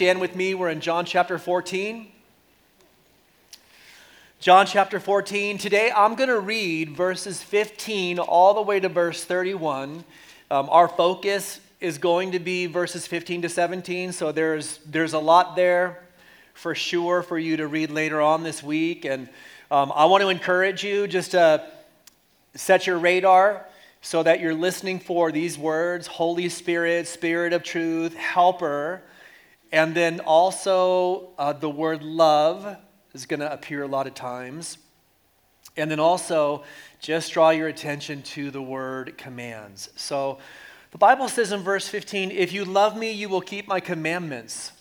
stand 0.00 0.18
with 0.18 0.34
me. 0.34 0.54
We're 0.54 0.70
in 0.70 0.80
John 0.80 1.04
chapter 1.04 1.36
14. 1.36 2.10
John 4.40 4.64
chapter 4.64 4.98
14. 4.98 5.58
Today 5.58 5.92
I'm 5.94 6.14
going 6.14 6.30
to 6.30 6.40
read 6.40 6.96
verses 6.96 7.42
15 7.42 8.18
all 8.18 8.54
the 8.54 8.62
way 8.62 8.80
to 8.80 8.88
verse 8.88 9.24
31. 9.24 10.02
Um, 10.50 10.70
our 10.70 10.88
focus 10.88 11.60
is 11.82 11.98
going 11.98 12.32
to 12.32 12.38
be 12.38 12.64
verses 12.64 13.06
15 13.06 13.42
to 13.42 13.50
17, 13.50 14.12
so 14.12 14.32
there's, 14.32 14.78
there's 14.86 15.12
a 15.12 15.18
lot 15.18 15.54
there 15.54 16.02
for 16.54 16.74
sure 16.74 17.22
for 17.22 17.38
you 17.38 17.58
to 17.58 17.66
read 17.66 17.90
later 17.90 18.22
on 18.22 18.42
this 18.42 18.62
week. 18.62 19.04
And 19.04 19.28
um, 19.70 19.92
I 19.94 20.06
want 20.06 20.22
to 20.22 20.30
encourage 20.30 20.82
you 20.82 21.08
just 21.08 21.32
to 21.32 21.62
set 22.54 22.86
your 22.86 22.98
radar 22.98 23.66
so 24.00 24.22
that 24.22 24.40
you're 24.40 24.54
listening 24.54 24.98
for 24.98 25.30
these 25.30 25.58
words 25.58 26.06
Holy 26.06 26.48
Spirit, 26.48 27.06
Spirit 27.06 27.52
of 27.52 27.62
truth, 27.62 28.14
Helper. 28.14 29.02
And 29.72 29.94
then 29.94 30.20
also 30.20 31.30
uh, 31.38 31.52
the 31.52 31.70
word 31.70 32.02
love 32.02 32.76
is 33.14 33.26
going 33.26 33.40
to 33.40 33.52
appear 33.52 33.82
a 33.82 33.86
lot 33.86 34.06
of 34.06 34.14
times. 34.14 34.78
And 35.76 35.90
then 35.90 36.00
also 36.00 36.64
just 37.00 37.32
draw 37.32 37.50
your 37.50 37.68
attention 37.68 38.22
to 38.22 38.50
the 38.50 38.62
word 38.62 39.16
commands. 39.16 39.90
So 39.96 40.38
the 40.90 40.98
Bible 40.98 41.28
says 41.28 41.52
in 41.52 41.60
verse 41.60 41.88
15, 41.88 42.30
If 42.30 42.52
you 42.52 42.64
love 42.64 42.96
me, 42.96 43.12
you 43.12 43.28
will 43.28 43.40
keep 43.40 43.68
my 43.68 43.80
commandments. 43.80 44.72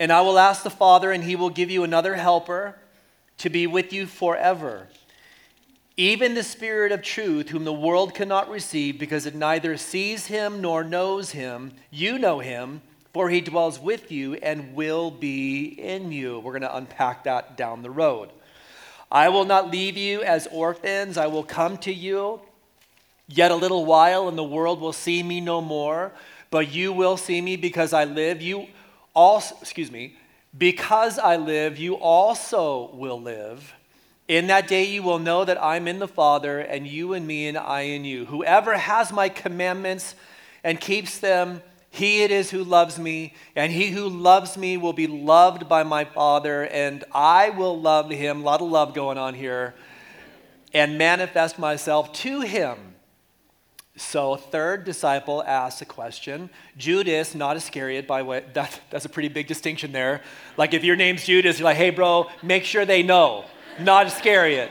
And 0.00 0.12
I 0.12 0.20
will 0.22 0.38
ask 0.38 0.62
the 0.62 0.70
Father, 0.70 1.12
and 1.12 1.24
he 1.24 1.36
will 1.36 1.50
give 1.50 1.70
you 1.70 1.84
another 1.84 2.14
helper 2.14 2.78
to 3.38 3.50
be 3.50 3.66
with 3.66 3.92
you 3.92 4.06
forever 4.06 4.88
even 5.98 6.34
the 6.34 6.44
Spirit 6.44 6.92
of 6.92 7.02
truth, 7.02 7.48
whom 7.48 7.64
the 7.64 7.72
world 7.72 8.14
cannot 8.14 8.48
receive 8.48 9.00
because 9.00 9.26
it 9.26 9.34
neither 9.34 9.76
sees 9.76 10.26
him 10.26 10.60
nor 10.60 10.84
knows 10.84 11.32
him. 11.32 11.72
You 11.90 12.20
know 12.20 12.38
him, 12.38 12.82
for 13.12 13.30
he 13.30 13.40
dwells 13.40 13.78
with 13.80 14.12
you 14.12 14.34
and 14.34 14.74
will 14.74 15.10
be 15.10 15.64
in 15.64 16.12
you. 16.12 16.38
We're 16.40 16.52
going 16.52 16.62
to 16.62 16.76
unpack 16.76 17.24
that 17.24 17.56
down 17.56 17.82
the 17.82 17.90
road. 17.90 18.30
I 19.10 19.30
will 19.30 19.44
not 19.44 19.70
leave 19.70 19.96
you 19.96 20.22
as 20.22 20.46
orphans, 20.52 21.16
I 21.16 21.26
will 21.28 21.44
come 21.44 21.78
to 21.78 21.92
you. 21.92 22.40
Yet 23.26 23.50
a 23.50 23.56
little 23.56 23.84
while, 23.84 24.28
and 24.28 24.38
the 24.38 24.44
world 24.44 24.80
will 24.80 24.92
see 24.92 25.22
me 25.22 25.40
no 25.40 25.60
more, 25.60 26.12
but 26.50 26.72
you 26.72 26.92
will 26.92 27.18
see 27.18 27.40
me 27.40 27.56
because 27.56 27.92
I 27.92 28.04
live. 28.04 28.40
You 28.40 28.66
also, 29.14 29.54
excuse 29.60 29.90
me, 29.90 30.16
because 30.56 31.18
I 31.18 31.36
live, 31.36 31.78
you 31.78 31.94
also 31.96 32.90
will 32.94 33.20
live. 33.20 33.74
In 34.28 34.46
that 34.46 34.68
day 34.68 34.84
you 34.84 35.02
will 35.02 35.18
know 35.18 35.44
that 35.44 35.62
I'm 35.62 35.88
in 35.88 35.98
the 35.98 36.08
Father, 36.08 36.58
and 36.58 36.86
you 36.86 37.12
in 37.12 37.26
me, 37.26 37.48
and 37.48 37.58
I 37.58 37.82
in 37.82 38.04
you. 38.04 38.26
Whoever 38.26 38.76
has 38.76 39.12
my 39.12 39.28
commandments 39.28 40.14
and 40.64 40.80
keeps 40.80 41.18
them, 41.18 41.62
he 41.90 42.22
it 42.22 42.30
is 42.30 42.50
who 42.50 42.64
loves 42.64 42.98
me, 42.98 43.34
and 43.56 43.72
he 43.72 43.88
who 43.88 44.08
loves 44.08 44.56
me 44.56 44.76
will 44.76 44.92
be 44.92 45.06
loved 45.06 45.68
by 45.68 45.82
my 45.82 46.04
Father, 46.04 46.66
and 46.66 47.04
I 47.12 47.50
will 47.50 47.80
love 47.80 48.10
him. 48.10 48.40
A 48.40 48.44
lot 48.44 48.60
of 48.60 48.68
love 48.68 48.94
going 48.94 49.18
on 49.18 49.34
here, 49.34 49.74
and 50.74 50.98
manifest 50.98 51.58
myself 51.58 52.12
to 52.14 52.42
him. 52.42 52.76
So, 53.96 54.36
third 54.36 54.84
disciple 54.84 55.42
asks 55.42 55.82
a 55.82 55.84
question. 55.84 56.50
Judas, 56.76 57.34
not 57.34 57.56
Iscariot, 57.56 58.06
by 58.06 58.22
way, 58.22 58.44
that, 58.54 58.80
that's 58.90 59.04
a 59.04 59.08
pretty 59.08 59.28
big 59.28 59.46
distinction 59.46 59.92
there. 59.92 60.22
Like, 60.56 60.74
if 60.74 60.84
your 60.84 60.94
name's 60.94 61.24
Judas, 61.24 61.58
you're 61.58 61.64
like, 61.64 61.76
hey, 61.76 61.90
bro, 61.90 62.30
make 62.42 62.64
sure 62.64 62.84
they 62.84 63.02
know 63.02 63.44
not 63.80 64.06
Iscariot. 64.06 64.70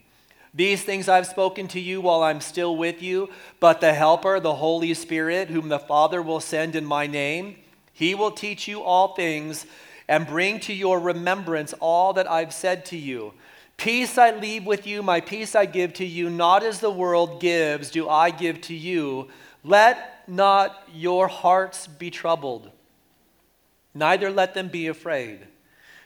These 0.53 0.83
things 0.83 1.07
I've 1.07 1.27
spoken 1.27 1.67
to 1.69 1.79
you 1.79 2.01
while 2.01 2.23
I'm 2.23 2.41
still 2.41 2.75
with 2.75 3.01
you, 3.01 3.29
but 3.59 3.79
the 3.79 3.93
Helper, 3.93 4.39
the 4.39 4.55
Holy 4.55 4.93
Spirit, 4.93 5.49
whom 5.49 5.69
the 5.69 5.79
Father 5.79 6.21
will 6.21 6.41
send 6.41 6.75
in 6.75 6.85
my 6.85 7.07
name, 7.07 7.55
he 7.93 8.15
will 8.15 8.31
teach 8.31 8.67
you 8.67 8.81
all 8.81 9.15
things 9.15 9.65
and 10.09 10.27
bring 10.27 10.59
to 10.61 10.73
your 10.73 10.99
remembrance 10.99 11.73
all 11.79 12.11
that 12.13 12.29
I've 12.29 12.53
said 12.53 12.83
to 12.87 12.97
you. 12.97 13.33
Peace 13.77 14.17
I 14.17 14.31
leave 14.31 14.65
with 14.65 14.85
you, 14.85 15.01
my 15.01 15.21
peace 15.21 15.55
I 15.55 15.65
give 15.65 15.93
to 15.95 16.05
you, 16.05 16.29
not 16.29 16.63
as 16.63 16.81
the 16.81 16.91
world 16.91 17.39
gives, 17.39 17.89
do 17.89 18.09
I 18.09 18.29
give 18.29 18.59
to 18.61 18.75
you. 18.75 19.29
Let 19.63 20.27
not 20.27 20.83
your 20.93 21.29
hearts 21.29 21.87
be 21.87 22.11
troubled, 22.11 22.71
neither 23.93 24.29
let 24.29 24.53
them 24.53 24.67
be 24.67 24.87
afraid. 24.87 25.47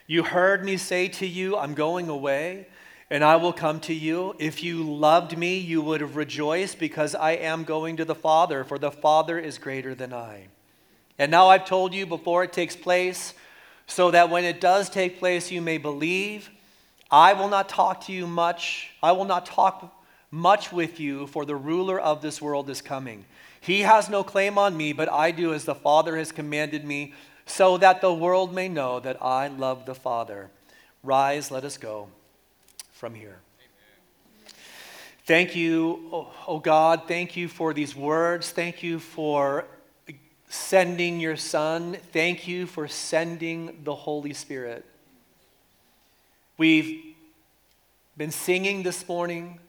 You 0.08 0.24
heard 0.24 0.64
me 0.64 0.78
say 0.78 1.08
to 1.08 1.26
you, 1.26 1.58
I'm 1.58 1.74
going 1.74 2.10
away 2.10 2.68
and 3.10 3.24
I 3.24 3.36
will 3.36 3.54
come 3.54 3.80
to 3.82 3.94
you. 3.94 4.36
If 4.40 4.64
you 4.64 4.84
loved 4.84 5.38
me, 5.38 5.58
you 5.58 5.82
would 5.82 6.02
have 6.02 6.16
rejoiced 6.16 6.80
because 6.80 7.14
I 7.14 7.32
am 7.32 7.64
going 7.64 7.98
to 7.98 8.06
the 8.06 8.16
Father, 8.16 8.64
for 8.64 8.80
the 8.80 8.92
Father 8.92 9.38
is 9.38 9.58
greater 9.58 9.94
than 9.94 10.12
I. 10.12 10.48
And 11.20 11.30
now 11.30 11.50
I've 11.50 11.66
told 11.66 11.94
you 11.94 12.06
before 12.06 12.44
it 12.44 12.52
takes 12.52 12.76
place, 12.76 13.34
so 13.88 14.10
that 14.12 14.32
when 14.32 14.44
it 14.44 14.60
does 14.60 14.90
take 14.90 15.20
place, 15.20 15.52
you 15.52 15.62
may 15.62 15.78
believe. 15.78 16.50
I 17.12 17.34
will 17.34 17.48
not 17.48 17.70
talk 17.70 18.06
to 18.06 18.12
you 18.12 18.26
much. 18.26 18.90
I 19.04 19.12
will 19.12 19.26
not 19.26 19.46
talk 19.46 19.96
much 20.32 20.72
with 20.72 21.00
you, 21.00 21.28
for 21.28 21.46
the 21.46 21.56
ruler 21.56 22.00
of 22.00 22.22
this 22.22 22.42
world 22.42 22.70
is 22.70 22.82
coming. 22.82 23.26
He 23.62 23.82
has 23.82 24.10
no 24.10 24.24
claim 24.24 24.58
on 24.58 24.76
me, 24.76 24.92
but 24.94 25.12
I 25.12 25.30
do 25.30 25.54
as 25.54 25.66
the 25.66 25.76
Father 25.76 26.18
has 26.18 26.32
commanded 26.32 26.84
me, 26.84 27.14
so 27.46 27.78
that 27.78 28.02
the 28.02 28.14
world 28.14 28.54
may 28.54 28.68
know 28.68 29.00
that 29.00 29.22
I 29.22 29.48
love 29.48 29.86
the 29.86 29.94
Father. 29.94 30.50
Rise, 31.04 31.52
let 31.52 31.64
us 31.64 31.78
go 31.78 32.10
from 33.06 33.14
here. 33.14 33.38
Thank 35.28 35.56
you, 35.56 36.10
oh, 36.12 36.32
oh, 36.48 36.58
God. 36.58 37.04
Thank 37.08 37.38
you 37.38 37.48
for 37.48 37.72
these 37.72 37.96
words. 37.96 38.50
Thank 38.50 38.82
you 38.82 38.98
for 38.98 39.66
sending 40.50 41.20
your 41.20 41.36
Son. 41.36 41.98
Thank 42.12 42.48
you 42.48 42.66
for 42.66 42.88
sending 42.88 43.82
the 43.84 43.94
Holy 43.94 44.34
Spirit. 44.34 44.86
We've 46.58 47.16
been 48.18 48.32
singing 48.32 48.82
this 48.82 49.08
morning 49.08 49.60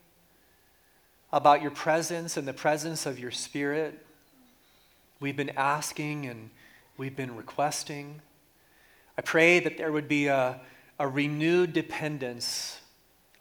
about 1.30 1.60
your 1.60 1.72
presence 1.72 2.38
and 2.38 2.48
the 2.48 2.54
presence 2.54 3.04
of 3.04 3.18
your 3.18 3.32
Spirit. 3.32 4.03
We've 5.20 5.36
been 5.36 5.53
asking 5.58 6.24
and 6.24 6.48
we've 6.97 7.14
been 7.14 7.36
requesting. 7.36 8.22
I 9.18 9.20
pray 9.20 9.60
that 9.60 9.76
there 9.76 9.92
would 9.92 10.08
be 10.08 10.28
a, 10.28 10.58
a 10.98 11.06
renewed 11.06 11.74
dependence 11.74 12.80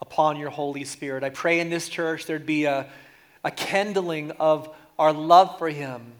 upon 0.02 0.38
your 0.38 0.50
Holy 0.50 0.84
Spirit. 0.84 1.24
I 1.24 1.30
pray 1.30 1.60
in 1.60 1.70
this 1.70 1.90
church 1.90 2.26
there'd 2.26 2.46
be 2.46 2.66
a, 2.66 2.88
a 3.44 3.52
kindling 3.52 4.32
of 4.32 4.74
our 5.00 5.14
love 5.14 5.58
for 5.58 5.70
Him. 5.70 6.14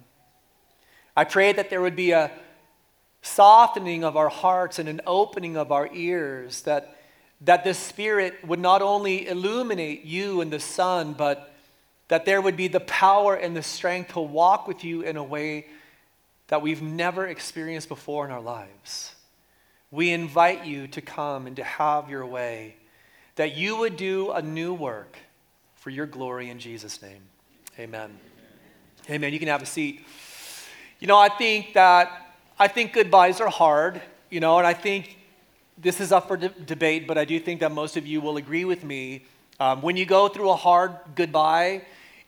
I 1.16 1.24
pray 1.24 1.54
that 1.54 1.70
there 1.70 1.82
would 1.82 1.96
be 1.96 2.12
a 2.12 2.32
softening 3.22 4.04
of 4.04 4.16
our 4.16 4.30
hearts 4.30 4.80
and 4.80 4.88
an 4.88 5.02
opening 5.08 5.58
of 5.58 5.72
our 5.72 5.90
ears, 5.94 6.62
that, 6.64 6.98
that 7.42 7.64
the 7.64 7.74
Spirit 7.74 8.36
would 8.46 8.60
not 8.60 8.82
only 8.82 9.28
illuminate 9.28 10.04
you 10.04 10.42
and 10.42 10.52
the 10.52 10.60
Son, 10.60 11.14
but 11.14 11.54
that 12.08 12.26
there 12.26 12.40
would 12.40 12.56
be 12.56 12.68
the 12.68 12.80
power 12.82 13.36
and 13.36 13.56
the 13.56 13.64
strength 13.64 14.14
to 14.14 14.20
walk 14.20 14.68
with 14.68 14.84
you 14.84 15.02
in 15.02 15.18
a 15.18 15.24
way 15.24 15.66
that 16.48 16.62
we've 16.62 16.82
never 16.82 17.26
experienced 17.26 17.90
before 17.90 18.26
in 18.26 18.32
our 18.32 18.42
lives. 18.42 19.16
We 19.90 20.12
invite 20.12 20.66
you 20.66 20.88
to 20.90 21.02
come 21.02 21.48
and 21.48 21.56
to 21.56 21.64
have 21.64 22.10
your 22.10 22.26
way 22.26 22.76
that 23.36 23.56
you 23.56 23.78
would 23.78 23.98
do 23.98 24.32
a 24.32 24.42
new 24.42 24.74
work 24.74 25.18
for 25.76 25.90
your 25.90 26.06
glory 26.06 26.50
in 26.50 26.60
Jesus' 26.60 27.02
name. 27.02 27.22
Amen. 27.78 28.18
Amen. 29.10 29.34
You 29.34 29.40
can 29.40 29.50
have 29.50 29.62
a 29.62 29.66
seat. 29.66 30.06
You 31.00 31.08
know, 31.08 31.18
I 31.18 31.30
think 31.30 31.74
that 31.74 32.36
I 32.58 32.68
think 32.70 32.94
goodbyes 32.94 33.42
are 33.42 33.50
hard, 33.50 34.02
you 34.30 34.40
know, 34.40 34.58
and 34.58 34.66
I 34.66 34.74
think 34.74 35.18
this 35.78 36.00
is 36.00 36.14
up 36.14 36.28
for 36.30 36.38
de- 36.38 36.50
debate, 36.50 37.06
but 37.06 37.18
I 37.18 37.26
do 37.26 37.38
think 37.40 37.60
that 37.60 37.72
most 37.72 37.98
of 37.98 38.08
you 38.08 38.22
will 38.22 38.38
agree 38.38 38.64
with 38.64 38.84
me. 38.84 39.26
Um, 39.60 39.82
when 39.82 39.98
you 39.98 40.06
go 40.06 40.30
through 40.30 40.50
a 40.50 40.56
hard 40.56 40.96
goodbye, 41.16 41.82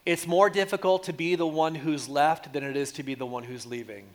it's 0.06 0.28
more 0.28 0.50
difficult 0.50 1.06
to 1.06 1.14
be 1.14 1.36
the 1.36 1.48
one 1.48 1.76
who's 1.76 2.10
left 2.10 2.52
than 2.52 2.64
it 2.64 2.76
is 2.76 2.92
to 2.94 3.04
be 3.04 3.16
the 3.16 3.26
one 3.26 3.44
who's 3.44 3.66
leaving. 3.66 4.06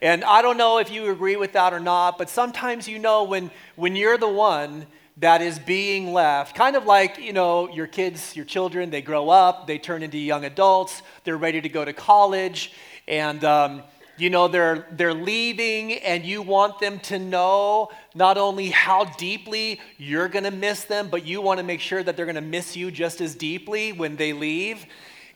And 0.00 0.24
I 0.24 0.40
don't 0.40 0.56
know 0.56 0.78
if 0.78 0.90
you 0.90 1.10
agree 1.10 1.36
with 1.36 1.52
that 1.52 1.74
or 1.74 1.80
not, 1.80 2.16
but 2.16 2.30
sometimes 2.30 2.88
you 2.88 2.98
know 2.98 3.24
when, 3.24 3.50
when 3.76 3.96
you're 3.96 4.16
the 4.16 4.28
one 4.28 4.86
that 5.20 5.42
is 5.42 5.58
being 5.58 6.12
left. 6.12 6.56
Kind 6.56 6.76
of 6.76 6.84
like, 6.84 7.18
you 7.18 7.32
know, 7.32 7.68
your 7.68 7.86
kids, 7.86 8.34
your 8.34 8.44
children, 8.44 8.90
they 8.90 9.02
grow 9.02 9.28
up, 9.28 9.66
they 9.66 9.78
turn 9.78 10.02
into 10.02 10.18
young 10.18 10.44
adults, 10.44 11.02
they're 11.24 11.36
ready 11.36 11.60
to 11.60 11.68
go 11.68 11.84
to 11.84 11.92
college, 11.92 12.72
and 13.06 13.44
um, 13.44 13.82
you 14.20 14.28
know, 14.28 14.48
they're, 14.48 14.86
they're 14.92 15.14
leaving 15.14 15.94
and 15.94 16.24
you 16.24 16.42
want 16.42 16.78
them 16.78 17.00
to 17.00 17.18
know 17.18 17.90
not 18.14 18.36
only 18.36 18.68
how 18.68 19.04
deeply 19.16 19.80
you're 19.96 20.28
going 20.28 20.44
to 20.44 20.50
miss 20.50 20.84
them, 20.84 21.08
but 21.08 21.24
you 21.24 21.40
want 21.40 21.58
to 21.58 21.64
make 21.64 21.80
sure 21.80 22.02
that 22.02 22.16
they're 22.16 22.26
going 22.26 22.34
to 22.34 22.42
miss 22.42 22.76
you 22.76 22.90
just 22.90 23.20
as 23.20 23.34
deeply 23.34 23.92
when 23.92 24.16
they 24.16 24.32
leave. 24.32 24.84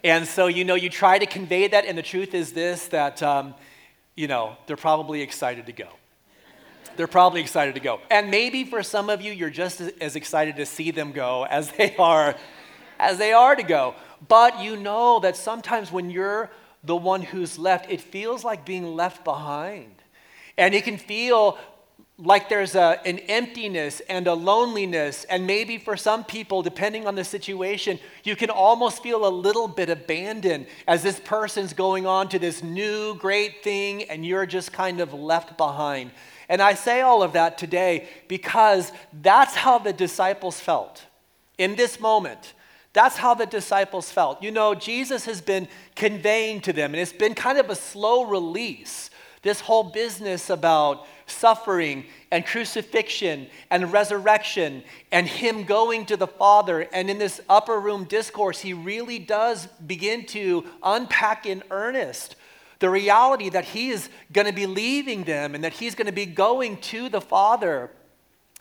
And 0.03 0.29
so, 0.29 0.49
you 0.49 0.65
know, 0.65 0.75
you 0.75 0.91
try 0.91 1.19
to 1.19 1.25
convey 1.25 1.67
that, 1.69 1.87
and 1.87 1.97
the 1.97 2.03
truth 2.03 2.35
is 2.35 2.53
this 2.53 2.89
that, 2.89 3.23
um, 3.23 3.55
you 4.15 4.29
know, 4.29 4.57
they're 4.67 4.77
probably 4.77 5.23
excited 5.23 5.65
to 5.67 5.73
go. 5.73 5.89
They're 6.97 7.07
probably 7.07 7.41
excited 7.41 7.75
to 7.75 7.81
go. 7.81 8.01
And 8.11 8.31
maybe 8.31 8.65
for 8.65 8.83
some 8.83 9.11
of 9.11 9.21
you, 9.21 9.33
you're 9.33 9.51
just 9.51 9.81
as 10.01 10.17
excited 10.17 10.57
to 10.57 10.67
see 10.67 10.91
them 10.91 11.13
go 11.13 11.45
as 11.45 11.71
they 11.73 11.95
are 11.97 12.35
as 12.99 13.19
they 13.19 13.33
are 13.33 13.57
to 13.57 13.63
go. 13.63 13.95
But 14.29 14.61
you 14.61 14.77
know 14.77 15.21
that 15.21 15.37
sometimes 15.37 15.91
when 15.91 16.11
you're 16.11 16.51
the 16.83 16.97
one 16.97 17.23
who's 17.23 17.59
left, 17.59 17.91
it 17.91 18.01
feels 18.01 18.45
like 18.45 18.65
being 18.65 18.95
left 18.95 19.25
behind. 19.25 19.95
And 20.57 20.75
it 20.75 20.85
can 20.85 20.99
feel 20.99 21.59
like 22.17 22.49
there's 22.49 22.77
a, 22.77 23.01
an 23.05 23.19
emptiness 23.21 24.01
and 24.09 24.27
a 24.29 24.35
loneliness. 24.35 25.25
And 25.25 25.47
maybe 25.47 25.79
for 25.79 25.97
some 25.97 26.23
people, 26.23 26.63
depending 26.63 27.07
on 27.07 27.17
the 27.17 27.25
situation, 27.25 27.99
you 28.23 28.37
can 28.37 28.51
almost 28.51 29.03
feel 29.03 29.27
a 29.27 29.29
little 29.29 29.67
bit 29.67 29.91
abandoned 29.91 30.67
as 30.87 31.03
this 31.03 31.19
person's 31.19 31.73
going 31.73 32.07
on 32.07 32.29
to 32.29 32.39
this 32.39 32.63
new 32.63 33.17
great 33.17 33.65
thing 33.65 34.05
and 34.05 34.25
you're 34.25 34.47
just 34.47 34.73
kind 34.73 35.01
of 35.01 35.13
left 35.13 35.57
behind. 35.57 36.13
And 36.49 36.61
I 36.61 36.75
say 36.75 37.01
all 37.01 37.23
of 37.23 37.33
that 37.33 37.59
today 37.59 38.09
because 38.29 38.93
that's 39.23 39.55
how 39.55 39.79
the 39.79 39.93
disciples 39.93 40.61
felt 40.61 41.05
in 41.59 41.77
this 41.77 42.01
moment. 42.01 42.55
That's 42.93 43.17
how 43.17 43.35
the 43.35 43.47
disciples 43.47 44.11
felt. 44.11 44.43
You 44.43 44.53
know, 44.53 44.75
Jesus 44.75 45.27
has 45.27 45.41
been 45.41 45.69
conveying 45.97 46.61
to 46.63 46.73
them, 46.73 46.95
and 46.95 47.01
it's 47.01 47.13
been 47.13 47.35
kind 47.35 47.59
of 47.59 47.69
a 47.69 47.75
slow 47.75 48.25
release. 48.25 49.11
This 49.43 49.61
whole 49.61 49.83
business 49.83 50.49
about 50.49 51.07
suffering 51.27 52.07
and 52.31 52.47
crucifixion 52.47 53.49
and 53.71 53.93
resurrection 53.93 54.85
and 55.13 55.27
Him 55.27 55.65
going 55.65 56.07
to 56.07 56.17
the 56.17 56.27
Father. 56.27 56.83
And 56.93 57.11
in 57.11 57.19
this 57.19 57.41
upper 57.49 57.79
room 57.79 58.05
discourse, 58.05 58.61
He 58.61 58.73
really 58.73 59.19
does 59.19 59.67
begin 59.67 60.25
to 60.27 60.65
unpack 60.83 61.47
in 61.47 61.63
earnest 61.71 62.37
the 62.79 62.91
reality 62.91 63.49
that 63.51 63.65
He 63.65 63.91
is 63.91 64.09
going 64.33 64.47
to 64.47 64.53
be 64.53 64.67
leaving 64.67 65.25
them 65.25 65.55
and 65.55 65.65
that 65.65 65.75
He's 65.75 65.95
going 65.95 66.07
to 66.07 66.13
be 66.13 66.27
going 66.27 66.77
to 66.79 67.09
the 67.09 67.21
Father. 67.21 67.91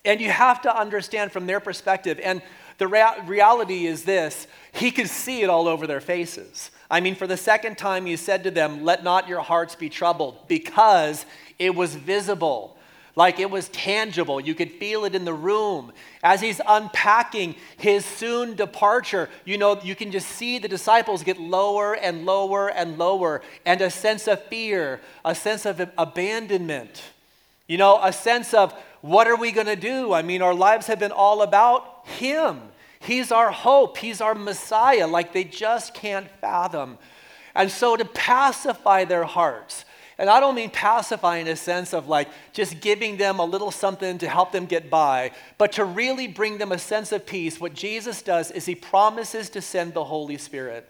And 0.05 0.19
you 0.19 0.29
have 0.29 0.61
to 0.63 0.77
understand 0.77 1.31
from 1.31 1.45
their 1.45 1.59
perspective. 1.59 2.19
And 2.21 2.41
the 2.77 2.87
rea- 2.87 3.21
reality 3.25 3.85
is 3.85 4.03
this 4.03 4.47
he 4.71 4.91
could 4.91 5.09
see 5.09 5.41
it 5.41 5.49
all 5.49 5.67
over 5.67 5.87
their 5.87 6.01
faces. 6.01 6.71
I 6.89 6.99
mean, 6.99 7.15
for 7.15 7.27
the 7.27 7.37
second 7.37 7.77
time, 7.77 8.05
he 8.05 8.15
said 8.15 8.43
to 8.43 8.51
them, 8.51 8.83
Let 8.83 9.03
not 9.03 9.27
your 9.27 9.41
hearts 9.41 9.75
be 9.75 9.89
troubled, 9.89 10.47
because 10.47 11.25
it 11.59 11.75
was 11.75 11.95
visible, 11.95 12.77
like 13.15 13.39
it 13.39 13.51
was 13.51 13.69
tangible. 13.69 14.39
You 14.39 14.55
could 14.55 14.71
feel 14.71 15.05
it 15.05 15.13
in 15.13 15.25
the 15.25 15.33
room. 15.33 15.91
As 16.23 16.41
he's 16.41 16.59
unpacking 16.67 17.55
his 17.77 18.05
soon 18.05 18.55
departure, 18.55 19.29
you 19.45 19.57
know, 19.57 19.79
you 19.83 19.95
can 19.95 20.11
just 20.11 20.29
see 20.29 20.57
the 20.57 20.67
disciples 20.67 21.23
get 21.23 21.39
lower 21.39 21.93
and 21.93 22.25
lower 22.25 22.69
and 22.69 22.97
lower, 22.97 23.41
and 23.65 23.81
a 23.81 23.91
sense 23.91 24.27
of 24.27 24.43
fear, 24.45 24.99
a 25.23 25.35
sense 25.35 25.65
of 25.65 25.87
abandonment, 25.97 27.03
you 27.67 27.77
know, 27.77 27.99
a 28.01 28.11
sense 28.11 28.53
of 28.53 28.73
what 29.01 29.27
are 29.27 29.35
we 29.35 29.51
going 29.51 29.67
to 29.67 29.75
do? 29.75 30.13
I 30.13 30.21
mean, 30.21 30.41
our 30.41 30.53
lives 30.53 30.87
have 30.87 30.99
been 30.99 31.11
all 31.11 31.41
about 31.41 32.07
Him. 32.07 32.61
He's 32.99 33.31
our 33.31 33.51
hope, 33.51 33.97
He's 33.97 34.21
our 34.21 34.33
Messiah, 34.33 35.07
like 35.07 35.33
they 35.33 35.43
just 35.43 35.93
can't 35.93 36.29
fathom. 36.41 36.97
And 37.53 37.69
so 37.69 37.95
to 37.95 38.05
pacify 38.05 39.03
their 39.03 39.25
hearts, 39.25 39.85
and 40.17 40.29
I 40.29 40.39
don't 40.39 40.55
mean 40.55 40.69
pacify 40.69 41.37
in 41.37 41.47
a 41.47 41.55
sense 41.55 41.93
of 41.93 42.07
like 42.07 42.29
just 42.51 42.79
giving 42.81 43.17
them 43.17 43.39
a 43.39 43.45
little 43.45 43.71
something 43.71 44.17
to 44.19 44.29
help 44.29 44.51
them 44.51 44.65
get 44.65 44.89
by, 44.89 45.31
but 45.57 45.71
to 45.73 45.85
really 45.85 46.27
bring 46.27 46.57
them 46.57 46.71
a 46.71 46.77
sense 46.77 47.11
of 47.11 47.25
peace, 47.25 47.59
what 47.59 47.73
Jesus 47.73 48.21
does 48.21 48.51
is 48.51 48.65
he 48.65 48.75
promises 48.75 49.49
to 49.49 49.61
send 49.61 49.93
the 49.93 50.03
Holy 50.03 50.37
Spirit. 50.37 50.87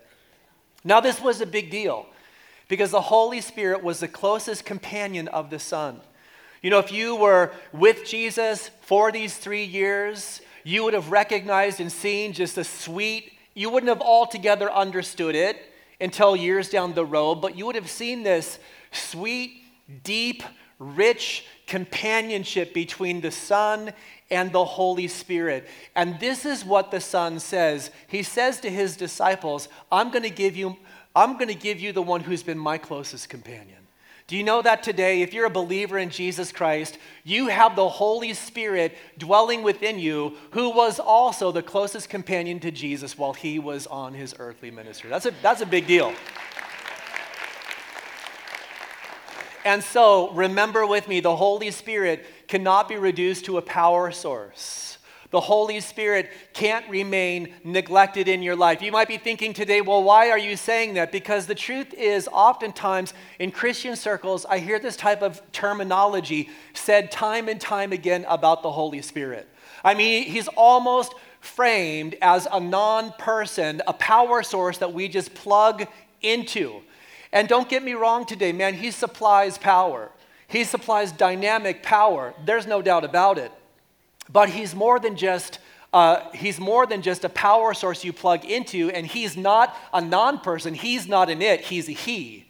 Now, 0.84 1.00
this 1.00 1.22
was 1.22 1.40
a 1.40 1.46
big 1.46 1.72
deal 1.72 2.06
because 2.68 2.92
the 2.92 3.02
Holy 3.02 3.40
Spirit 3.40 3.84
was 3.84 4.00
the 4.00 4.08
closest 4.08 4.66
companion 4.66 5.28
of 5.30 5.50
the 5.50 5.60
Son. 5.60 6.02
You 6.62 6.70
know, 6.70 6.80
if 6.80 6.92
you 6.92 7.16
were 7.16 7.52
with 7.72 8.06
Jesus 8.06 8.70
for 8.82 9.12
these 9.12 9.38
three 9.38 9.64
years, 9.64 10.42
you 10.64 10.84
would 10.84 10.94
have 10.94 11.12
recognized 11.12 11.80
and 11.80 11.92
seen 11.92 12.34
just 12.34 12.58
a 12.58 12.64
sweet, 12.64 13.34
you 13.54 13.70
wouldn't 13.70 13.90
have 13.90 14.02
altogether 14.02 14.72
understood 14.72 15.36
it 15.36 15.62
until 16.00 16.36
years 16.36 16.70
down 16.70 16.94
the 16.94 17.06
road, 17.06 17.36
but 17.36 17.58
you 17.58 17.66
would 17.66 17.76
have 17.76 17.90
seen 17.90 18.24
this 18.24 18.60
sweet, 18.94 19.64
deep, 20.04 20.44
rich 20.80 21.46
companionship 21.68 22.74
between 22.74 23.22
the 23.22 23.32
Son 23.32 23.94
and 24.30 24.52
the 24.52 24.66
Holy 24.66 25.08
Spirit. 25.08 25.68
And 25.96 26.20
this 26.20 26.46
is 26.46 26.66
what 26.66 26.92
the 26.92 27.02
Son 27.02 27.40
says. 27.40 27.92
He 28.08 28.24
says 28.24 28.60
to 28.62 28.70
his 28.70 28.98
disciples, 28.98 29.70
I'm 29.92 30.10
going 30.10 30.24
to 30.24 30.30
give 30.30 30.56
you 30.56 30.78
I'm 31.16 31.34
going 31.34 31.48
to 31.48 31.54
give 31.54 31.80
you 31.80 31.94
the 31.94 32.02
one 32.02 32.22
who's 32.22 32.42
been 32.42 32.58
my 32.58 32.80
closest 32.80 33.30
companion. 33.30 33.78
Do 34.26 34.38
you 34.38 34.44
know 34.44 34.62
that 34.62 34.84
today, 34.84 35.22
if 35.22 35.34
you're 35.34 35.46
a 35.46 35.50
believer 35.50 35.98
in 35.98 36.10
Jesus 36.10 36.52
Christ, 36.52 36.98
you 37.24 37.48
have 37.48 37.76
the 37.76 37.90
Holy 37.90 38.34
Spirit 38.34 38.98
dwelling 39.18 39.64
within 39.64 40.00
you, 40.00 40.38
who 40.52 40.70
was 40.70 41.00
also 41.00 41.52
the 41.52 41.62
closest 41.62 42.10
companion 42.10 42.60
to 42.62 42.72
Jesus 42.72 43.18
while 43.18 43.34
he 43.34 43.60
was 43.60 43.86
on 43.86 44.14
his 44.14 44.34
earthly 44.40 44.72
ministry? 44.72 45.10
That's 45.10 45.26
a, 45.26 45.34
that's 45.42 45.62
a 45.62 45.66
big 45.66 45.86
deal. 45.86 46.14
And 49.66 49.84
so, 49.84 50.32
remember 50.32 50.86
with 50.86 51.08
me, 51.08 51.20
the 51.20 51.36
Holy 51.36 51.72
Spirit 51.72 52.26
cannot 52.48 52.90
be 52.90 52.98
reduced 52.98 53.46
to 53.46 53.58
a 53.58 53.62
power 53.62 54.12
source 54.12 54.94
the 55.34 55.42
Holy 55.42 55.80
Spirit 55.80 56.30
can't 56.54 56.88
remain 56.88 57.56
neglected 57.64 58.28
in 58.28 58.44
your 58.44 58.56
life. 58.56 58.84
You 58.84 58.92
might 58.92 59.08
be 59.08 59.18
thinking 59.18 59.52
today, 59.52 59.82
well, 59.82 60.04
why 60.04 60.30
are 60.30 60.38
you 60.38 60.56
saying 60.56 60.94
that? 60.94 61.12
Because 61.12 61.48
the 61.48 61.56
truth 61.56 61.92
is, 61.96 62.30
oftentimes 62.32 63.16
in 63.40 63.50
Christian 63.50 63.96
circles, 63.96 64.46
I 64.48 64.60
hear 64.60 64.78
this 64.78 64.96
type 64.96 65.24
of 65.24 65.42
terminology 65.52 66.52
said 66.76 67.10
time 67.10 67.50
and 67.50 67.60
time 67.60 67.92
again 67.92 68.28
about 68.30 68.62
the 68.62 68.70
Holy 68.70 69.02
Spirit. 69.02 69.48
I 69.84 69.96
mean, 69.96 70.26
he's 70.26 70.48
almost 70.50 71.16
framed 71.42 72.16
as 72.22 72.48
a 72.52 72.60
non 72.60 73.12
person, 73.14 73.82
a 73.88 73.94
power 73.94 74.44
source 74.44 74.78
that 74.78 74.94
we 74.94 75.08
just 75.08 75.34
plug 75.34 75.88
into. 76.22 76.84
And 77.34 77.50
don't 77.50 77.68
get 77.68 77.84
me 77.84 77.96
wrong 77.96 78.26
today, 78.26 78.54
man, 78.54 78.76
he 78.76 78.92
supplies 78.92 79.58
power. 79.58 80.12
He 80.48 80.64
supplies 80.64 81.12
dynamic 81.12 81.82
power. 81.82 82.36
There's 82.46 82.68
no 82.68 82.82
doubt 82.84 83.04
about 83.04 83.40
it. 83.40 83.52
But 84.32 84.50
he's 84.50 84.76
more 84.76 85.00
than 85.00 85.18
just 85.18 85.60
uh, 85.92 86.32
he's 86.34 86.60
more 86.60 86.88
than 86.88 87.04
just 87.04 87.24
a 87.24 87.30
power 87.30 87.74
source 87.74 88.04
you 88.04 88.12
plug 88.12 88.46
into, 88.46 88.90
and 88.90 89.06
he's 89.06 89.38
not 89.38 89.76
a 89.94 90.02
non 90.02 90.40
person. 90.40 90.74
He's 90.74 91.08
not 91.08 91.30
an 91.30 91.42
it, 91.42 91.62
he's 91.62 91.88
a 91.88 91.92
he. 91.92 92.46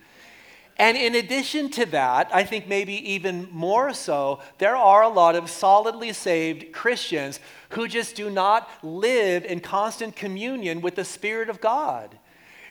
And 0.77 0.97
in 0.97 1.15
addition 1.15 1.69
to 1.71 1.85
that, 1.87 2.29
I 2.33 2.43
think 2.43 2.67
maybe 2.67 2.93
even 3.11 3.47
more 3.51 3.93
so, 3.93 4.39
there 4.57 4.75
are 4.75 5.03
a 5.03 5.09
lot 5.09 5.35
of 5.35 5.49
solidly 5.49 6.13
saved 6.13 6.71
Christians 6.73 7.39
who 7.69 7.87
just 7.87 8.15
do 8.15 8.29
not 8.29 8.69
live 8.81 9.45
in 9.45 9.59
constant 9.59 10.15
communion 10.15 10.81
with 10.81 10.95
the 10.95 11.05
Spirit 11.05 11.49
of 11.49 11.61
God. 11.61 12.17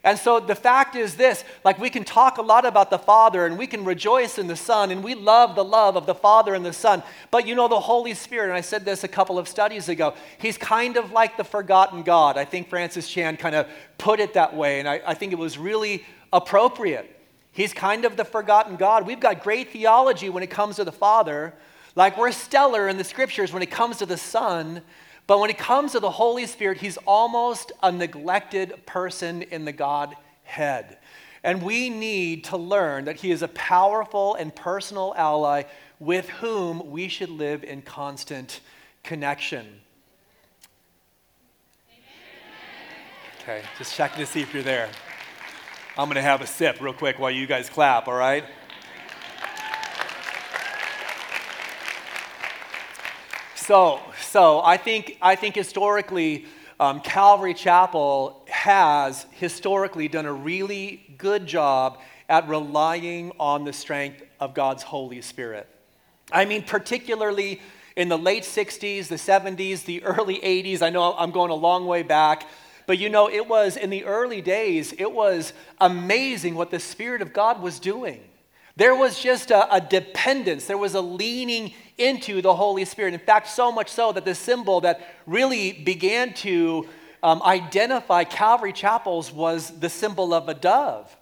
And 0.04 0.18
so 0.18 0.40
the 0.40 0.56
fact 0.56 0.96
is 0.96 1.14
this 1.14 1.44
like 1.64 1.78
we 1.78 1.88
can 1.88 2.02
talk 2.02 2.38
a 2.38 2.42
lot 2.42 2.64
about 2.64 2.90
the 2.90 2.98
Father 2.98 3.46
and 3.46 3.56
we 3.56 3.68
can 3.68 3.84
rejoice 3.84 4.36
in 4.36 4.48
the 4.48 4.56
Son 4.56 4.90
and 4.90 5.04
we 5.04 5.14
love 5.14 5.54
the 5.54 5.64
love 5.64 5.96
of 5.96 6.06
the 6.06 6.14
Father 6.14 6.54
and 6.54 6.66
the 6.66 6.72
Son. 6.72 7.04
But 7.30 7.46
you 7.46 7.54
know, 7.54 7.68
the 7.68 7.78
Holy 7.78 8.14
Spirit, 8.14 8.46
and 8.46 8.54
I 8.54 8.62
said 8.62 8.84
this 8.84 9.04
a 9.04 9.08
couple 9.08 9.38
of 9.38 9.46
studies 9.46 9.88
ago, 9.88 10.14
he's 10.38 10.58
kind 10.58 10.96
of 10.96 11.12
like 11.12 11.36
the 11.36 11.44
forgotten 11.44 12.02
God. 12.02 12.36
I 12.36 12.44
think 12.44 12.68
Francis 12.68 13.08
Chan 13.08 13.36
kind 13.36 13.54
of 13.54 13.68
put 13.96 14.18
it 14.18 14.34
that 14.34 14.56
way, 14.56 14.80
and 14.80 14.88
I, 14.88 15.00
I 15.06 15.14
think 15.14 15.32
it 15.32 15.38
was 15.38 15.56
really 15.56 16.04
appropriate. 16.32 17.08
He's 17.52 17.72
kind 17.72 18.04
of 18.04 18.16
the 18.16 18.24
forgotten 18.24 18.76
God. 18.76 19.06
We've 19.06 19.20
got 19.20 19.42
great 19.42 19.70
theology 19.70 20.30
when 20.30 20.42
it 20.42 20.50
comes 20.50 20.76
to 20.76 20.84
the 20.84 20.92
Father. 20.92 21.54
Like 21.94 22.16
we're 22.16 22.32
stellar 22.32 22.88
in 22.88 22.96
the 22.96 23.04
scriptures 23.04 23.52
when 23.52 23.62
it 23.62 23.70
comes 23.70 23.98
to 23.98 24.06
the 24.06 24.16
Son, 24.16 24.82
but 25.26 25.38
when 25.38 25.50
it 25.50 25.58
comes 25.58 25.92
to 25.92 26.00
the 26.00 26.10
Holy 26.10 26.46
Spirit, 26.46 26.78
he's 26.78 26.96
almost 26.98 27.72
a 27.82 27.92
neglected 27.92 28.84
person 28.86 29.42
in 29.42 29.64
the 29.64 29.72
Godhead. 29.72 30.98
And 31.44 31.62
we 31.62 31.90
need 31.90 32.44
to 32.44 32.56
learn 32.56 33.04
that 33.06 33.16
he 33.16 33.30
is 33.30 33.42
a 33.42 33.48
powerful 33.48 34.34
and 34.34 34.54
personal 34.54 35.14
ally 35.16 35.64
with 35.98 36.28
whom 36.28 36.90
we 36.90 37.08
should 37.08 37.30
live 37.30 37.64
in 37.64 37.82
constant 37.82 38.60
connection. 39.02 39.66
Okay, 43.42 43.62
just 43.76 43.94
checking 43.96 44.18
to 44.18 44.26
see 44.26 44.40
if 44.40 44.54
you're 44.54 44.62
there. 44.62 44.88
I'm 45.98 46.06
going 46.06 46.14
to 46.14 46.22
have 46.22 46.40
a 46.40 46.46
sip 46.46 46.80
real 46.80 46.92
quick 46.92 47.18
while 47.18 47.30
you 47.30 47.46
guys 47.46 47.68
clap, 47.68 48.06
all 48.06 48.14
right? 48.14 48.44
So, 53.62 54.00
so 54.20 54.60
I 54.60 54.76
think, 54.76 55.18
I 55.22 55.36
think 55.36 55.54
historically, 55.54 56.46
um, 56.80 56.98
Calvary 56.98 57.54
Chapel 57.54 58.44
has 58.48 59.24
historically 59.30 60.08
done 60.08 60.26
a 60.26 60.32
really 60.32 61.14
good 61.16 61.46
job 61.46 62.00
at 62.28 62.48
relying 62.48 63.30
on 63.38 63.64
the 63.64 63.72
strength 63.72 64.20
of 64.40 64.52
God's 64.52 64.82
Holy 64.82 65.22
Spirit. 65.22 65.68
I 66.32 66.44
mean, 66.44 66.64
particularly 66.64 67.60
in 67.94 68.08
the 68.08 68.18
late 68.18 68.42
60s, 68.42 69.06
the 69.06 69.14
70s, 69.14 69.84
the 69.84 70.02
early 70.02 70.40
80s. 70.40 70.82
I 70.82 70.90
know 70.90 71.14
I'm 71.16 71.30
going 71.30 71.52
a 71.52 71.54
long 71.54 71.86
way 71.86 72.02
back. 72.02 72.48
But 72.88 72.98
you 72.98 73.10
know, 73.10 73.30
it 73.30 73.46
was 73.46 73.76
in 73.76 73.90
the 73.90 74.04
early 74.06 74.40
days, 74.40 74.92
it 74.98 75.12
was 75.12 75.52
amazing 75.80 76.56
what 76.56 76.72
the 76.72 76.80
Spirit 76.80 77.22
of 77.22 77.32
God 77.32 77.62
was 77.62 77.78
doing. 77.78 78.22
There 78.74 78.94
was 78.94 79.20
just 79.20 79.50
a, 79.50 79.72
a, 79.72 79.80
dependence, 79.80 80.64
there 80.64 80.78
was 80.78 80.94
a 80.94 81.00
leaning 81.00 81.74
into 81.98 82.42
the 82.42 82.54
Holy 82.54 82.84
Spirit. 82.84 83.14
In 83.14 83.20
fact, 83.20 83.48
so 83.48 83.70
much 83.70 83.88
so 83.88 84.12
that 84.12 84.24
the 84.24 84.34
symbol 84.34 84.80
that 84.82 85.00
really 85.26 85.72
began 85.72 86.34
to 86.34 86.88
um, 87.22 87.42
identify 87.42 88.24
Calvary 88.24 88.72
Chapels 88.72 89.32
was 89.32 89.78
the 89.78 89.88
symbol 89.88 90.34
of 90.34 90.48
a 90.48 90.54
dove. 90.54 91.16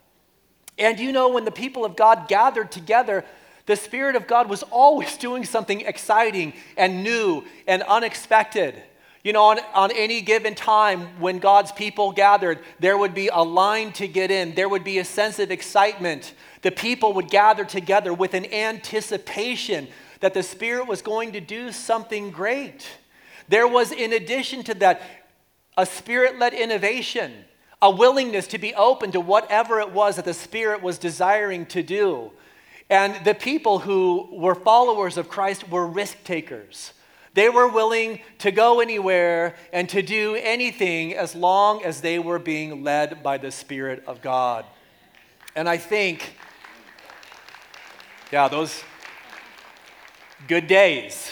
And 0.79 0.99
you 0.99 1.12
know, 1.12 1.29
when 1.29 1.45
the 1.45 1.50
people 1.50 1.85
of 1.85 1.97
God 1.97 2.27
gathered 2.27 2.73
together, 2.73 3.25
the 3.67 3.77
Spirit 3.77 4.17
of 4.17 4.27
God 4.27 4.49
was 4.49 4.62
always 4.65 5.17
doing 5.19 5.45
something 5.45 5.83
exciting 5.83 6.55
and 6.77 7.05
new 7.05 7.45
and 7.67 7.83
unexpected. 7.83 8.83
You 9.23 9.35
know, 9.35 9.45
on, 9.45 9.59
on 9.75 9.91
any 9.93 10.23
given 10.23 10.55
time 10.55 11.21
when 11.21 11.41
God's 11.41 11.73
people 11.73 12.11
gathered, 12.11 12.59
there 12.79 12.97
would 12.97 13.12
be 13.12 13.29
a 13.29 13.43
line 13.43 13.93
to 13.93 14.09
get 14.09 14.31
in, 14.31 14.55
there 14.55 14.69
would 14.69 14.85
be 14.85 14.99
a 14.99 15.05
sense 15.05 15.39
of 15.39 15.50
excitement. 15.50 16.33
The 16.62 16.71
people 16.71 17.12
would 17.15 17.29
gather 17.29 17.67
together 17.67 18.15
with 18.15 18.33
an 18.33 18.50
anticipation 18.50 19.89
that 20.21 20.35
the 20.35 20.43
Spirit 20.43 20.87
was 20.87 21.03
going 21.03 21.33
to 21.33 21.41
do 21.41 21.73
something 21.73 22.31
great. 22.31 22.87
There 23.49 23.67
was, 23.67 23.91
in 23.91 24.12
addition 24.12 24.62
to 24.65 24.75
that, 24.75 25.03
a 25.77 25.87
Spirit 25.87 26.39
led 26.39 26.55
innovation, 26.55 27.33
a 27.83 27.91
willingness 27.91 28.47
to 28.49 28.59
be 28.59 28.75
open 28.75 29.12
to 29.12 29.21
whatever 29.21 29.81
it 29.81 29.93
was 29.93 30.17
that 30.17 30.25
the 30.25 30.35
Spirit 30.35 30.83
was 30.83 30.99
desiring 30.99 31.67
to 31.67 31.83
do. 31.83 32.31
And 32.89 33.25
the 33.25 33.35
people 33.35 33.81
who 33.81 34.29
were 34.33 34.55
followers 34.55 35.17
of 35.17 35.29
Christ 35.29 35.69
were 35.69 35.87
risk 35.87 36.23
takers. 36.25 36.93
They 37.33 37.49
were 37.49 37.69
willing 37.69 38.21
to 38.39 38.50
go 38.50 38.81
anywhere 38.81 39.55
and 39.73 39.89
to 39.91 40.03
do 40.03 40.35
anything 40.35 41.15
as 41.15 41.35
long 41.35 41.85
as 41.85 42.00
they 42.00 42.19
were 42.19 42.41
being 42.41 42.83
led 42.83 43.23
by 43.23 43.39
the 43.39 43.53
Spirit 43.53 44.03
of 44.07 44.21
God. 44.21 44.65
And 45.55 45.69
I 45.69 45.77
think, 45.77 46.35
yeah, 48.33 48.49
those 48.49 48.83
good 50.50 50.66
days. 50.66 51.30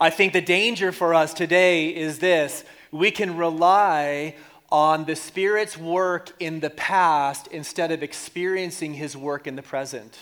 I 0.00 0.10
think 0.10 0.32
the 0.32 0.40
danger 0.40 0.92
for 0.92 1.12
us 1.12 1.34
today 1.34 1.88
is 1.88 2.20
this 2.20 2.62
we 2.92 3.10
can 3.10 3.36
rely 3.36 4.36
on 4.70 5.06
the 5.06 5.16
Spirit's 5.16 5.76
work 5.76 6.30
in 6.38 6.60
the 6.60 6.70
past 6.70 7.48
instead 7.48 7.90
of 7.90 8.04
experiencing 8.04 8.94
His 8.94 9.16
work 9.16 9.48
in 9.48 9.56
the 9.56 9.62
present. 9.62 10.16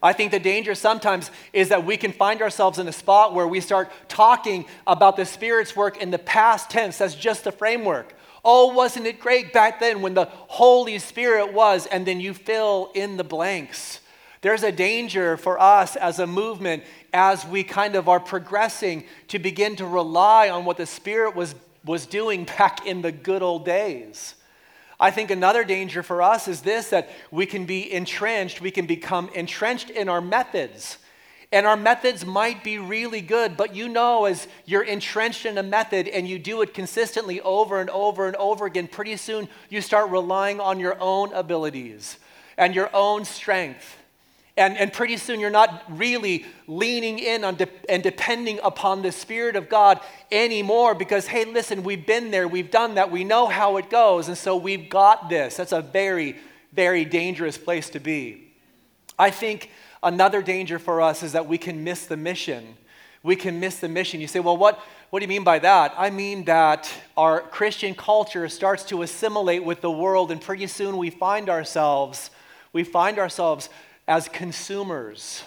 I 0.00 0.12
think 0.12 0.30
the 0.30 0.38
danger 0.38 0.76
sometimes 0.76 1.32
is 1.52 1.70
that 1.70 1.84
we 1.84 1.96
can 1.96 2.12
find 2.12 2.40
ourselves 2.40 2.78
in 2.78 2.86
a 2.86 2.92
spot 2.92 3.34
where 3.34 3.48
we 3.48 3.58
start 3.60 3.90
talking 4.06 4.64
about 4.86 5.16
the 5.16 5.26
Spirit's 5.26 5.74
work 5.74 6.00
in 6.00 6.12
the 6.12 6.20
past 6.20 6.70
tense. 6.70 6.98
That's 6.98 7.16
just 7.16 7.42
the 7.42 7.50
framework. 7.50 8.14
Oh, 8.44 8.72
wasn't 8.74 9.08
it 9.08 9.18
great 9.18 9.52
back 9.52 9.80
then 9.80 10.02
when 10.02 10.14
the 10.14 10.26
Holy 10.26 11.00
Spirit 11.00 11.52
was? 11.52 11.86
And 11.86 12.06
then 12.06 12.20
you 12.20 12.32
fill 12.32 12.92
in 12.94 13.16
the 13.16 13.24
blanks. 13.24 13.98
There's 14.42 14.64
a 14.64 14.72
danger 14.72 15.36
for 15.36 15.60
us 15.60 15.94
as 15.94 16.18
a 16.18 16.26
movement 16.26 16.82
as 17.12 17.44
we 17.46 17.64
kind 17.64 17.94
of 17.94 18.08
are 18.08 18.20
progressing 18.20 19.04
to 19.28 19.38
begin 19.38 19.76
to 19.76 19.86
rely 19.86 20.48
on 20.48 20.64
what 20.64 20.76
the 20.76 20.86
Spirit 20.86 21.36
was, 21.36 21.54
was 21.84 22.06
doing 22.06 22.44
back 22.44 22.86
in 22.86 23.02
the 23.02 23.12
good 23.12 23.42
old 23.42 23.64
days. 23.64 24.34
I 24.98 25.10
think 25.10 25.30
another 25.30 25.64
danger 25.64 26.02
for 26.02 26.22
us 26.22 26.46
is 26.46 26.62
this 26.62 26.90
that 26.90 27.10
we 27.30 27.44
can 27.44 27.66
be 27.66 27.92
entrenched, 27.92 28.60
we 28.60 28.70
can 28.70 28.86
become 28.86 29.28
entrenched 29.34 29.90
in 29.90 30.08
our 30.08 30.20
methods. 30.20 30.98
And 31.50 31.66
our 31.66 31.76
methods 31.76 32.24
might 32.24 32.64
be 32.64 32.78
really 32.78 33.20
good, 33.20 33.58
but 33.58 33.74
you 33.76 33.86
know, 33.86 34.24
as 34.24 34.48
you're 34.64 34.84
entrenched 34.84 35.44
in 35.44 35.58
a 35.58 35.62
method 35.62 36.08
and 36.08 36.26
you 36.26 36.38
do 36.38 36.62
it 36.62 36.72
consistently 36.72 37.42
over 37.42 37.78
and 37.78 37.90
over 37.90 38.26
and 38.26 38.34
over 38.36 38.64
again, 38.64 38.88
pretty 38.88 39.16
soon 39.16 39.48
you 39.68 39.82
start 39.82 40.10
relying 40.10 40.60
on 40.60 40.80
your 40.80 40.96
own 40.98 41.30
abilities 41.34 42.16
and 42.56 42.74
your 42.74 42.88
own 42.94 43.26
strength. 43.26 43.98
And, 44.56 44.76
and 44.76 44.92
pretty 44.92 45.16
soon 45.16 45.40
you're 45.40 45.48
not 45.48 45.82
really 45.88 46.44
leaning 46.66 47.18
in 47.18 47.42
on 47.42 47.54
de- 47.54 47.68
and 47.88 48.02
depending 48.02 48.60
upon 48.62 49.00
the 49.00 49.10
Spirit 49.10 49.56
of 49.56 49.70
God 49.70 49.98
anymore 50.30 50.94
because, 50.94 51.26
hey, 51.26 51.46
listen, 51.46 51.82
we've 51.82 52.06
been 52.06 52.30
there, 52.30 52.46
we've 52.46 52.70
done 52.70 52.96
that, 52.96 53.10
we 53.10 53.24
know 53.24 53.46
how 53.46 53.78
it 53.78 53.88
goes, 53.88 54.28
and 54.28 54.36
so 54.36 54.56
we've 54.56 54.90
got 54.90 55.30
this. 55.30 55.56
That's 55.56 55.72
a 55.72 55.80
very, 55.80 56.36
very 56.72 57.06
dangerous 57.06 57.56
place 57.56 57.88
to 57.90 57.98
be. 57.98 58.52
I 59.18 59.30
think 59.30 59.70
another 60.02 60.42
danger 60.42 60.78
for 60.78 61.00
us 61.00 61.22
is 61.22 61.32
that 61.32 61.46
we 61.46 61.56
can 61.56 61.82
miss 61.82 62.04
the 62.04 62.18
mission. 62.18 62.76
We 63.22 63.36
can 63.36 63.58
miss 63.58 63.78
the 63.78 63.88
mission. 63.88 64.20
You 64.20 64.26
say, 64.26 64.40
well, 64.40 64.56
what, 64.56 64.80
what 65.08 65.20
do 65.20 65.24
you 65.24 65.28
mean 65.28 65.44
by 65.44 65.60
that? 65.60 65.94
I 65.96 66.10
mean 66.10 66.44
that 66.44 66.92
our 67.16 67.40
Christian 67.40 67.94
culture 67.94 68.48
starts 68.50 68.84
to 68.84 69.00
assimilate 69.02 69.64
with 69.64 69.80
the 69.80 69.90
world, 69.90 70.30
and 70.30 70.40
pretty 70.40 70.66
soon 70.66 70.98
we 70.98 71.08
find 71.08 71.48
ourselves, 71.48 72.30
we 72.72 72.84
find 72.84 73.18
ourselves 73.18 73.70
as 74.08 74.28
consumers, 74.28 75.42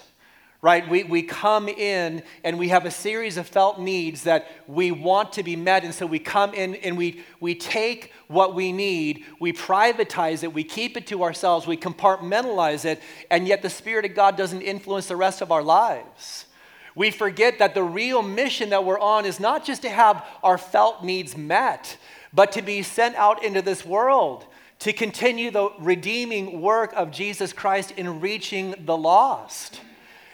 right? 0.61 0.89
We, 0.89 1.03
we 1.03 1.21
come 1.21 1.67
in 1.67 2.23
and 2.43 2.57
we 2.57 2.69
have 2.69 2.85
a 2.85 2.91
series 2.91 3.37
of 3.37 3.47
felt 3.47 3.79
needs 3.79 4.23
that 4.23 4.47
we 4.67 4.91
want 4.91 5.33
to 5.33 5.43
be 5.43 5.55
met. 5.55 5.83
And 5.83 5.93
so 5.93 6.05
we 6.05 6.19
come 6.19 6.53
in 6.53 6.75
and 6.75 6.97
we, 6.97 7.23
we 7.39 7.53
take 7.53 8.11
what 8.27 8.55
we 8.55 8.71
need, 8.71 9.25
we 9.39 9.53
privatize 9.53 10.43
it, 10.43 10.53
we 10.53 10.63
keep 10.63 10.97
it 10.97 11.05
to 11.07 11.23
ourselves, 11.23 11.67
we 11.67 11.77
compartmentalize 11.77 12.85
it, 12.85 13.01
and 13.29 13.47
yet 13.47 13.61
the 13.61 13.69
Spirit 13.69 14.05
of 14.05 14.15
God 14.15 14.35
doesn't 14.35 14.61
influence 14.61 15.07
the 15.07 15.15
rest 15.15 15.41
of 15.41 15.51
our 15.51 15.61
lives. 15.61 16.45
We 16.95 17.11
forget 17.11 17.59
that 17.59 17.75
the 17.75 17.83
real 17.83 18.21
mission 18.21 18.69
that 18.69 18.85
we're 18.85 18.99
on 18.99 19.25
is 19.25 19.39
not 19.39 19.65
just 19.65 19.81
to 19.81 19.89
have 19.89 20.25
our 20.41 20.57
felt 20.57 21.03
needs 21.03 21.35
met, 21.35 21.97
but 22.33 22.53
to 22.53 22.61
be 22.61 22.81
sent 22.81 23.15
out 23.15 23.43
into 23.43 23.61
this 23.61 23.85
world 23.85 24.45
to 24.79 24.93
continue 24.93 25.51
the 25.51 25.69
redeeming 25.79 26.61
work 26.61 26.93
of 26.95 27.11
Jesus 27.11 27.53
Christ 27.53 27.91
in 27.91 28.19
reaching 28.19 28.75
the 28.85 28.97
lost. 28.97 29.81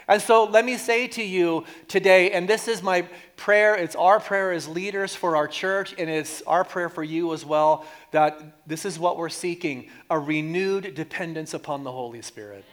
And 0.07 0.21
so 0.21 0.43
let 0.43 0.65
me 0.65 0.77
say 0.77 1.07
to 1.07 1.23
you 1.23 1.63
today, 1.87 2.31
and 2.31 2.47
this 2.47 2.67
is 2.67 2.83
my 2.83 3.03
prayer, 3.37 3.75
it's 3.75 3.95
our 3.95 4.19
prayer 4.19 4.51
as 4.51 4.67
leaders 4.67 5.15
for 5.15 5.37
our 5.37 5.47
church, 5.47 5.95
and 5.97 6.09
it's 6.09 6.41
our 6.41 6.63
prayer 6.63 6.89
for 6.89 7.03
you 7.03 7.33
as 7.33 7.45
well, 7.45 7.85
that 8.11 8.67
this 8.67 8.83
is 8.83 8.99
what 8.99 9.17
we're 9.17 9.29
seeking 9.29 9.89
a 10.09 10.19
renewed 10.19 10.95
dependence 10.95 11.53
upon 11.53 11.83
the 11.83 11.91
Holy 11.91 12.21
Spirit. 12.21 12.65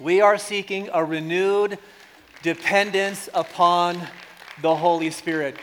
We 0.00 0.20
are 0.20 0.36
seeking 0.36 0.90
a 0.92 1.04
renewed 1.04 1.78
dependence 2.42 3.28
upon 3.34 4.00
the 4.60 4.74
Holy 4.74 5.10
Spirit. 5.10 5.56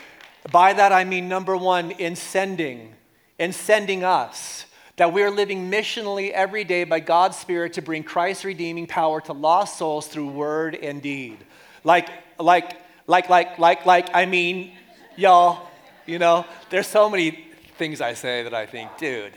By 0.52 0.74
that 0.74 0.92
I 0.92 1.04
mean, 1.04 1.28
number 1.28 1.58
one, 1.58 1.92
in 1.92 2.16
sending, 2.16 2.94
in 3.38 3.52
sending 3.52 4.04
us 4.04 4.65
that 4.98 5.12
we 5.12 5.24
are 5.24 5.32
living 5.32 5.70
missionally 5.70 6.32
every 6.32 6.64
day 6.64 6.84
by 6.84 7.00
God's 7.00 7.38
Spirit 7.38 7.74
to 7.74 7.82
bring 7.82 8.04
Christ's 8.04 8.46
redeeming 8.46 8.88
power 8.88 9.20
to 9.22 9.34
lost 9.34 9.78
souls 9.78 10.08
through 10.08 10.30
word 10.30 10.76
and 10.76 11.02
deed. 11.02 11.38
Like, 11.84 12.10
like, 12.40 12.78
like, 13.08 13.30
like, 13.30 13.60
like, 13.60 13.86
like, 13.86 14.10
I 14.14 14.26
mean, 14.26 14.72
y'all, 15.18 15.68
you 16.06 16.18
know, 16.18 16.46
there's 16.70 16.88
so 16.88 17.10
many 17.10 17.46
things 17.78 18.00
I 18.00 18.14
say 18.14 18.44
that 18.44 18.54
I 18.54 18.66
think, 18.66 18.98
dude, 18.98 19.34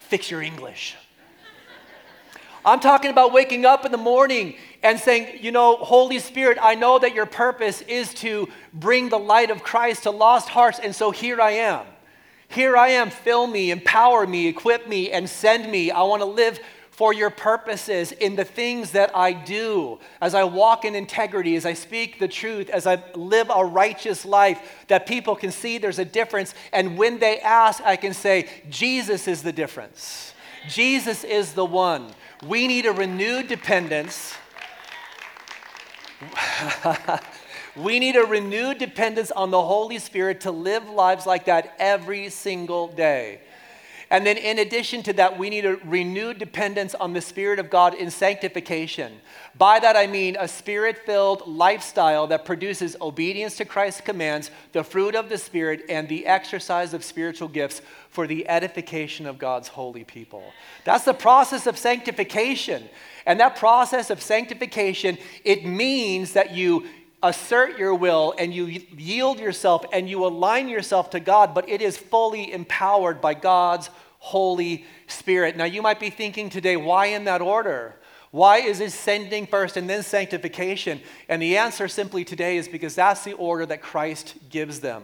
fix 0.00 0.30
your 0.30 0.42
English. 0.42 0.96
I'm 2.64 2.80
talking 2.80 3.10
about 3.12 3.32
waking 3.32 3.64
up 3.64 3.86
in 3.86 3.92
the 3.92 3.98
morning 3.98 4.56
and 4.82 4.98
saying, 4.98 5.38
you 5.42 5.52
know, 5.52 5.76
Holy 5.76 6.18
Spirit, 6.18 6.58
I 6.60 6.74
know 6.74 6.98
that 6.98 7.14
your 7.14 7.26
purpose 7.26 7.80
is 7.82 8.12
to 8.14 8.48
bring 8.74 9.08
the 9.08 9.18
light 9.18 9.50
of 9.50 9.62
Christ 9.62 10.02
to 10.02 10.10
lost 10.10 10.48
hearts, 10.48 10.80
and 10.80 10.94
so 10.94 11.10
here 11.10 11.40
I 11.40 11.52
am. 11.52 11.86
Here 12.48 12.76
I 12.76 12.88
am, 12.88 13.10
fill 13.10 13.46
me, 13.46 13.70
empower 13.70 14.26
me, 14.26 14.46
equip 14.46 14.88
me, 14.88 15.10
and 15.10 15.28
send 15.28 15.70
me. 15.70 15.90
I 15.90 16.02
want 16.02 16.22
to 16.22 16.26
live 16.26 16.60
for 16.96 17.12
your 17.12 17.28
purposes 17.28 18.12
in 18.12 18.36
the 18.36 18.44
things 18.44 18.92
that 18.92 19.14
I 19.14 19.34
do, 19.34 19.98
as 20.22 20.34
I 20.34 20.44
walk 20.44 20.86
in 20.86 20.94
integrity, 20.94 21.54
as 21.54 21.66
I 21.66 21.74
speak 21.74 22.18
the 22.18 22.26
truth, 22.26 22.70
as 22.70 22.86
I 22.86 23.02
live 23.14 23.50
a 23.54 23.66
righteous 23.66 24.24
life, 24.24 24.86
that 24.88 25.06
people 25.06 25.36
can 25.36 25.52
see 25.52 25.76
there's 25.76 25.98
a 25.98 26.06
difference. 26.06 26.54
And 26.72 26.96
when 26.96 27.18
they 27.18 27.38
ask, 27.40 27.82
I 27.84 27.96
can 27.96 28.14
say, 28.14 28.48
Jesus 28.70 29.28
is 29.28 29.42
the 29.42 29.52
difference. 29.52 30.32
Jesus 30.68 31.22
is 31.22 31.52
the 31.52 31.66
one. 31.66 32.06
We 32.46 32.66
need 32.66 32.86
a 32.86 32.92
renewed 32.92 33.48
dependence. 33.48 34.34
We 37.76 37.98
need 37.98 38.16
a 38.16 38.24
renewed 38.24 38.78
dependence 38.78 39.30
on 39.30 39.50
the 39.50 39.62
Holy 39.62 39.98
Spirit 39.98 40.42
to 40.42 40.50
live 40.50 40.88
lives 40.88 41.26
like 41.26 41.44
that 41.44 41.74
every 41.78 42.30
single 42.30 42.88
day. 42.88 43.40
And 44.08 44.24
then, 44.24 44.36
in 44.36 44.60
addition 44.60 45.02
to 45.04 45.12
that, 45.14 45.36
we 45.36 45.50
need 45.50 45.64
a 45.64 45.76
renewed 45.76 46.38
dependence 46.38 46.94
on 46.94 47.12
the 47.12 47.20
Spirit 47.20 47.58
of 47.58 47.70
God 47.70 47.92
in 47.92 48.10
sanctification. 48.12 49.14
By 49.58 49.80
that, 49.80 49.96
I 49.96 50.06
mean 50.06 50.36
a 50.38 50.46
spirit 50.46 50.98
filled 51.04 51.48
lifestyle 51.48 52.28
that 52.28 52.44
produces 52.44 52.96
obedience 53.00 53.56
to 53.56 53.64
Christ's 53.64 54.02
commands, 54.02 54.52
the 54.72 54.84
fruit 54.84 55.16
of 55.16 55.28
the 55.28 55.38
Spirit, 55.38 55.86
and 55.88 56.08
the 56.08 56.24
exercise 56.24 56.94
of 56.94 57.02
spiritual 57.02 57.48
gifts 57.48 57.82
for 58.08 58.28
the 58.28 58.48
edification 58.48 59.26
of 59.26 59.38
God's 59.38 59.68
holy 59.68 60.04
people. 60.04 60.52
That's 60.84 61.04
the 61.04 61.12
process 61.12 61.66
of 61.66 61.76
sanctification. 61.76 62.88
And 63.26 63.40
that 63.40 63.56
process 63.56 64.10
of 64.10 64.22
sanctification, 64.22 65.18
it 65.42 65.66
means 65.66 66.34
that 66.34 66.54
you 66.54 66.86
assert 67.28 67.78
your 67.78 67.94
will 67.94 68.34
and 68.38 68.52
you 68.52 68.64
yield 68.64 69.38
yourself 69.38 69.84
and 69.92 70.08
you 70.08 70.24
align 70.24 70.68
yourself 70.68 71.10
to 71.10 71.20
God, 71.20 71.54
but 71.54 71.68
it 71.68 71.80
is 71.82 71.96
fully 71.96 72.52
empowered 72.52 73.20
by 73.20 73.34
God's 73.34 73.90
Holy 74.18 74.84
Spirit. 75.06 75.56
Now, 75.56 75.64
you 75.64 75.82
might 75.82 76.00
be 76.00 76.10
thinking 76.10 76.50
today, 76.50 76.76
why 76.76 77.06
in 77.06 77.24
that 77.24 77.40
order? 77.40 77.96
Why 78.30 78.58
is 78.58 78.80
it 78.80 78.92
sending 78.92 79.46
first 79.46 79.76
and 79.76 79.88
then 79.88 80.02
sanctification? 80.02 81.00
And 81.28 81.40
the 81.40 81.56
answer 81.56 81.88
simply 81.88 82.24
today 82.24 82.56
is 82.56 82.68
because 82.68 82.94
that's 82.94 83.24
the 83.24 83.34
order 83.34 83.64
that 83.66 83.80
Christ 83.80 84.34
gives 84.50 84.80
them. 84.80 85.02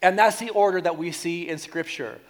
And 0.00 0.18
that's 0.18 0.38
the 0.38 0.50
order 0.50 0.80
that 0.80 0.96
we 0.96 1.10
see 1.10 1.48
in 1.48 1.58
Scripture. 1.58 2.20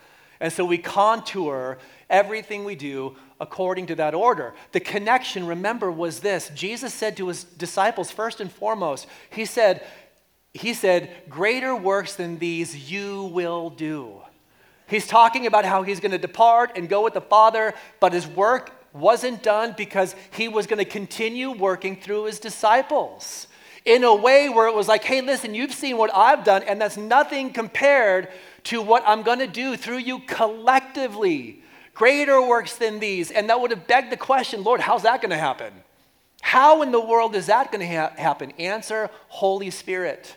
And 0.40 0.52
so 0.52 0.64
we 0.64 0.78
contour 0.78 1.78
everything 2.08 2.64
we 2.64 2.74
do 2.74 3.16
according 3.40 3.86
to 3.86 3.94
that 3.96 4.14
order. 4.14 4.54
The 4.72 4.80
connection, 4.80 5.46
remember, 5.46 5.90
was 5.90 6.20
this 6.20 6.50
Jesus 6.54 6.92
said 6.92 7.16
to 7.16 7.28
his 7.28 7.44
disciples, 7.44 8.10
first 8.10 8.40
and 8.40 8.50
foremost, 8.50 9.06
He 9.30 9.44
said, 9.44 9.84
he 10.54 10.74
said, 10.74 11.10
Greater 11.28 11.74
works 11.74 12.14
than 12.14 12.38
these 12.38 12.90
you 12.90 13.24
will 13.24 13.70
do. 13.70 14.22
He's 14.86 15.06
talking 15.06 15.46
about 15.46 15.64
how 15.64 15.82
he's 15.82 16.00
going 16.00 16.12
to 16.12 16.18
depart 16.18 16.72
and 16.76 16.88
go 16.88 17.04
with 17.04 17.14
the 17.14 17.20
Father, 17.20 17.74
but 18.00 18.14
his 18.14 18.26
work 18.26 18.72
wasn't 18.94 19.42
done 19.42 19.74
because 19.76 20.16
he 20.30 20.48
was 20.48 20.66
going 20.66 20.78
to 20.78 20.90
continue 20.90 21.50
working 21.50 22.00
through 22.00 22.24
his 22.24 22.40
disciples 22.40 23.46
in 23.84 24.02
a 24.02 24.14
way 24.14 24.48
where 24.48 24.66
it 24.66 24.74
was 24.74 24.88
like, 24.88 25.04
hey, 25.04 25.20
listen, 25.20 25.54
you've 25.54 25.72
seen 25.72 25.96
what 25.96 26.10
I've 26.14 26.42
done, 26.42 26.62
and 26.62 26.80
that's 26.80 26.96
nothing 26.96 27.52
compared 27.52 28.28
to 28.64 28.82
what 28.82 29.02
I'm 29.06 29.22
going 29.22 29.38
to 29.38 29.46
do 29.46 29.76
through 29.76 29.98
you 29.98 30.20
collectively 30.20 31.62
greater 31.98 32.40
works 32.40 32.76
than 32.76 33.00
these. 33.00 33.32
And 33.32 33.50
that 33.50 33.60
would 33.60 33.72
have 33.72 33.86
begged 33.88 34.10
the 34.10 34.16
question 34.16 34.62
Lord, 34.62 34.80
how's 34.80 35.02
that 35.02 35.20
going 35.20 35.30
to 35.30 35.36
happen? 35.36 35.72
How 36.40 36.82
in 36.82 36.92
the 36.92 37.00
world 37.00 37.34
is 37.34 37.46
that 37.46 37.72
going 37.72 37.86
to 37.86 37.94
ha- 37.94 38.12
happen? 38.16 38.52
Answer 38.52 39.10
Holy 39.26 39.70
Spirit. 39.70 40.36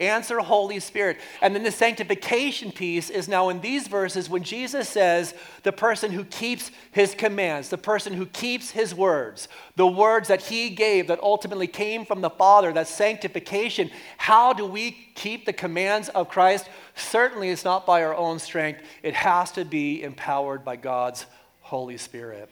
Answer 0.00 0.38
Holy 0.38 0.78
Spirit. 0.78 1.18
And 1.42 1.54
then 1.54 1.64
the 1.64 1.72
sanctification 1.72 2.70
piece 2.70 3.10
is 3.10 3.26
now 3.26 3.48
in 3.48 3.60
these 3.60 3.88
verses 3.88 4.30
when 4.30 4.44
Jesus 4.44 4.88
says, 4.88 5.34
the 5.64 5.72
person 5.72 6.12
who 6.12 6.24
keeps 6.24 6.70
his 6.92 7.14
commands, 7.14 7.68
the 7.68 7.78
person 7.78 8.12
who 8.12 8.26
keeps 8.26 8.70
his 8.70 8.94
words, 8.94 9.48
the 9.74 9.86
words 9.86 10.28
that 10.28 10.42
he 10.42 10.70
gave 10.70 11.08
that 11.08 11.20
ultimately 11.20 11.66
came 11.66 12.04
from 12.04 12.20
the 12.20 12.30
Father, 12.30 12.72
that 12.72 12.86
sanctification. 12.86 13.90
How 14.18 14.52
do 14.52 14.64
we 14.64 14.92
keep 15.16 15.46
the 15.46 15.52
commands 15.52 16.08
of 16.10 16.28
Christ? 16.28 16.68
Certainly 16.94 17.50
it's 17.50 17.64
not 17.64 17.84
by 17.84 18.04
our 18.04 18.14
own 18.14 18.38
strength, 18.38 18.80
it 19.02 19.14
has 19.14 19.50
to 19.52 19.64
be 19.64 20.04
empowered 20.04 20.64
by 20.64 20.76
God's 20.76 21.26
Holy 21.60 21.96
Spirit. 21.96 22.48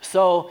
So, 0.00 0.50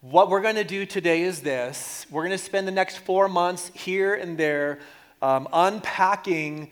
what 0.00 0.28
we're 0.28 0.40
going 0.40 0.56
to 0.56 0.64
do 0.64 0.84
today 0.84 1.22
is 1.22 1.42
this 1.42 2.06
we're 2.10 2.22
going 2.22 2.36
to 2.36 2.44
spend 2.44 2.66
the 2.66 2.72
next 2.72 2.98
four 2.98 3.28
months 3.28 3.70
here 3.72 4.14
and 4.14 4.36
there 4.36 4.80
um, 5.22 5.48
unpacking 5.52 6.70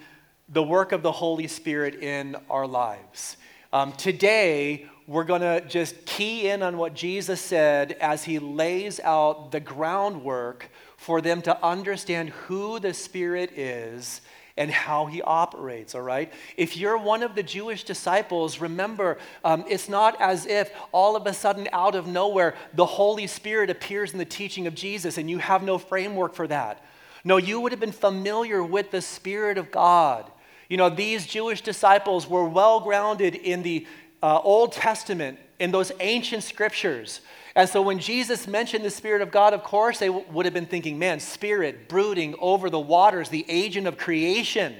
the 0.48 0.62
work 0.62 0.92
of 0.92 1.02
the 1.02 1.12
Holy 1.12 1.46
Spirit 1.46 1.94
in 2.02 2.36
our 2.50 2.66
lives. 2.66 3.36
Um, 3.72 3.92
today, 3.92 4.86
we're 5.06 5.24
going 5.24 5.42
to 5.42 5.60
just 5.68 6.04
key 6.04 6.48
in 6.48 6.62
on 6.62 6.76
what 6.76 6.92
Jesus 6.92 7.40
said 7.40 7.92
as 8.00 8.24
he 8.24 8.40
lays 8.40 8.98
out 9.00 9.52
the 9.52 9.60
groundwork 9.60 10.68
for 10.96 11.20
them 11.20 11.40
to 11.42 11.64
understand 11.64 12.30
who 12.30 12.80
the 12.80 12.92
Spirit 12.92 13.52
is 13.56 14.20
and 14.56 14.70
how 14.70 15.06
he 15.06 15.22
operates, 15.22 15.94
all 15.94 16.02
right? 16.02 16.32
If 16.56 16.76
you're 16.76 16.98
one 16.98 17.22
of 17.22 17.34
the 17.34 17.42
Jewish 17.42 17.84
disciples, 17.84 18.60
remember, 18.60 19.18
um, 19.44 19.64
it's 19.68 19.88
not 19.88 20.20
as 20.20 20.44
if 20.46 20.70
all 20.92 21.16
of 21.16 21.26
a 21.26 21.32
sudden, 21.32 21.68
out 21.72 21.94
of 21.94 22.06
nowhere, 22.06 22.54
the 22.74 22.84
Holy 22.84 23.26
Spirit 23.28 23.70
appears 23.70 24.12
in 24.12 24.18
the 24.18 24.24
teaching 24.24 24.66
of 24.66 24.74
Jesus 24.74 25.16
and 25.16 25.30
you 25.30 25.38
have 25.38 25.62
no 25.62 25.78
framework 25.78 26.34
for 26.34 26.46
that. 26.48 26.84
No, 27.24 27.36
you 27.36 27.60
would 27.60 27.72
have 27.72 27.80
been 27.80 27.92
familiar 27.92 28.62
with 28.62 28.90
the 28.90 29.02
Spirit 29.02 29.58
of 29.58 29.70
God. 29.70 30.30
You 30.68 30.76
know, 30.76 30.88
these 30.88 31.26
Jewish 31.26 31.60
disciples 31.60 32.28
were 32.28 32.48
well 32.48 32.80
grounded 32.80 33.34
in 33.34 33.62
the 33.62 33.86
uh, 34.22 34.38
Old 34.38 34.72
Testament, 34.72 35.38
in 35.58 35.70
those 35.70 35.92
ancient 36.00 36.42
scriptures. 36.44 37.20
And 37.54 37.68
so 37.68 37.82
when 37.82 37.98
Jesus 37.98 38.46
mentioned 38.46 38.84
the 38.84 38.90
Spirit 38.90 39.22
of 39.22 39.30
God, 39.30 39.52
of 39.52 39.62
course, 39.62 39.98
they 39.98 40.06
w- 40.06 40.24
would 40.30 40.46
have 40.46 40.54
been 40.54 40.66
thinking, 40.66 40.98
man, 40.98 41.20
Spirit 41.20 41.88
brooding 41.88 42.34
over 42.38 42.70
the 42.70 42.78
waters, 42.78 43.28
the 43.28 43.44
agent 43.48 43.86
of 43.86 43.98
creation. 43.98 44.74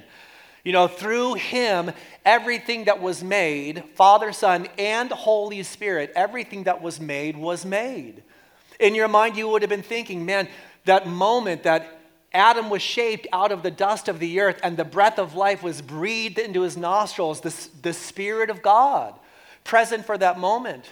You 0.63 0.71
know, 0.71 0.87
through 0.87 1.35
him, 1.35 1.91
everything 2.23 2.85
that 2.85 3.01
was 3.01 3.23
made, 3.23 3.83
Father, 3.95 4.31
Son, 4.31 4.67
and 4.77 5.11
Holy 5.11 5.63
Spirit, 5.63 6.13
everything 6.15 6.63
that 6.63 6.81
was 6.81 7.01
made 7.01 7.35
was 7.35 7.65
made. 7.65 8.23
In 8.79 8.95
your 8.95 9.07
mind, 9.07 9.35
you 9.35 9.47
would 9.49 9.63
have 9.63 9.69
been 9.69 9.83
thinking, 9.83 10.25
man, 10.25 10.47
that 10.85 11.07
moment 11.07 11.63
that 11.63 12.00
Adam 12.33 12.69
was 12.69 12.81
shaped 12.81 13.27
out 13.33 13.51
of 13.51 13.61
the 13.61 13.71
dust 13.71 14.07
of 14.07 14.19
the 14.19 14.39
earth, 14.39 14.59
and 14.63 14.77
the 14.77 14.85
breath 14.85 15.19
of 15.19 15.35
life 15.35 15.61
was 15.61 15.81
breathed 15.81 16.39
into 16.39 16.61
his 16.61 16.77
nostrils, 16.77 17.41
the, 17.41 17.67
the 17.81 17.93
Spirit 17.93 18.49
of 18.49 18.61
God 18.61 19.13
present 19.63 20.05
for 20.05 20.17
that 20.17 20.39
moment. 20.39 20.85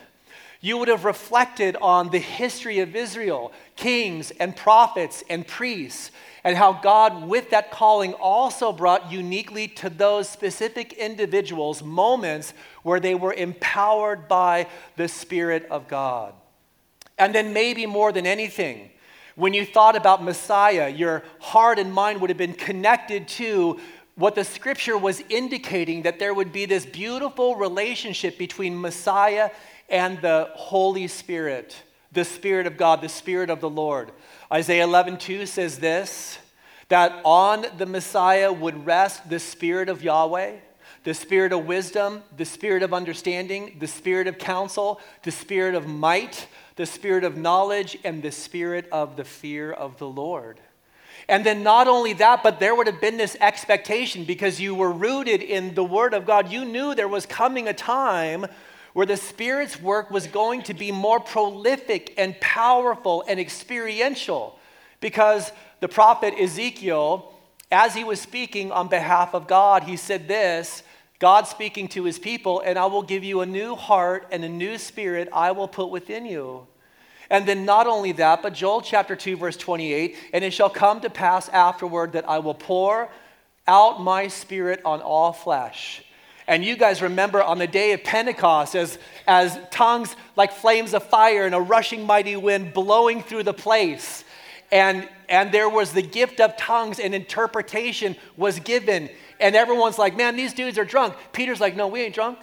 You 0.61 0.77
would 0.77 0.89
have 0.89 1.05
reflected 1.05 1.77
on 1.77 2.09
the 2.09 2.19
history 2.19 2.79
of 2.79 2.95
Israel, 2.95 3.53
kings 3.77 4.31
and 4.31 4.55
prophets 4.55 5.23
and 5.29 5.47
priests, 5.47 6.11
and 6.43 6.57
how 6.57 6.73
God, 6.73 7.27
with 7.27 7.49
that 7.51 7.71
calling, 7.71 8.13
also 8.13 8.73
brought 8.73 9.11
uniquely 9.11 9.67
to 9.69 9.89
those 9.89 10.27
specific 10.27 10.93
individuals 10.93 11.81
moments 11.81 12.53
where 12.83 12.99
they 12.99 13.15
were 13.15 13.33
empowered 13.33 14.27
by 14.27 14.67
the 14.97 15.07
Spirit 15.07 15.65
of 15.71 15.87
God. 15.87 16.33
And 17.17 17.33
then, 17.33 17.53
maybe 17.53 17.85
more 17.85 18.11
than 18.11 18.25
anything, 18.25 18.88
when 19.39 19.53
you 19.53 19.65
thought 19.65 19.95
about 19.95 20.21
Messiah, 20.21 20.89
your 20.89 21.23
heart 21.39 21.79
and 21.79 21.93
mind 21.93 22.19
would 22.19 22.29
have 22.29 22.37
been 22.37 22.51
connected 22.51 23.25
to 23.29 23.79
what 24.15 24.35
the 24.35 24.43
scripture 24.43 24.97
was 24.97 25.23
indicating 25.29 26.01
that 26.01 26.19
there 26.19 26.33
would 26.33 26.51
be 26.51 26.65
this 26.65 26.85
beautiful 26.85 27.55
relationship 27.55 28.37
between 28.37 28.79
Messiah 28.79 29.49
and 29.87 30.21
the 30.21 30.49
Holy 30.55 31.07
Spirit, 31.07 31.83
the 32.11 32.25
Spirit 32.25 32.67
of 32.67 32.75
God, 32.75 33.01
the 33.01 33.07
Spirit 33.07 33.49
of 33.49 33.61
the 33.61 33.69
Lord. 33.69 34.11
Isaiah 34.51 34.83
11, 34.83 35.17
2 35.17 35.45
says 35.45 35.79
this 35.79 36.37
that 36.89 37.21
on 37.23 37.65
the 37.77 37.85
Messiah 37.85 38.51
would 38.51 38.85
rest 38.85 39.29
the 39.29 39.39
Spirit 39.39 39.87
of 39.87 40.03
Yahweh, 40.03 40.57
the 41.05 41.13
Spirit 41.13 41.53
of 41.53 41.65
wisdom, 41.65 42.23
the 42.35 42.43
Spirit 42.43 42.83
of 42.83 42.93
understanding, 42.93 43.77
the 43.79 43.87
Spirit 43.87 44.27
of 44.27 44.37
counsel, 44.37 44.99
the 45.23 45.31
Spirit 45.31 45.75
of 45.75 45.87
might, 45.87 46.47
the 46.79 46.85
spirit 46.85 47.25
of 47.25 47.35
knowledge, 47.35 47.97
and 48.05 48.23
the 48.23 48.31
spirit 48.31 48.87
of 48.89 49.17
the 49.17 49.25
fear 49.25 49.69
of 49.69 49.97
the 49.97 50.07
Lord. 50.07 50.61
And 51.27 51.45
then, 51.45 51.61
not 51.61 51.89
only 51.89 52.13
that, 52.13 52.41
but 52.41 52.61
there 52.61 52.73
would 52.73 52.87
have 52.87 53.01
been 53.01 53.17
this 53.17 53.35
expectation 53.41 54.23
because 54.23 54.61
you 54.61 54.73
were 54.73 54.89
rooted 54.89 55.41
in 55.41 55.75
the 55.75 55.83
Word 55.83 56.13
of 56.13 56.25
God. 56.25 56.49
You 56.49 56.63
knew 56.63 56.95
there 56.95 57.09
was 57.09 57.25
coming 57.25 57.67
a 57.67 57.73
time 57.73 58.45
where 58.93 59.05
the 59.05 59.17
Spirit's 59.17 59.81
work 59.81 60.09
was 60.09 60.25
going 60.27 60.61
to 60.63 60.73
be 60.73 60.89
more 60.89 61.19
prolific 61.19 62.13
and 62.17 62.39
powerful 62.39 63.25
and 63.27 63.41
experiential 63.41 64.57
because 65.01 65.51
the 65.81 65.89
prophet 65.89 66.33
Ezekiel, 66.39 67.33
as 67.73 67.93
he 67.93 68.05
was 68.05 68.21
speaking 68.21 68.71
on 68.71 68.87
behalf 68.87 69.35
of 69.35 69.47
God, 69.47 69.83
he 69.83 69.97
said 69.97 70.29
this 70.29 70.81
God 71.19 71.45
speaking 71.45 71.89
to 71.89 72.05
his 72.05 72.17
people, 72.17 72.61
and 72.61 72.79
I 72.79 72.85
will 72.85 73.03
give 73.03 73.25
you 73.25 73.41
a 73.41 73.45
new 73.45 73.75
heart 73.75 74.27
and 74.31 74.45
a 74.45 74.49
new 74.49 74.77
spirit 74.77 75.27
I 75.33 75.51
will 75.51 75.67
put 75.67 75.89
within 75.89 76.25
you. 76.25 76.68
And 77.29 77.45
then 77.45 77.65
not 77.65 77.85
only 77.87 78.11
that, 78.13 78.41
but 78.41 78.53
Joel 78.53 78.81
chapter 78.81 79.15
2, 79.15 79.37
verse 79.37 79.57
28 79.57 80.15
and 80.33 80.43
it 80.43 80.51
shall 80.51 80.69
come 80.69 81.01
to 81.01 81.09
pass 81.09 81.47
afterward 81.49 82.13
that 82.13 82.27
I 82.27 82.39
will 82.39 82.55
pour 82.55 83.09
out 83.67 84.01
my 84.01 84.27
spirit 84.27 84.81
on 84.83 85.01
all 85.01 85.31
flesh. 85.31 86.03
And 86.47 86.65
you 86.65 86.75
guys 86.75 87.03
remember 87.03 87.43
on 87.43 87.59
the 87.59 87.67
day 87.67 87.93
of 87.93 88.03
Pentecost, 88.03 88.75
as, 88.75 88.97
as 89.27 89.59
tongues 89.69 90.15
like 90.35 90.51
flames 90.51 90.95
of 90.95 91.03
fire 91.03 91.45
and 91.45 91.53
a 91.53 91.59
rushing 91.59 92.07
mighty 92.07 92.35
wind 92.35 92.73
blowing 92.73 93.21
through 93.21 93.43
the 93.43 93.53
place. 93.53 94.23
And, 94.71 95.07
and 95.29 95.51
there 95.51 95.69
was 95.69 95.93
the 95.93 96.01
gift 96.01 96.39
of 96.39 96.57
tongues, 96.57 96.99
and 96.99 97.13
interpretation 97.13 98.15
was 98.35 98.59
given. 98.59 99.09
And 99.39 99.55
everyone's 99.55 99.99
like, 99.99 100.17
man, 100.17 100.35
these 100.35 100.53
dudes 100.53 100.79
are 100.79 100.85
drunk. 100.85 101.13
Peter's 101.33 101.59
like, 101.59 101.75
no, 101.75 101.87
we 101.87 102.01
ain't 102.01 102.15
drunk. 102.15 102.39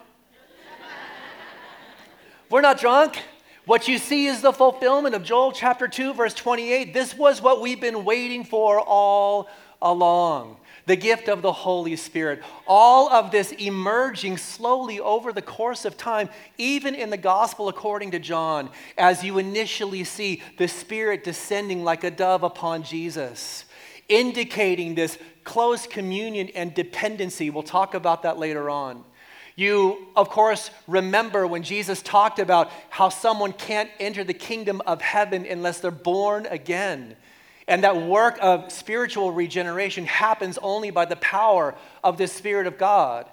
We're 2.50 2.60
not 2.60 2.78
drunk. 2.78 3.20
What 3.66 3.88
you 3.88 3.98
see 3.98 4.26
is 4.26 4.42
the 4.42 4.52
fulfillment 4.52 5.16
of 5.16 5.24
Joel 5.24 5.50
chapter 5.50 5.88
2, 5.88 6.14
verse 6.14 6.34
28. 6.34 6.94
This 6.94 7.16
was 7.16 7.42
what 7.42 7.60
we've 7.60 7.80
been 7.80 8.04
waiting 8.04 8.44
for 8.44 8.78
all 8.78 9.48
along. 9.82 10.58
The 10.86 10.94
gift 10.94 11.28
of 11.28 11.42
the 11.42 11.50
Holy 11.50 11.96
Spirit. 11.96 12.44
All 12.68 13.10
of 13.10 13.32
this 13.32 13.50
emerging 13.50 14.36
slowly 14.36 15.00
over 15.00 15.32
the 15.32 15.42
course 15.42 15.84
of 15.84 15.96
time, 15.96 16.28
even 16.58 16.94
in 16.94 17.10
the 17.10 17.16
gospel 17.16 17.68
according 17.68 18.12
to 18.12 18.20
John, 18.20 18.70
as 18.96 19.24
you 19.24 19.38
initially 19.38 20.04
see 20.04 20.44
the 20.58 20.68
Spirit 20.68 21.24
descending 21.24 21.82
like 21.82 22.04
a 22.04 22.10
dove 22.12 22.44
upon 22.44 22.84
Jesus, 22.84 23.64
indicating 24.08 24.94
this 24.94 25.18
close 25.42 25.88
communion 25.88 26.50
and 26.54 26.72
dependency. 26.72 27.50
We'll 27.50 27.64
talk 27.64 27.94
about 27.94 28.22
that 28.22 28.38
later 28.38 28.70
on. 28.70 29.02
You, 29.56 30.08
of 30.14 30.28
course, 30.28 30.70
remember 30.86 31.46
when 31.46 31.62
Jesus 31.62 32.02
talked 32.02 32.38
about 32.38 32.70
how 32.90 33.08
someone 33.08 33.54
can't 33.54 33.90
enter 33.98 34.22
the 34.22 34.34
kingdom 34.34 34.82
of 34.86 35.00
heaven 35.00 35.46
unless 35.46 35.80
they're 35.80 35.90
born 35.90 36.46
again. 36.46 37.16
And 37.66 37.82
that 37.82 37.96
work 37.96 38.38
of 38.42 38.70
spiritual 38.70 39.32
regeneration 39.32 40.04
happens 40.04 40.58
only 40.60 40.90
by 40.90 41.06
the 41.06 41.16
power 41.16 41.74
of 42.04 42.18
the 42.18 42.28
Spirit 42.28 42.66
of 42.66 42.76
God. 42.76 43.26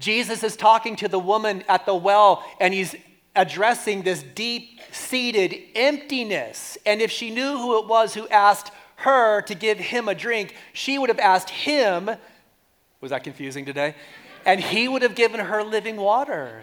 Jesus 0.00 0.42
is 0.42 0.56
talking 0.56 0.96
to 0.96 1.08
the 1.08 1.18
woman 1.18 1.62
at 1.68 1.86
the 1.86 1.94
well, 1.94 2.44
and 2.60 2.74
he's 2.74 2.96
addressing 3.36 4.02
this 4.02 4.22
deep 4.22 4.80
seated 4.90 5.56
emptiness. 5.76 6.76
And 6.84 7.00
if 7.00 7.12
she 7.12 7.30
knew 7.30 7.56
who 7.56 7.78
it 7.78 7.86
was 7.86 8.14
who 8.14 8.26
asked 8.28 8.72
her 8.96 9.42
to 9.42 9.54
give 9.54 9.78
him 9.78 10.08
a 10.08 10.14
drink, 10.14 10.56
she 10.72 10.98
would 10.98 11.08
have 11.08 11.20
asked 11.20 11.50
him, 11.50 12.10
was 13.00 13.10
that 13.10 13.24
confusing 13.24 13.64
today? 13.64 13.94
And 14.44 14.60
he 14.60 14.88
would 14.88 15.02
have 15.02 15.14
given 15.14 15.40
her 15.40 15.62
living 15.62 15.96
water, 15.96 16.62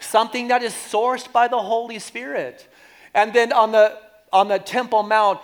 something 0.00 0.48
that 0.48 0.62
is 0.62 0.72
sourced 0.72 1.30
by 1.32 1.48
the 1.48 1.58
Holy 1.58 1.98
Spirit. 1.98 2.68
And 3.14 3.32
then 3.32 3.52
on 3.52 3.72
the, 3.72 3.98
on 4.32 4.48
the 4.48 4.58
Temple 4.58 5.02
Mount, 5.02 5.40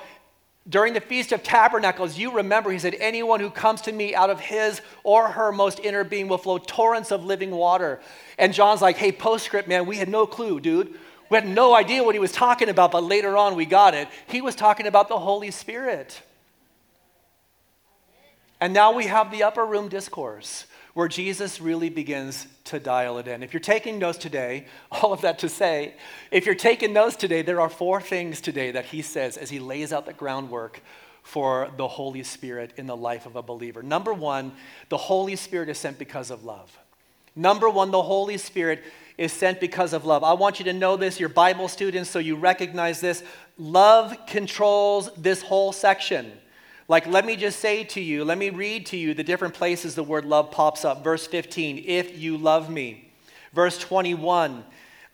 during 0.69 0.93
the 0.93 1.01
Feast 1.01 1.33
of 1.33 1.43
Tabernacles, 1.43 2.17
you 2.17 2.37
remember, 2.37 2.71
he 2.71 2.79
said, 2.79 2.95
Anyone 3.01 3.41
who 3.41 3.51
comes 3.51 3.81
to 3.83 3.93
me 3.93 4.15
out 4.15 4.31
of 4.31 4.39
his 4.39 4.81
or 5.03 5.29
her 5.29 5.51
most 5.51 5.81
inner 5.81 6.05
being 6.05 6.29
will 6.29 6.39
flow 6.39 6.59
torrents 6.59 7.11
of 7.11 7.25
living 7.25 7.51
water. 7.51 8.01
And 8.39 8.55
John's 8.55 8.81
like, 8.81 8.97
Hey, 8.97 9.11
postscript, 9.11 9.67
man, 9.67 9.87
we 9.87 9.97
had 9.97 10.09
no 10.09 10.27
clue, 10.27 10.61
dude. 10.61 10.95
We 11.31 11.37
had 11.37 11.49
no 11.49 11.75
idea 11.75 12.05
what 12.05 12.15
he 12.15 12.21
was 12.21 12.31
talking 12.31 12.69
about, 12.69 12.93
but 12.93 13.03
later 13.03 13.37
on 13.37 13.57
we 13.57 13.65
got 13.65 13.95
it. 13.95 14.07
He 14.29 14.41
was 14.41 14.55
talking 14.55 14.87
about 14.87 15.09
the 15.09 15.19
Holy 15.19 15.51
Spirit. 15.51 16.23
And 18.61 18.73
now 18.73 18.93
we 18.93 19.07
have 19.07 19.33
the 19.33 19.43
upper 19.43 19.65
room 19.65 19.89
discourse 19.89 20.67
where 20.95 21.09
Jesus 21.09 21.61
really 21.61 21.89
begins 21.89 22.47
to 22.65 22.79
dial 22.79 23.19
it 23.19 23.27
in. 23.27 23.43
If 23.43 23.53
you're 23.53 23.61
taking 23.61 23.99
notes 23.99 24.19
today, 24.19 24.67
all 24.91 25.13
of 25.13 25.23
that 25.23 25.39
to 25.41 25.49
say, 25.49 25.95
if 26.31 26.47
you're 26.47 26.55
taking 26.55 26.93
notes 26.93 27.17
today, 27.17 27.43
there 27.43 27.61
are 27.61 27.69
four 27.69 28.01
things 28.01 28.41
today 28.41 28.71
that 28.73 28.87
he 28.87 29.03
says 29.03 29.37
as 29.37 29.51
he 29.51 29.59
lays 29.59 29.93
out 29.93 30.07
the 30.07 30.13
groundwork 30.13 30.81
for 31.23 31.71
the 31.77 31.89
Holy 31.89 32.23
Spirit 32.23 32.73
in 32.77 32.87
the 32.87 32.97
life 32.97 33.27
of 33.27 33.37
a 33.37 33.43
believer. 33.43 33.83
Number 33.83 34.13
one, 34.13 34.53
the 34.89 34.97
Holy 34.97 35.37
Spirit 35.37 35.69
is 35.69 35.79
sent 35.79 35.99
because 35.99 36.31
of 36.31 36.45
love. 36.45 36.77
Number 37.35 37.71
one, 37.71 37.91
the 37.91 38.03
Holy 38.03 38.37
Spirit 38.37 38.83
is 39.17 39.33
sent 39.33 39.61
because 39.61 39.93
of 39.93 40.05
love. 40.05 40.25
I 40.25 40.33
want 40.33 40.59
you 40.59 40.65
to 40.67 40.73
know 40.73 40.97
this, 40.97 41.21
your 41.21 41.29
Bible 41.29 41.69
students, 41.69 42.11
so 42.11 42.19
you 42.19 42.37
recognize 42.37 43.01
this. 43.01 43.23
Love 43.57 44.17
controls 44.27 45.11
this 45.17 45.43
whole 45.43 45.73
section. 45.73 46.33
Like, 46.93 47.07
let 47.07 47.25
me 47.25 47.37
just 47.37 47.61
say 47.61 47.85
to 47.85 48.03
you, 48.03 48.23
let 48.23 48.37
me 48.37 48.51
read 48.51 48.85
to 48.89 48.99
you 48.99 49.15
the 49.15 49.25
different 49.25 49.55
places 49.55 49.95
the 49.95 50.03
word 50.03 50.27
love 50.27 50.51
pops 50.51 50.85
up. 50.85 51.03
Verse 51.03 51.27
15, 51.27 51.85
if 51.87 52.19
you 52.19 52.37
love 52.37 52.69
me. 52.69 53.11
Verse 53.55 53.79
21, 53.79 54.63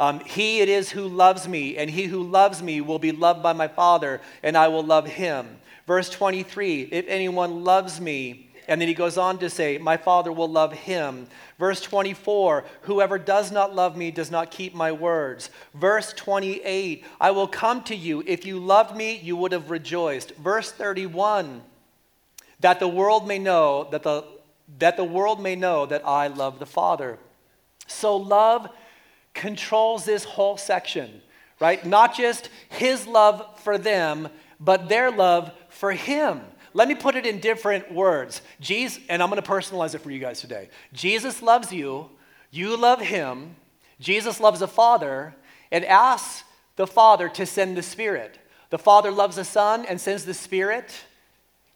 um, 0.00 0.18
he 0.18 0.58
it 0.58 0.68
is 0.68 0.90
who 0.90 1.06
loves 1.06 1.46
me, 1.46 1.76
and 1.76 1.88
he 1.88 2.06
who 2.06 2.24
loves 2.24 2.64
me 2.64 2.80
will 2.80 2.98
be 2.98 3.12
loved 3.12 3.44
by 3.44 3.52
my 3.52 3.68
Father, 3.68 4.20
and 4.42 4.56
I 4.56 4.66
will 4.66 4.82
love 4.82 5.06
him. 5.06 5.60
Verse 5.86 6.10
23, 6.10 6.88
if 6.90 7.06
anyone 7.06 7.62
loves 7.62 8.00
me, 8.00 8.47
and 8.68 8.78
then 8.80 8.88
he 8.88 8.94
goes 8.94 9.16
on 9.16 9.38
to 9.38 9.48
say, 9.48 9.78
My 9.78 9.96
Father 9.96 10.30
will 10.30 10.48
love 10.48 10.74
him. 10.74 11.26
Verse 11.58 11.80
24, 11.80 12.64
whoever 12.82 13.18
does 13.18 13.50
not 13.50 13.74
love 13.74 13.96
me 13.96 14.10
does 14.10 14.30
not 14.30 14.50
keep 14.50 14.74
my 14.74 14.92
words. 14.92 15.48
Verse 15.74 16.12
28, 16.12 17.04
I 17.18 17.30
will 17.30 17.48
come 17.48 17.82
to 17.84 17.96
you. 17.96 18.22
If 18.26 18.44
you 18.44 18.58
loved 18.58 18.94
me, 18.94 19.16
you 19.16 19.36
would 19.36 19.52
have 19.52 19.70
rejoiced. 19.70 20.36
Verse 20.36 20.70
31, 20.70 21.62
that 22.60 22.78
the 22.78 22.86
world 22.86 23.26
may 23.26 23.38
know 23.38 23.88
that 23.90 24.02
the, 24.02 24.24
that 24.78 24.98
the 24.98 25.04
world 25.04 25.42
may 25.42 25.56
know 25.56 25.86
that 25.86 26.06
I 26.06 26.26
love 26.26 26.58
the 26.58 26.66
Father. 26.66 27.18
So 27.86 28.18
love 28.18 28.68
controls 29.32 30.04
this 30.04 30.24
whole 30.24 30.58
section, 30.58 31.22
right? 31.58 31.84
Not 31.86 32.14
just 32.14 32.50
his 32.68 33.06
love 33.06 33.60
for 33.60 33.78
them, 33.78 34.28
but 34.60 34.90
their 34.90 35.10
love 35.10 35.52
for 35.70 35.92
him. 35.92 36.42
Let 36.74 36.88
me 36.88 36.94
put 36.94 37.16
it 37.16 37.26
in 37.26 37.40
different 37.40 37.92
words. 37.92 38.42
Jesus, 38.60 39.02
and 39.08 39.22
I'm 39.22 39.30
going 39.30 39.42
to 39.42 39.48
personalize 39.48 39.94
it 39.94 40.00
for 40.00 40.10
you 40.10 40.18
guys 40.18 40.40
today. 40.40 40.68
Jesus 40.92 41.42
loves 41.42 41.72
you, 41.72 42.10
you 42.50 42.76
love 42.76 43.00
him, 43.00 43.56
Jesus 44.00 44.40
loves 44.40 44.60
the 44.60 44.68
Father, 44.68 45.34
and 45.70 45.84
asks 45.84 46.44
the 46.76 46.86
Father 46.86 47.28
to 47.30 47.44
send 47.46 47.76
the 47.76 47.82
Spirit. 47.82 48.38
The 48.70 48.78
Father 48.78 49.10
loves 49.10 49.36
the 49.36 49.44
Son 49.44 49.84
and 49.86 50.00
sends 50.00 50.24
the 50.24 50.34
Spirit. 50.34 51.04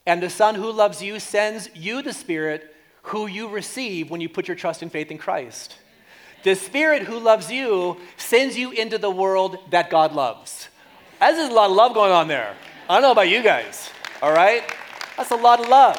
And 0.06 0.22
the 0.22 0.30
Son 0.30 0.54
who 0.54 0.70
loves 0.70 1.02
you 1.02 1.20
sends 1.20 1.70
you 1.74 2.02
the 2.02 2.12
Spirit 2.12 2.74
who 3.02 3.26
you 3.26 3.48
receive 3.48 4.10
when 4.10 4.20
you 4.20 4.28
put 4.28 4.48
your 4.48 4.56
trust 4.56 4.82
and 4.82 4.90
faith 4.90 5.10
in 5.10 5.18
Christ. 5.18 5.76
The 6.44 6.54
Spirit 6.54 7.02
who 7.02 7.18
loves 7.18 7.50
you 7.50 7.98
sends 8.16 8.56
you 8.56 8.72
into 8.72 8.98
the 8.98 9.10
world 9.10 9.58
that 9.70 9.90
God 9.90 10.12
loves. 10.12 10.68
There's 11.20 11.50
a 11.50 11.54
lot 11.54 11.70
of 11.70 11.76
love 11.76 11.94
going 11.94 12.12
on 12.12 12.26
there. 12.26 12.54
I 12.88 12.94
don't 12.94 13.02
know 13.02 13.12
about 13.12 13.28
you 13.28 13.42
guys, 13.42 13.90
all 14.20 14.32
right? 14.32 14.64
That's 15.22 15.30
a 15.30 15.36
lot 15.36 15.60
of 15.60 15.68
love. 15.68 15.96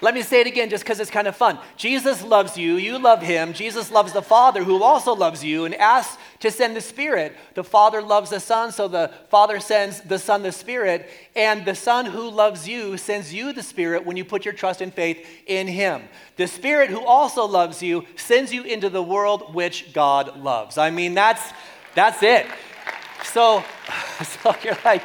Let 0.00 0.14
me 0.14 0.22
say 0.22 0.40
it 0.40 0.46
again 0.46 0.70
just 0.70 0.82
because 0.82 0.98
it's 0.98 1.10
kind 1.10 1.28
of 1.28 1.36
fun. 1.36 1.58
Jesus 1.76 2.24
loves 2.24 2.56
you, 2.56 2.76
you 2.76 2.98
love 2.98 3.20
him. 3.20 3.52
Jesus 3.52 3.90
loves 3.90 4.14
the 4.14 4.22
Father 4.22 4.64
who 4.64 4.82
also 4.82 5.14
loves 5.14 5.44
you 5.44 5.66
and 5.66 5.74
asks 5.74 6.16
to 6.40 6.50
send 6.50 6.74
the 6.74 6.80
Spirit. 6.80 7.36
The 7.52 7.62
Father 7.62 8.00
loves 8.00 8.30
the 8.30 8.40
Son, 8.40 8.72
so 8.72 8.88
the 8.88 9.12
Father 9.28 9.60
sends 9.60 10.00
the 10.00 10.18
Son 10.18 10.42
the 10.42 10.52
Spirit. 10.52 11.10
And 11.36 11.66
the 11.66 11.74
Son 11.74 12.06
who 12.06 12.30
loves 12.30 12.66
you 12.66 12.96
sends 12.96 13.34
you 13.34 13.52
the 13.52 13.62
Spirit 13.62 14.06
when 14.06 14.16
you 14.16 14.24
put 14.24 14.46
your 14.46 14.54
trust 14.54 14.80
and 14.80 14.94
faith 14.94 15.22
in 15.46 15.66
him. 15.66 16.00
The 16.38 16.46
Spirit 16.46 16.88
who 16.88 17.04
also 17.04 17.44
loves 17.44 17.82
you 17.82 18.06
sends 18.16 18.54
you 18.54 18.62
into 18.62 18.88
the 18.88 19.02
world 19.02 19.54
which 19.54 19.92
God 19.92 20.38
loves. 20.40 20.78
I 20.78 20.88
mean, 20.88 21.12
that's, 21.12 21.42
that's 21.94 22.22
it. 22.22 22.46
So, 23.22 23.62
so 24.22 24.56
you're 24.64 24.78
like, 24.82 25.04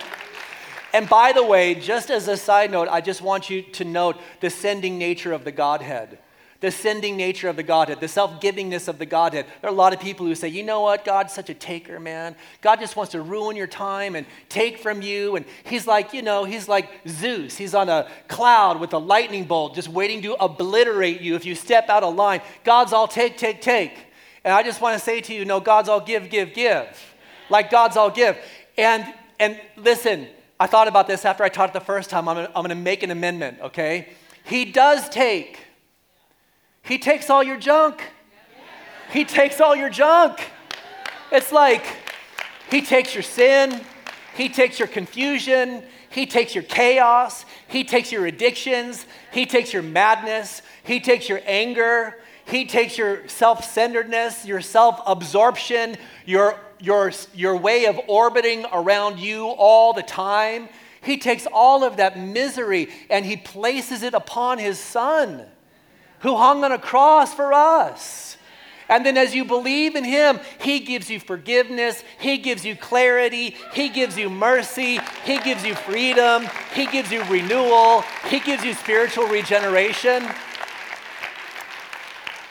and 0.94 1.10
by 1.10 1.32
the 1.34 1.44
way, 1.44 1.76
just 1.76 2.10
as 2.10 2.28
a 2.28 2.38
side 2.38 2.72
note, 2.72 2.88
I 2.90 3.02
just 3.02 3.22
want 3.22 3.50
you 3.50 3.62
to 3.62 3.86
note 3.86 4.18
the 4.40 4.50
sending 4.50 4.98
nature 4.98 5.34
of 5.34 5.44
the 5.44 5.52
Godhead. 5.52 6.20
The 6.60 6.72
sending 6.72 7.18
nature 7.18 7.50
of 7.50 7.56
the 7.56 7.62
Godhead, 7.62 8.00
the 8.00 8.08
self 8.08 8.42
givingness 8.42 8.88
of 8.88 8.98
the 8.98 9.06
Godhead. 9.06 9.46
There 9.62 9.70
are 9.70 9.74
a 9.74 9.76
lot 9.76 9.94
of 9.94 10.00
people 10.00 10.26
who 10.26 10.34
say, 10.34 10.48
you 10.48 10.64
know 10.64 10.82
what, 10.82 11.06
God's 11.06 11.32
such 11.32 11.52
a 11.52 11.54
taker, 11.54 12.00
man. 12.00 12.36
God 12.62 12.80
just 12.80 12.96
wants 12.96 13.12
to 13.12 13.22
ruin 13.22 13.56
your 13.56 13.68
time 13.68 14.16
and 14.16 14.26
take 14.50 14.80
from 14.80 15.04
you. 15.04 15.36
And 15.36 15.46
he's 15.66 15.86
like, 15.86 16.14
you 16.14 16.24
know, 16.24 16.46
he's 16.46 16.68
like 16.68 16.90
Zeus. 17.08 17.58
He's 17.58 17.76
on 17.76 17.90
a 17.90 18.10
cloud 18.28 18.80
with 18.80 18.94
a 18.94 18.98
lightning 18.98 19.44
bolt 19.44 19.76
just 19.76 19.88
waiting 19.88 20.24
to 20.24 20.34
obliterate 20.44 21.22
you 21.22 21.36
if 21.36 21.46
you 21.46 21.54
step 21.54 21.90
out 21.90 22.02
of 22.02 22.16
line. 22.16 22.42
God's 22.64 22.92
all 22.92 23.08
take, 23.08 23.38
take, 23.38 23.62
take. 23.62 23.94
And 24.44 24.52
I 24.52 24.64
just 24.64 24.82
want 24.82 24.98
to 24.98 25.04
say 25.04 25.22
to 25.22 25.36
you, 25.36 25.46
no, 25.46 25.60
God's 25.60 25.90
all 25.90 26.02
give, 26.02 26.28
give, 26.32 26.56
give. 26.56 26.88
Like 27.52 27.70
God's 27.70 27.98
all 27.98 28.10
give. 28.10 28.36
And, 28.80 29.06
and 29.40 29.62
listen, 29.76 30.28
I 30.60 30.68
thought 30.68 30.88
about 30.88 31.08
this 31.08 31.24
after 31.26 31.44
I 31.44 31.50
taught 31.50 31.70
it 31.70 31.74
the 31.74 31.80
first 31.80 32.10
time. 32.10 32.28
I'm 32.28 32.36
gonna, 32.36 32.52
I'm 32.56 32.64
gonna 32.64 32.76
make 32.76 33.04
an 33.04 33.12
amendment, 33.12 33.60
okay? 33.62 34.10
He 34.44 34.66
does 34.66 35.08
take. 35.10 35.60
He 36.82 36.98
takes 36.98 37.30
all 37.30 37.44
your 37.44 37.58
junk. 37.58 38.02
He 39.12 39.24
takes 39.24 39.62
all 39.62 39.76
your 39.76 39.90
junk. 39.90 40.42
It's 41.32 41.52
like 41.52 41.86
he 42.72 42.82
takes 42.82 43.14
your 43.14 43.24
sin, 43.24 43.82
he 44.36 44.50
takes 44.50 44.80
your 44.80 44.88
confusion, 44.88 45.84
he 46.10 46.26
takes 46.26 46.56
your 46.56 46.64
chaos, 46.64 47.46
he 47.68 47.84
takes 47.84 48.12
your 48.12 48.26
addictions, 48.26 49.06
he 49.32 49.46
takes 49.46 49.74
your 49.74 49.84
madness, 49.84 50.62
he 50.84 51.00
takes 51.00 51.30
your 51.30 51.42
anger, 51.46 52.18
he 52.46 52.66
takes 52.66 52.98
your 52.98 53.28
self 53.28 53.66
centeredness, 53.66 54.46
your 54.46 54.62
self 54.62 55.02
absorption, 55.06 55.98
your 56.26 56.60
your, 56.80 57.12
your 57.34 57.56
way 57.58 57.86
of 57.86 58.00
orbiting 58.08 58.66
around 58.72 59.20
you 59.20 59.48
all 59.48 59.94
the 59.94 60.04
time. 60.04 60.70
He 61.02 61.18
takes 61.18 61.48
all 61.52 61.84
of 61.84 61.98
that 61.98 62.20
misery 62.20 62.90
and 63.10 63.26
he 63.26 63.38
places 63.38 64.04
it 64.04 64.14
upon 64.14 64.60
his 64.60 64.80
son 64.80 65.46
who 66.20 66.36
hung 66.36 66.64
on 66.64 66.72
a 66.72 66.80
cross 66.80 67.34
for 67.34 67.54
us. 67.54 68.38
And 68.90 69.06
then, 69.06 69.18
as 69.18 69.36
you 69.36 69.44
believe 69.44 69.96
in 69.96 70.06
him, 70.06 70.40
he 70.62 70.80
gives 70.80 71.10
you 71.10 71.20
forgiveness, 71.20 72.02
he 72.20 72.38
gives 72.38 72.66
you 72.66 72.76
clarity, 72.76 73.56
he 73.74 73.90
gives 73.90 74.18
you 74.18 74.30
mercy, 74.30 75.00
he 75.26 75.40
gives 75.40 75.66
you 75.66 75.76
freedom, 75.76 76.48
he 76.74 76.86
gives 76.86 77.12
you 77.12 77.22
renewal, 77.26 78.04
he 78.30 78.40
gives 78.40 78.64
you 78.64 78.74
spiritual 78.74 79.28
regeneration. 79.28 80.24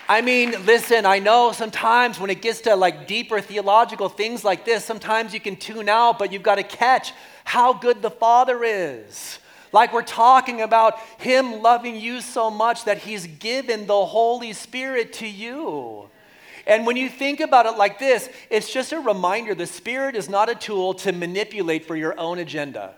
I 0.09 0.21
mean, 0.21 0.65
listen, 0.65 1.05
I 1.05 1.19
know 1.19 1.51
sometimes 1.51 2.21
when 2.21 2.31
it 2.31 2.41
gets 2.41 2.61
to 2.63 2.77
like 2.77 3.09
deeper 3.09 3.41
theological 3.41 4.09
things 4.09 4.45
like 4.45 4.65
this, 4.65 4.85
sometimes 4.85 5.35
you 5.35 5.41
can 5.41 5.57
tune 5.57 5.89
out, 5.89 6.19
but 6.19 6.33
you've 6.33 6.45
got 6.45 6.57
to 6.57 6.63
catch 6.63 7.13
how 7.45 7.73
good 7.73 8.03
the 8.03 8.11
Father 8.11 8.63
is. 8.63 9.41
Like 9.73 9.93
we're 9.93 10.03
talking 10.03 10.61
about 10.61 11.01
Him 11.19 11.61
loving 11.61 11.97
you 11.97 12.21
so 12.21 12.51
much 12.51 12.85
that 12.85 12.99
He's 12.99 13.27
given 13.27 13.89
the 13.89 14.07
Holy 14.07 14.53
Spirit 14.53 15.13
to 15.15 15.27
you. 15.27 16.09
And 16.69 16.87
when 16.87 16.97
you 16.97 17.09
think 17.09 17.41
about 17.41 17.67
it 17.67 17.77
like 17.77 17.99
this, 17.99 18.29
it's 18.49 18.73
just 18.73 18.93
a 18.93 19.01
reminder 19.01 19.57
the 19.57 19.67
Spirit 19.67 20.15
is 20.15 20.29
not 20.29 20.49
a 20.49 20.55
tool 20.55 20.95
to 20.95 21.11
manipulate 21.11 21.85
for 21.85 21.97
your 21.97 22.19
own 22.19 22.39
agenda. 22.39 22.95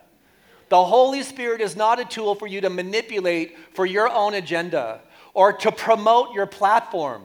The 0.68 0.84
Holy 0.84 1.22
Spirit 1.22 1.62
is 1.62 1.74
not 1.74 1.98
a 2.00 2.04
tool 2.04 2.34
for 2.34 2.46
you 2.46 2.60
to 2.60 2.68
manipulate 2.68 3.56
for 3.72 3.86
your 3.86 4.10
own 4.10 4.34
agenda 4.34 5.00
or 5.38 5.52
to 5.52 5.70
promote 5.70 6.32
your 6.34 6.46
platform. 6.46 7.22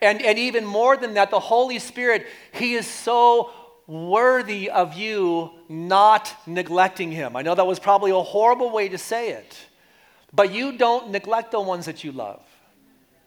And, 0.00 0.22
and 0.22 0.38
even 0.38 0.64
more 0.64 0.96
than 0.96 1.14
that, 1.14 1.32
the 1.32 1.40
Holy 1.40 1.80
Spirit, 1.80 2.24
He 2.52 2.74
is 2.74 2.86
so 2.86 3.50
worthy 3.88 4.70
of 4.70 4.94
you 4.94 5.50
not 5.68 6.32
neglecting 6.46 7.10
Him. 7.10 7.34
I 7.34 7.42
know 7.42 7.56
that 7.56 7.66
was 7.66 7.80
probably 7.80 8.12
a 8.12 8.22
horrible 8.22 8.70
way 8.70 8.88
to 8.90 8.96
say 8.96 9.30
it, 9.30 9.58
but 10.32 10.52
you 10.52 10.78
don't 10.78 11.10
neglect 11.10 11.50
the 11.50 11.60
ones 11.60 11.86
that 11.86 12.04
you 12.04 12.12
love, 12.12 12.40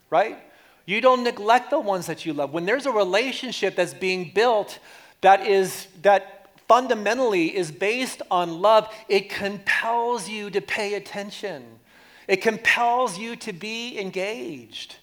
right? 0.10 0.38
You 0.86 1.02
don't 1.02 1.26
neglect 1.26 1.70
the 1.70 1.82
ones 1.82 2.06
that 2.06 2.26
you 2.26 2.32
love. 2.32 2.54
When 2.54 2.63
there's 2.63 2.86
a 2.86 2.91
relationship 2.91 3.76
that's 3.76 3.94
being 3.94 4.32
built 4.34 4.80
that 5.20 5.46
is, 5.46 5.88
that 6.04 6.48
fundamentally 6.70 7.54
is 7.54 7.70
based 7.70 8.22
on 8.32 8.62
love, 8.62 8.88
it 9.10 9.30
compels 9.30 10.30
you 10.30 10.50
to 10.52 10.62
pay 10.62 10.94
attention. 10.94 11.81
It 12.32 12.41
compels 12.41 13.17
you 13.17 13.36
to 13.36 13.52
be 13.52 14.00
engaged. 14.00 14.96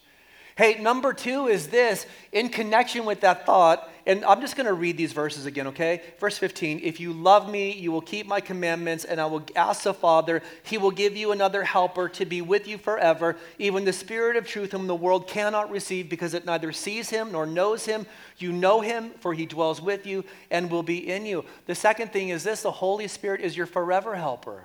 Hey, 0.56 0.80
number 0.80 1.12
two 1.12 1.46
is 1.46 1.68
this 1.68 2.06
in 2.32 2.48
connection 2.48 3.04
with 3.04 3.20
that 3.20 3.44
thought, 3.44 3.86
and 4.06 4.24
I'm 4.24 4.40
just 4.40 4.56
going 4.56 4.66
to 4.66 4.72
read 4.72 4.96
these 4.96 5.12
verses 5.12 5.44
again, 5.44 5.66
okay? 5.66 6.00
Verse 6.18 6.38
15 6.38 6.80
If 6.82 7.00
you 7.00 7.12
love 7.12 7.50
me, 7.50 7.72
you 7.72 7.92
will 7.92 8.00
keep 8.00 8.26
my 8.26 8.40
commandments, 8.40 9.04
and 9.04 9.20
I 9.20 9.26
will 9.26 9.44
ask 9.54 9.82
the 9.82 9.92
Father, 9.92 10.42
he 10.62 10.78
will 10.78 10.90
give 10.90 11.18
you 11.18 11.30
another 11.30 11.64
helper 11.64 12.08
to 12.08 12.24
be 12.24 12.40
with 12.40 12.66
you 12.66 12.78
forever, 12.78 13.36
even 13.58 13.84
the 13.84 13.92
Spirit 13.92 14.36
of 14.36 14.46
truth, 14.46 14.72
whom 14.72 14.86
the 14.86 14.94
world 14.94 15.28
cannot 15.28 15.70
receive 15.70 16.08
because 16.08 16.32
it 16.32 16.46
neither 16.46 16.72
sees 16.72 17.10
him 17.10 17.32
nor 17.32 17.44
knows 17.44 17.84
him. 17.84 18.06
You 18.38 18.52
know 18.52 18.80
him, 18.80 19.10
for 19.20 19.34
he 19.34 19.44
dwells 19.44 19.82
with 19.82 20.06
you 20.06 20.24
and 20.50 20.70
will 20.70 20.82
be 20.82 21.10
in 21.10 21.26
you. 21.26 21.44
The 21.66 21.74
second 21.74 22.10
thing 22.10 22.30
is 22.30 22.42
this 22.42 22.62
the 22.62 22.70
Holy 22.70 23.06
Spirit 23.06 23.42
is 23.42 23.54
your 23.54 23.66
forever 23.66 24.14
helper. 24.14 24.64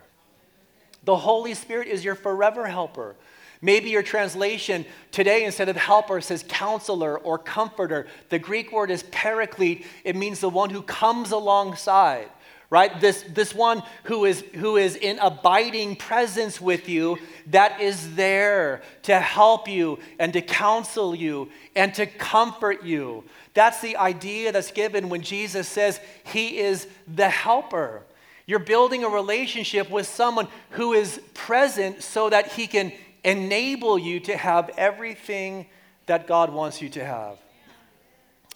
The 1.05 1.17
Holy 1.17 1.53
Spirit 1.53 1.87
is 1.87 2.03
your 2.05 2.15
forever 2.15 2.67
helper. 2.67 3.15
Maybe 3.61 3.89
your 3.89 4.03
translation 4.03 4.85
today, 5.11 5.45
instead 5.45 5.69
of 5.69 5.77
helper, 5.77 6.19
says 6.19 6.43
counselor 6.47 7.17
or 7.17 7.37
comforter. 7.37 8.07
The 8.27 8.37
Greek 8.39 8.73
word 8.73 8.91
is 8.91 9.03
paraclete. 9.03 9.85
It 10.03 10.17
means 10.17 10.41
the 10.41 10.49
one 10.49 10.69
who 10.69 10.81
comes 10.81 11.31
alongside, 11.31 12.27
right? 12.69 12.99
This, 12.99 13.23
this 13.29 13.55
one 13.55 13.81
who 14.03 14.25
is, 14.25 14.41
who 14.55 14.75
is 14.75 14.97
in 14.97 15.17
abiding 15.19 15.95
presence 15.95 16.59
with 16.59 16.89
you 16.89 17.17
that 17.47 17.79
is 17.79 18.15
there 18.15 18.81
to 19.03 19.17
help 19.17 19.69
you 19.69 19.97
and 20.19 20.33
to 20.33 20.41
counsel 20.41 21.15
you 21.15 21.49
and 21.73 21.93
to 21.93 22.05
comfort 22.05 22.83
you. 22.83 23.23
That's 23.53 23.79
the 23.79 23.95
idea 23.95 24.51
that's 24.51 24.71
given 24.71 25.07
when 25.07 25.21
Jesus 25.21 25.69
says 25.69 26.01
he 26.25 26.57
is 26.57 26.85
the 27.07 27.29
helper. 27.29 28.03
You're 28.45 28.59
building 28.59 29.03
a 29.03 29.09
relationship 29.09 29.89
with 29.89 30.07
someone 30.07 30.47
who 30.71 30.93
is 30.93 31.21
present 31.33 32.03
so 32.03 32.29
that 32.29 32.53
he 32.53 32.67
can 32.67 32.91
enable 33.23 33.97
you 33.97 34.19
to 34.21 34.35
have 34.35 34.69
everything 34.77 35.67
that 36.07 36.27
God 36.27 36.51
wants 36.51 36.81
you 36.81 36.89
to 36.89 37.05
have. 37.05 37.37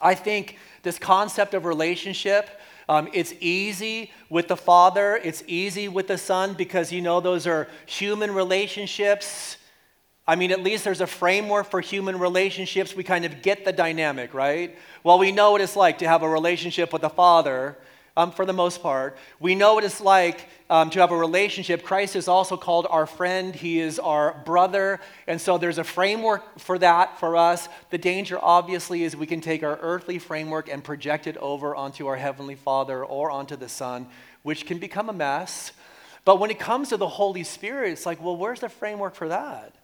I 0.02 0.14
think 0.14 0.58
this 0.84 1.00
concept 1.00 1.54
of 1.54 1.66
relationship, 1.66 2.50
um, 2.90 3.08
it's 3.14 3.34
easy 3.40 4.12
with 4.30 4.48
the 4.48 4.58
Father, 4.58 5.20
it's 5.24 5.44
easy 5.48 5.88
with 5.88 6.08
the 6.08 6.18
Son 6.18 6.54
because 6.54 6.92
you 6.92 7.02
know 7.02 7.22
those 7.22 7.48
are 7.48 7.68
human 7.86 8.32
relationships. 8.32 9.58
I 10.28 10.36
mean, 10.36 10.52
at 10.52 10.62
least 10.62 10.84
there's 10.84 11.02
a 11.02 11.08
framework 11.08 11.72
for 11.72 11.80
human 11.80 12.20
relationships. 12.20 12.94
We 12.94 13.04
kind 13.04 13.24
of 13.24 13.42
get 13.42 13.64
the 13.64 13.72
dynamic, 13.72 14.34
right? 14.34 14.78
Well, 15.04 15.18
we 15.18 15.32
know 15.32 15.52
what 15.52 15.62
it's 15.62 15.78
like 15.78 16.00
to 16.00 16.08
have 16.08 16.22
a 16.22 16.30
relationship 16.30 16.92
with 16.92 17.02
the 17.02 17.10
Father 17.10 17.78
um, 18.18 18.32
for 18.32 18.46
the 18.46 18.54
most 18.54 18.82
part. 18.82 19.16
We 19.40 19.54
know 19.54 19.76
what 19.76 19.84
it's 19.84 20.02
like 20.02 20.50
um, 20.72 20.90
to 20.90 21.00
have 21.00 21.12
a 21.12 21.18
relationship. 21.18 21.84
Christ 21.84 22.16
is 22.16 22.28
also 22.28 22.58
called 22.58 22.88
our 22.90 23.06
friend, 23.06 23.56
He 23.56 23.80
is 23.80 24.00
our 24.00 24.42
brother. 24.44 25.00
And 25.28 25.40
so 25.40 25.60
there's 25.60 25.78
a 25.78 25.84
framework 25.84 26.60
for 26.60 26.80
that 26.80 27.20
for 27.20 27.38
us. 27.38 27.70
The 27.92 28.00
danger, 28.00 28.40
obviously, 28.42 29.04
is 29.04 29.16
we 29.16 29.28
can 29.28 29.40
take 29.40 29.62
our 29.62 29.78
earthly 29.82 30.18
framework 30.18 30.68
and 30.68 30.84
project 30.84 31.28
it 31.28 31.38
over 31.38 31.76
onto 31.76 32.08
our 32.08 32.18
Heavenly 32.18 32.56
Father 32.56 33.06
or 33.06 33.30
onto 33.30 33.56
the 33.56 33.70
Son, 33.70 34.08
which 34.42 34.66
can 34.66 34.80
become 34.80 35.10
a 35.10 35.14
mess. 35.14 35.72
But 36.26 36.40
when 36.40 36.50
it 36.50 36.60
comes 36.60 36.90
to 36.90 36.98
the 36.98 37.08
Holy 37.08 37.44
Spirit, 37.44 37.92
it's 37.92 38.06
like, 38.06 38.22
well, 38.22 38.36
where's 38.36 38.62
the 38.62 38.70
framework 38.70 39.14
for 39.14 39.30
that? 39.30 39.76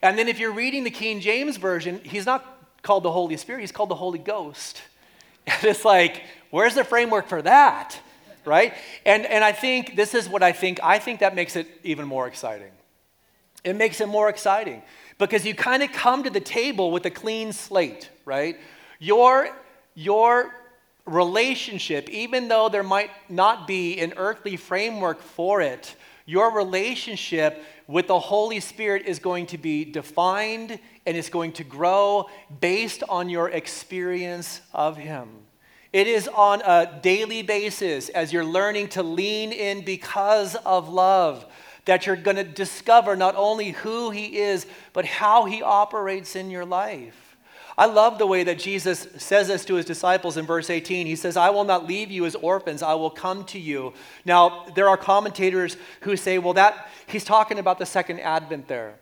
And 0.00 0.18
then 0.18 0.26
if 0.28 0.38
you're 0.38 0.52
reading 0.52 0.84
the 0.84 0.90
King 0.90 1.20
James 1.20 1.58
Version, 1.58 2.00
He's 2.02 2.24
not 2.24 2.44
called 2.80 3.02
the 3.02 3.12
Holy 3.12 3.36
Spirit, 3.36 3.60
He's 3.60 3.72
called 3.72 3.90
the 3.90 3.94
Holy 3.94 4.18
Ghost. 4.18 4.80
And 5.46 5.62
it's 5.64 5.84
like, 5.84 6.22
Where's 6.54 6.76
the 6.76 6.84
framework 6.84 7.26
for 7.26 7.42
that? 7.42 7.98
Right? 8.44 8.74
And, 9.04 9.26
and 9.26 9.42
I 9.42 9.50
think 9.50 9.96
this 9.96 10.14
is 10.14 10.28
what 10.28 10.44
I 10.44 10.52
think. 10.52 10.78
I 10.84 11.00
think 11.00 11.18
that 11.18 11.34
makes 11.34 11.56
it 11.56 11.66
even 11.82 12.06
more 12.06 12.28
exciting. 12.28 12.70
It 13.64 13.74
makes 13.74 14.00
it 14.00 14.06
more 14.06 14.28
exciting 14.28 14.80
because 15.18 15.44
you 15.44 15.52
kind 15.56 15.82
of 15.82 15.90
come 15.90 16.22
to 16.22 16.30
the 16.30 16.38
table 16.38 16.92
with 16.92 17.06
a 17.06 17.10
clean 17.10 17.52
slate, 17.52 18.08
right? 18.24 18.56
Your, 19.00 19.48
your 19.96 20.54
relationship, 21.06 22.08
even 22.08 22.46
though 22.46 22.68
there 22.68 22.84
might 22.84 23.10
not 23.28 23.66
be 23.66 23.98
an 23.98 24.12
earthly 24.16 24.54
framework 24.54 25.20
for 25.22 25.60
it, 25.60 25.96
your 26.24 26.54
relationship 26.54 27.64
with 27.88 28.06
the 28.06 28.20
Holy 28.20 28.60
Spirit 28.60 29.06
is 29.06 29.18
going 29.18 29.46
to 29.46 29.58
be 29.58 29.84
defined 29.84 30.78
and 31.04 31.16
it's 31.16 31.30
going 31.30 31.50
to 31.54 31.64
grow 31.64 32.30
based 32.60 33.02
on 33.08 33.28
your 33.28 33.50
experience 33.50 34.60
of 34.72 34.96
Him. 34.96 35.30
It 35.94 36.08
is 36.08 36.26
on 36.26 36.60
a 36.62 36.98
daily 37.02 37.42
basis 37.42 38.08
as 38.08 38.32
you're 38.32 38.44
learning 38.44 38.88
to 38.88 39.04
lean 39.04 39.52
in 39.52 39.84
because 39.84 40.56
of 40.56 40.88
love 40.88 41.46
that 41.84 42.04
you're 42.04 42.16
going 42.16 42.36
to 42.36 42.42
discover 42.42 43.14
not 43.14 43.36
only 43.36 43.70
who 43.70 44.10
He 44.10 44.38
is, 44.38 44.66
but 44.92 45.04
how 45.04 45.44
He 45.44 45.62
operates 45.62 46.34
in 46.34 46.50
your 46.50 46.64
life. 46.64 47.36
I 47.78 47.86
love 47.86 48.18
the 48.18 48.26
way 48.26 48.42
that 48.42 48.58
Jesus 48.58 49.06
says 49.18 49.46
this 49.46 49.64
to 49.66 49.76
his 49.76 49.84
disciples 49.84 50.36
in 50.36 50.46
verse 50.46 50.68
18. 50.68 51.06
He 51.06 51.14
says, 51.14 51.36
I 51.36 51.50
will 51.50 51.62
not 51.62 51.86
leave 51.86 52.10
you 52.10 52.26
as 52.26 52.34
orphans, 52.34 52.82
I 52.82 52.94
will 52.94 53.10
come 53.10 53.44
to 53.44 53.60
you. 53.60 53.94
Now, 54.24 54.66
there 54.74 54.88
are 54.88 54.96
commentators 54.96 55.76
who 56.00 56.16
say, 56.16 56.38
well, 56.38 56.54
that 56.54 56.88
he's 57.06 57.24
talking 57.24 57.60
about 57.60 57.78
the 57.78 57.86
second 57.86 58.18
advent 58.18 58.66
there. 58.66 58.96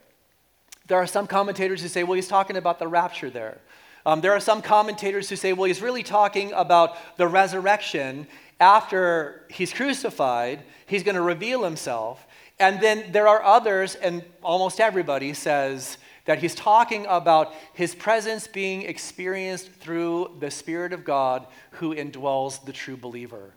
There 0.89 0.99
are 0.99 1.07
some 1.07 1.27
commentators 1.27 1.81
who 1.81 1.89
say, 1.89 2.03
well, 2.03 2.15
he's 2.17 2.29
talking 2.29 2.59
about 2.59 2.79
the 2.79 2.89
rapture 2.89 3.31
there. 3.31 3.61
Um, 4.05 4.21
there 4.21 4.33
are 4.33 4.41
some 4.41 4.62
commentators 4.62 5.29
who 5.29 5.37
say, 5.37 5.53
well, 5.53 5.65
he's 5.65 5.83
really 5.83 6.03
talking 6.03 6.53
about 6.53 6.97
the 7.17 7.29
resurrection 7.29 8.27
after 8.61 9.45
he's 9.51 9.73
crucified, 9.73 10.61
he's 10.87 11.03
going 11.03 11.17
to 11.17 11.23
reveal 11.23 11.65
himself. 11.65 12.25
And 12.61 12.81
then 12.81 13.11
there 13.11 13.27
are 13.27 13.43
others, 13.43 13.97
and 13.97 14.25
almost 14.41 14.79
everybody 14.79 15.35
says 15.35 15.99
that 16.27 16.38
he's 16.38 16.55
talking 16.55 17.05
about 17.09 17.53
his 17.73 17.95
presence 17.95 18.47
being 18.47 18.83
experienced 18.83 19.73
through 19.73 20.37
the 20.38 20.51
Spirit 20.51 20.93
of 20.93 21.05
God 21.05 21.47
who 21.73 21.95
indwells 21.95 22.65
the 22.65 22.73
true 22.73 22.97
believer. 22.97 23.53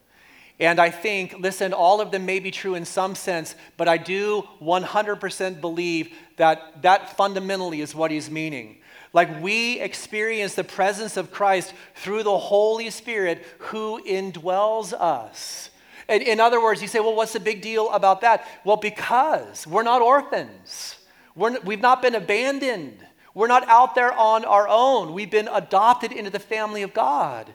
And 0.60 0.80
I 0.80 0.90
think, 0.90 1.36
listen, 1.38 1.74
all 1.74 2.02
of 2.02 2.12
them 2.12 2.26
may 2.26 2.40
be 2.40 2.50
true 2.50 2.76
in 2.76 2.86
some 2.86 3.14
sense, 3.14 3.56
but 3.78 3.88
I 3.88 3.98
do 3.98 4.48
100% 4.62 5.62
believe 5.62 6.16
that 6.38 6.82
that 6.82 7.16
fundamentally 7.16 7.82
is 7.82 7.94
what 7.94 8.10
he's 8.10 8.32
meaning. 8.32 8.78
Like 9.16 9.42
we 9.42 9.80
experience 9.80 10.56
the 10.56 10.66
presence 10.66 11.16
of 11.16 11.32
Christ 11.32 11.74
through 11.96 12.24
the 12.24 12.38
Holy 12.38 12.90
Spirit 12.90 13.46
who 13.60 14.04
indwells 14.04 14.92
us. 14.92 15.70
And 16.10 16.22
in 16.22 16.42
other 16.42 16.62
words, 16.62 16.82
you 16.82 16.90
say, 16.90 17.00
well, 17.00 17.16
what's 17.16 17.32
the 17.32 17.40
big 17.40 17.62
deal 17.62 17.90
about 17.92 18.20
that? 18.22 18.46
Well, 18.66 18.76
because 18.76 19.66
we're 19.66 19.84
not 19.84 20.02
orphans, 20.02 20.98
we're, 21.34 21.58
we've 21.62 21.80
not 21.80 22.02
been 22.02 22.14
abandoned. 22.14 22.98
We're 23.34 23.48
not 23.48 23.66
out 23.70 23.96
there 23.96 24.12
on 24.12 24.44
our 24.44 24.68
own. 24.68 25.14
We've 25.14 25.32
been 25.32 25.48
adopted 25.50 26.12
into 26.12 26.30
the 26.30 26.40
family 26.40 26.84
of 26.84 26.94
God. 26.94 27.50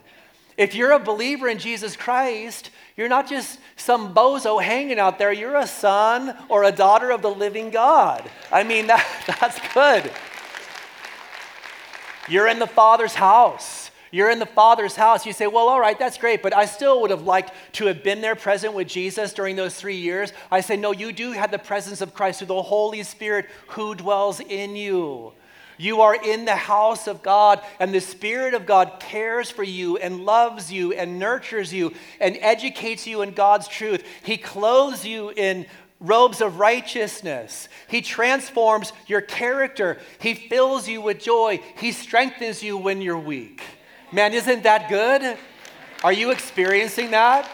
If 0.56 0.74
you're 0.74 0.92
a 0.92 0.98
believer 0.98 1.46
in 1.46 1.58
Jesus 1.58 1.94
Christ, 1.94 2.70
you're 2.96 3.08
not 3.08 3.28
just 3.28 3.58
some 3.76 4.14
bozo 4.14 4.62
hanging 4.62 4.98
out 4.98 5.18
there. 5.18 5.32
You're 5.32 5.56
a 5.56 5.66
son 5.66 6.36
or 6.48 6.64
a 6.64 6.72
daughter 6.72 7.10
of 7.10 7.20
the 7.20 7.30
living 7.30 7.68
God. 7.68 8.30
I 8.50 8.62
mean, 8.62 8.86
that, 8.88 9.06
that's 9.40 9.58
good. 9.74 10.10
You're 12.30 12.48
in 12.48 12.60
the 12.60 12.66
Father's 12.66 13.14
house. 13.14 13.90
You're 14.12 14.30
in 14.30 14.38
the 14.38 14.46
Father's 14.46 14.96
house. 14.96 15.26
You 15.26 15.32
say, 15.32 15.46
well, 15.46 15.68
all 15.68 15.80
right, 15.80 15.98
that's 15.98 16.16
great, 16.16 16.42
but 16.42 16.54
I 16.54 16.64
still 16.66 17.00
would 17.02 17.10
have 17.10 17.22
liked 17.22 17.52
to 17.74 17.86
have 17.86 18.02
been 18.02 18.20
there 18.20 18.36
present 18.36 18.72
with 18.72 18.88
Jesus 18.88 19.32
during 19.32 19.56
those 19.56 19.74
three 19.74 19.96
years. 19.96 20.32
I 20.50 20.60
say, 20.60 20.76
no, 20.76 20.92
you 20.92 21.12
do 21.12 21.32
have 21.32 21.50
the 21.50 21.58
presence 21.58 22.00
of 22.00 22.14
Christ 22.14 22.38
through 22.38 22.48
the 22.48 22.62
Holy 22.62 23.02
Spirit 23.02 23.46
who 23.68 23.94
dwells 23.94 24.40
in 24.40 24.76
you. 24.76 25.32
You 25.76 26.02
are 26.02 26.14
in 26.14 26.44
the 26.44 26.56
house 26.56 27.06
of 27.06 27.22
God, 27.22 27.62
and 27.78 27.94
the 27.94 28.00
Spirit 28.00 28.52
of 28.52 28.66
God 28.66 29.00
cares 29.00 29.50
for 29.50 29.62
you 29.62 29.96
and 29.96 30.26
loves 30.26 30.70
you 30.70 30.92
and 30.92 31.18
nurtures 31.18 31.72
you 31.72 31.94
and 32.20 32.36
educates 32.40 33.06
you 33.06 33.22
in 33.22 33.30
God's 33.32 33.66
truth. 33.66 34.04
He 34.22 34.36
clothes 34.36 35.06
you 35.06 35.32
in 35.34 35.66
robes 36.00 36.40
of 36.40 36.58
righteousness. 36.58 37.68
He 37.88 38.00
transforms 38.00 38.92
your 39.06 39.20
character. 39.20 39.98
He 40.18 40.34
fills 40.34 40.88
you 40.88 41.02
with 41.02 41.20
joy. 41.20 41.60
He 41.76 41.92
strengthens 41.92 42.62
you 42.62 42.76
when 42.76 43.02
you're 43.02 43.18
weak. 43.18 43.62
Man, 44.10 44.32
isn't 44.32 44.62
that 44.64 44.88
good? 44.88 45.36
Are 46.02 46.12
you 46.12 46.30
experiencing 46.30 47.10
that? 47.10 47.48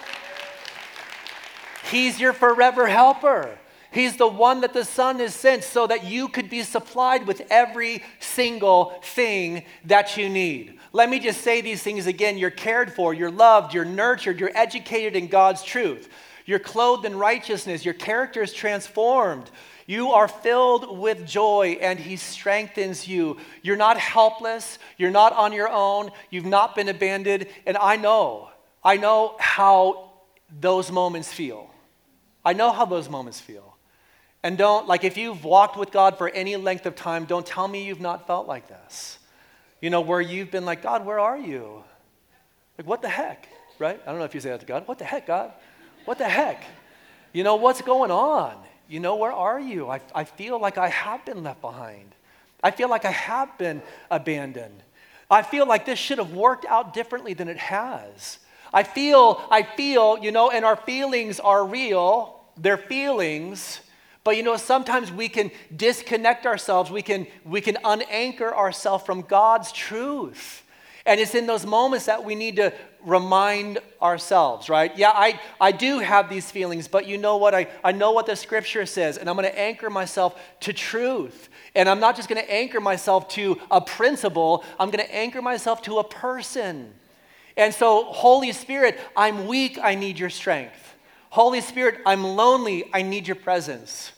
He's 1.91 2.19
your 2.19 2.33
forever 2.33 2.87
helper. 2.87 3.59
He's 3.91 4.17
the 4.17 4.29
one 4.29 4.61
that 4.61 4.75
the 4.75 4.85
Son 4.85 5.21
has 5.21 5.35
sent 5.35 5.65
so 5.65 5.87
that 5.87 6.05
you 6.05 6.29
could 6.29 6.51
be 6.51 6.63
supplied 6.63 7.27
with 7.27 7.43
every 7.49 8.03
single 8.21 8.93
thing 9.03 9.65
that 9.85 10.17
you 10.17 10.29
need. 10.29 10.79
Let 10.93 11.09
me 11.09 11.19
just 11.19 11.41
say 11.41 11.61
these 11.61 11.83
things 11.83 12.07
again. 12.07 12.37
You're 12.37 12.51
cared 12.51 12.93
for, 12.93 13.15
you're 13.15 13.31
loved, 13.31 13.73
you're 13.73 13.85
nurtured, 13.85 14.39
you're 14.39 14.55
educated 14.55 15.17
in 15.17 15.29
God's 15.29 15.63
truth. 15.63 16.09
You're 16.47 16.61
clothed 16.61 17.05
in 17.05 17.17
righteousness. 17.19 17.85
Your 17.85 17.95
character 17.95 18.43
is 18.43 18.53
transformed. 18.53 19.51
You 19.87 20.13
are 20.13 20.29
filled 20.29 20.99
with 20.99 21.27
joy, 21.27 21.79
and 21.81 21.99
He 21.99 22.17
strengthens 22.17 23.07
you. 23.07 23.37
You're 23.63 23.77
not 23.77 23.99
helpless. 23.99 24.79
You're 24.97 25.11
not 25.11 25.33
on 25.33 25.53
your 25.53 25.69
own. 25.69 26.11
You've 26.31 26.47
not 26.47 26.75
been 26.75 26.89
abandoned. 26.89 27.47
And 27.67 27.77
I 27.77 27.97
know, 27.97 28.49
I 28.83 28.97
know 28.97 29.37
how 29.39 30.13
those 30.61 30.91
moments 30.91 31.33
feel. 31.33 31.71
I 32.45 32.53
know 32.53 32.71
how 32.71 32.85
those 32.85 33.09
moments 33.09 33.41
feel. 33.41 33.77
And 34.43 34.57
don't, 34.57 34.87
like, 34.87 35.03
if 35.03 35.17
you've 35.17 35.45
walked 35.45 35.77
with 35.77 35.91
God 35.91 36.17
for 36.17 36.29
any 36.29 36.55
length 36.55 36.87
of 36.87 36.95
time, 36.95 37.25
don't 37.25 37.45
tell 37.45 37.67
me 37.67 37.85
you've 37.85 38.01
not 38.01 38.29
felt 38.29 38.47
like 38.47 38.69
this. 38.69 39.19
You 39.81 39.91
know, 39.91 40.01
where 40.01 40.21
you've 40.21 40.53
been 40.53 40.65
like, 40.65 40.83
God, 40.83 41.05
where 41.05 41.19
are 41.19 41.39
you? 41.39 41.83
Like, 42.79 42.87
what 42.87 43.03
the 43.03 43.09
heck, 43.09 43.49
right? 43.81 44.01
I 44.05 44.11
don't 44.11 44.19
know 44.19 44.25
if 44.25 44.35
you 44.35 44.41
say 44.41 44.51
that 44.51 44.61
to 44.61 44.67
God. 44.67 44.87
What 44.87 44.99
the 44.99 45.05
heck, 45.05 45.27
God? 45.27 45.53
What 46.07 46.19
the 46.19 46.29
heck? 46.29 46.65
You 47.33 47.45
know, 47.45 47.57
what's 47.57 47.83
going 47.83 48.11
on? 48.11 48.57
You 48.89 49.01
know, 49.01 49.17
where 49.17 49.33
are 49.33 49.61
you? 49.61 49.91
I, 49.91 50.01
I 50.15 50.25
feel 50.25 50.59
like 50.59 50.79
I 50.79 50.89
have 50.89 51.25
been 51.27 51.43
left 51.43 51.61
behind. 51.61 52.15
I 52.63 52.71
feel 52.71 52.89
like 52.89 53.05
I 53.05 53.11
have 53.11 53.59
been 53.59 53.83
abandoned. 54.11 54.83
I 55.31 55.43
feel 55.43 55.67
like 55.67 55.85
this 55.85 55.99
should 55.99 56.19
have 56.19 56.33
worked 56.33 56.65
out 56.65 56.95
differently 56.95 57.35
than 57.35 57.49
it 57.49 57.59
has. 57.59 58.39
I 58.73 58.85
feel, 58.85 59.45
I 59.51 59.63
feel, 59.63 60.19
you 60.19 60.31
know, 60.31 60.51
and 60.51 60.65
our 60.65 60.77
feelings 60.77 61.41
are 61.41 61.67
real. 61.67 62.41
They're 62.57 62.79
feelings. 62.79 63.81
But 64.25 64.37
you 64.37 64.43
know, 64.43 64.57
sometimes 64.57 65.13
we 65.13 65.29
can 65.29 65.51
disconnect 65.75 66.47
ourselves. 66.47 66.91
We 66.91 67.03
can, 67.03 67.27
we 67.45 67.61
can 67.61 67.77
unanchor 67.85 68.53
ourselves 68.53 69.05
from 69.05 69.23
God's 69.23 69.73
truth. 69.73 70.63
And 71.05 71.21
it's 71.21 71.35
in 71.37 71.47
those 71.47 71.65
moments 71.65 72.07
that 72.07 72.25
we 72.25 72.35
need 72.35 72.57
to 72.57 72.73
remind 73.07 73.79
ourselves, 74.03 74.69
right? 74.69 74.97
Yeah, 74.99 75.13
I, 75.15 75.41
I 75.61 75.73
do 75.73 76.01
have 76.01 76.29
these 76.29 76.51
feelings, 76.51 76.89
but 76.89 77.07
you 77.07 77.17
know 77.17 77.37
what? 77.37 77.55
I, 77.55 77.69
I 77.83 77.93
know 77.93 78.11
what 78.11 78.27
the 78.27 78.37
scripture 78.37 78.85
says, 78.85 79.17
and 79.17 79.31
I'm 79.31 79.37
going 79.37 79.49
to 79.49 79.59
anchor 79.59 79.89
myself 79.89 80.39
to 80.61 80.73
truth. 80.73 81.49
And 81.75 81.89
I'm 81.89 82.01
not 82.01 82.17
just 82.17 82.29
going 82.29 82.43
to 82.43 82.53
anchor 82.53 82.81
myself 82.81 83.29
to 83.31 83.59
a 83.71 83.81
principle, 83.81 84.65
I'm 84.79 84.91
going 84.91 85.05
to 85.05 85.15
anchor 85.15 85.41
myself 85.41 85.83
to 85.83 85.99
a 85.99 86.05
person. 86.05 86.93
And 87.57 87.73
so, 87.73 88.05
Holy 88.05 88.53
Spirit, 88.53 88.99
I'm 89.17 89.47
weak, 89.47 89.79
I 89.83 89.95
need 89.95 90.19
your 90.19 90.29
strength. 90.29 90.95
Holy 91.31 91.61
Spirit, 91.61 92.01
I'm 92.05 92.25
lonely, 92.25 92.91
I 92.93 93.03
need 93.03 93.27
your 93.29 93.37
presence. 93.37 94.13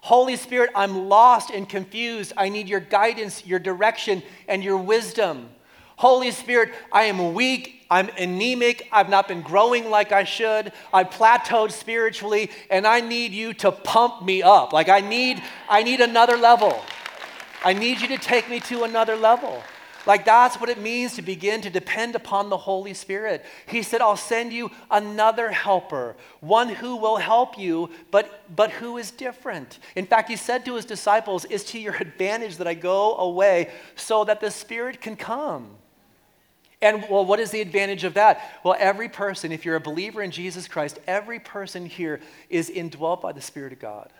Holy 0.00 0.36
Spirit, 0.36 0.70
I'm 0.74 1.08
lost 1.08 1.50
and 1.50 1.68
confused, 1.68 2.32
I 2.36 2.48
need 2.48 2.68
your 2.68 2.80
guidance, 2.80 3.44
your 3.44 3.58
direction, 3.58 4.22
and 4.46 4.62
your 4.62 4.78
wisdom. 4.78 5.50
Holy 5.98 6.30
Spirit, 6.30 6.72
I 6.92 7.04
am 7.04 7.34
weak, 7.34 7.84
I'm 7.90 8.08
anemic, 8.10 8.86
I've 8.92 9.08
not 9.08 9.26
been 9.26 9.42
growing 9.42 9.90
like 9.90 10.12
I 10.12 10.22
should, 10.22 10.72
I've 10.92 11.10
plateaued 11.10 11.72
spiritually, 11.72 12.52
and 12.70 12.86
I 12.86 13.00
need 13.00 13.32
you 13.32 13.52
to 13.54 13.72
pump 13.72 14.24
me 14.24 14.40
up. 14.40 14.72
Like 14.72 14.88
I 14.88 15.00
need, 15.00 15.42
I 15.68 15.82
need 15.82 16.00
another 16.00 16.36
level. 16.36 16.80
I 17.64 17.72
need 17.72 18.00
you 18.00 18.06
to 18.08 18.18
take 18.18 18.48
me 18.48 18.60
to 18.60 18.84
another 18.84 19.16
level. 19.16 19.60
Like 20.06 20.24
that's 20.24 20.60
what 20.60 20.70
it 20.70 20.78
means 20.78 21.16
to 21.16 21.22
begin 21.22 21.62
to 21.62 21.70
depend 21.70 22.14
upon 22.14 22.48
the 22.48 22.56
Holy 22.56 22.94
Spirit. 22.94 23.44
He 23.66 23.82
said, 23.82 24.00
I'll 24.00 24.16
send 24.16 24.52
you 24.52 24.70
another 24.92 25.50
helper, 25.50 26.14
one 26.38 26.68
who 26.68 26.94
will 26.94 27.16
help 27.16 27.58
you, 27.58 27.90
but, 28.12 28.44
but 28.54 28.70
who 28.70 28.98
is 28.98 29.10
different. 29.10 29.80
In 29.96 30.06
fact, 30.06 30.30
he 30.30 30.36
said 30.36 30.64
to 30.66 30.76
his 30.76 30.84
disciples, 30.84 31.44
It's 31.50 31.64
to 31.72 31.80
your 31.80 31.96
advantage 32.00 32.58
that 32.58 32.68
I 32.68 32.74
go 32.74 33.16
away 33.16 33.70
so 33.96 34.22
that 34.26 34.40
the 34.40 34.52
Spirit 34.52 35.00
can 35.00 35.16
come. 35.16 35.70
And 36.80 37.04
well, 37.10 37.24
what 37.24 37.40
is 37.40 37.50
the 37.50 37.60
advantage 37.60 38.04
of 38.04 38.14
that? 38.14 38.60
Well, 38.64 38.76
every 38.78 39.08
person, 39.08 39.50
if 39.50 39.64
you're 39.64 39.76
a 39.76 39.80
believer 39.80 40.22
in 40.22 40.30
Jesus 40.30 40.68
Christ, 40.68 40.98
every 41.06 41.40
person 41.40 41.86
here 41.86 42.20
is 42.48 42.70
indwelt 42.70 43.20
by 43.20 43.32
the 43.32 43.40
Spirit 43.40 43.72
of 43.72 43.80
God. 43.80 44.12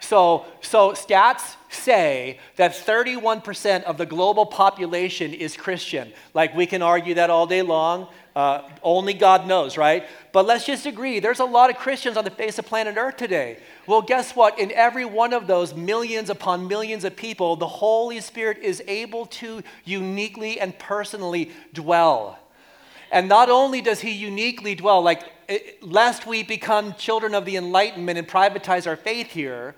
So, 0.00 0.46
so 0.62 0.92
stats 0.92 1.56
say 1.68 2.40
that 2.56 2.72
31% 2.72 3.84
of 3.84 3.98
the 3.98 4.06
global 4.06 4.46
population 4.46 5.32
is 5.32 5.56
Christian. 5.56 6.12
Like 6.34 6.54
we 6.54 6.66
can 6.66 6.82
argue 6.82 7.14
that 7.14 7.30
all 7.30 7.46
day 7.46 7.62
long. 7.62 8.08
Uh, 8.34 8.62
only 8.82 9.12
God 9.12 9.46
knows, 9.46 9.76
right? 9.76 10.06
But 10.32 10.46
let's 10.46 10.64
just 10.64 10.86
agree 10.86 11.18
there's 11.18 11.40
a 11.40 11.44
lot 11.44 11.68
of 11.68 11.76
Christians 11.76 12.16
on 12.16 12.24
the 12.24 12.30
face 12.30 12.58
of 12.58 12.64
planet 12.64 12.96
Earth 12.96 13.16
today. 13.16 13.58
Well, 13.86 14.02
guess 14.02 14.36
what? 14.36 14.58
In 14.58 14.70
every 14.72 15.04
one 15.04 15.32
of 15.32 15.46
those 15.46 15.74
millions 15.74 16.30
upon 16.30 16.68
millions 16.68 17.04
of 17.04 17.16
people, 17.16 17.56
the 17.56 17.66
Holy 17.66 18.20
Spirit 18.20 18.58
is 18.58 18.82
able 18.86 19.26
to 19.26 19.62
uniquely 19.84 20.60
and 20.60 20.78
personally 20.78 21.50
dwell. 21.74 22.38
And 23.10 23.28
not 23.28 23.50
only 23.50 23.80
does 23.80 24.00
He 24.00 24.12
uniquely 24.12 24.76
dwell, 24.76 25.02
like, 25.02 25.24
lest 25.82 26.26
we 26.26 26.44
become 26.44 26.94
children 26.94 27.34
of 27.34 27.44
the 27.44 27.56
Enlightenment 27.56 28.18
and 28.18 28.28
privatize 28.28 28.86
our 28.86 28.96
faith 28.96 29.32
here, 29.32 29.74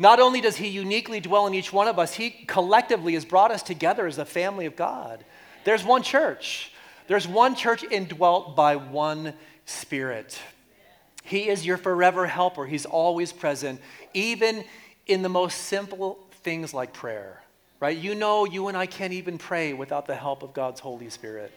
not 0.00 0.18
only 0.18 0.40
does 0.40 0.56
He 0.56 0.68
uniquely 0.68 1.20
dwell 1.20 1.46
in 1.46 1.52
each 1.52 1.74
one 1.74 1.86
of 1.86 1.98
us, 1.98 2.14
He 2.14 2.30
collectively 2.30 3.12
has 3.12 3.26
brought 3.26 3.50
us 3.50 3.62
together 3.62 4.06
as 4.06 4.16
a 4.16 4.24
family 4.24 4.64
of 4.64 4.74
God. 4.74 5.22
There's 5.64 5.84
one 5.84 6.02
church. 6.02 6.72
There's 7.06 7.28
one 7.28 7.54
church 7.54 7.84
indwelt 7.84 8.56
by 8.56 8.76
one 8.76 9.34
Spirit. 9.66 10.38
He 11.22 11.48
is 11.48 11.66
your 11.66 11.76
forever 11.76 12.26
helper. 12.26 12.64
He's 12.66 12.86
always 12.86 13.30
present, 13.30 13.78
even 14.14 14.64
in 15.06 15.20
the 15.20 15.28
most 15.28 15.58
simple 15.58 16.18
things 16.42 16.72
like 16.72 16.94
prayer, 16.94 17.42
right? 17.78 17.96
You 17.96 18.14
know, 18.14 18.46
you 18.46 18.68
and 18.68 18.76
I 18.76 18.86
can't 18.86 19.12
even 19.12 19.36
pray 19.36 19.74
without 19.74 20.06
the 20.06 20.14
help 20.14 20.42
of 20.42 20.54
God's 20.54 20.80
Holy 20.80 21.10
Spirit. 21.10 21.52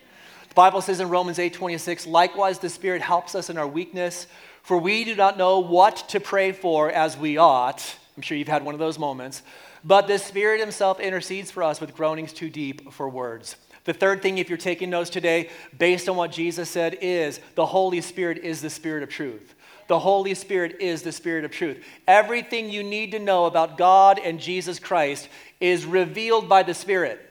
The 0.49 0.53
Bible 0.53 0.81
says 0.81 0.99
in 0.99 1.07
Romans 1.07 1.39
8 1.39 1.53
26, 1.53 2.07
likewise, 2.07 2.59
the 2.59 2.69
Spirit 2.69 3.01
helps 3.01 3.35
us 3.35 3.49
in 3.49 3.57
our 3.57 3.67
weakness, 3.67 4.27
for 4.63 4.77
we 4.77 5.05
do 5.05 5.15
not 5.15 5.37
know 5.37 5.59
what 5.59 6.09
to 6.09 6.19
pray 6.19 6.51
for 6.51 6.91
as 6.91 7.17
we 7.17 7.37
ought. 7.37 7.95
I'm 8.15 8.21
sure 8.21 8.37
you've 8.37 8.47
had 8.47 8.63
one 8.63 8.75
of 8.75 8.79
those 8.79 8.99
moments. 8.99 9.41
But 9.83 10.07
the 10.07 10.19
Spirit 10.19 10.59
Himself 10.59 10.99
intercedes 10.99 11.51
for 11.51 11.63
us 11.63 11.81
with 11.81 11.95
groanings 11.95 12.33
too 12.33 12.49
deep 12.49 12.91
for 12.93 13.09
words. 13.09 13.55
The 13.85 13.93
third 13.93 14.21
thing, 14.21 14.37
if 14.37 14.49
you're 14.49 14.57
taking 14.57 14.89
notes 14.89 15.09
today, 15.09 15.49
based 15.77 16.07
on 16.07 16.15
what 16.15 16.31
Jesus 16.31 16.69
said, 16.69 16.97
is 17.01 17.39
the 17.55 17.65
Holy 17.65 18.01
Spirit 18.01 18.37
is 18.37 18.61
the 18.61 18.69
Spirit 18.69 19.03
of 19.03 19.09
truth. 19.09 19.55
The 19.87 19.99
Holy 19.99 20.33
Spirit 20.33 20.77
is 20.79 21.01
the 21.01 21.11
Spirit 21.11 21.43
of 21.43 21.51
truth. 21.51 21.83
Everything 22.07 22.69
you 22.69 22.83
need 22.83 23.11
to 23.11 23.19
know 23.19 23.45
about 23.45 23.77
God 23.77 24.19
and 24.23 24.39
Jesus 24.39 24.79
Christ 24.79 25.27
is 25.59 25.85
revealed 25.85 26.47
by 26.47 26.63
the 26.63 26.73
Spirit. 26.73 27.29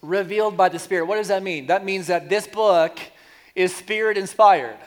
Revealed 0.00 0.56
by 0.56 0.70
the 0.70 0.78
Spirit. 0.78 1.06
What 1.06 1.16
does 1.16 1.28
that 1.28 1.42
mean? 1.42 1.66
That 1.66 1.84
means 1.84 2.06
that 2.06 2.30
this 2.30 2.46
book 2.46 2.98
is 3.54 3.74
Spirit 3.74 4.16
inspired, 4.16 4.78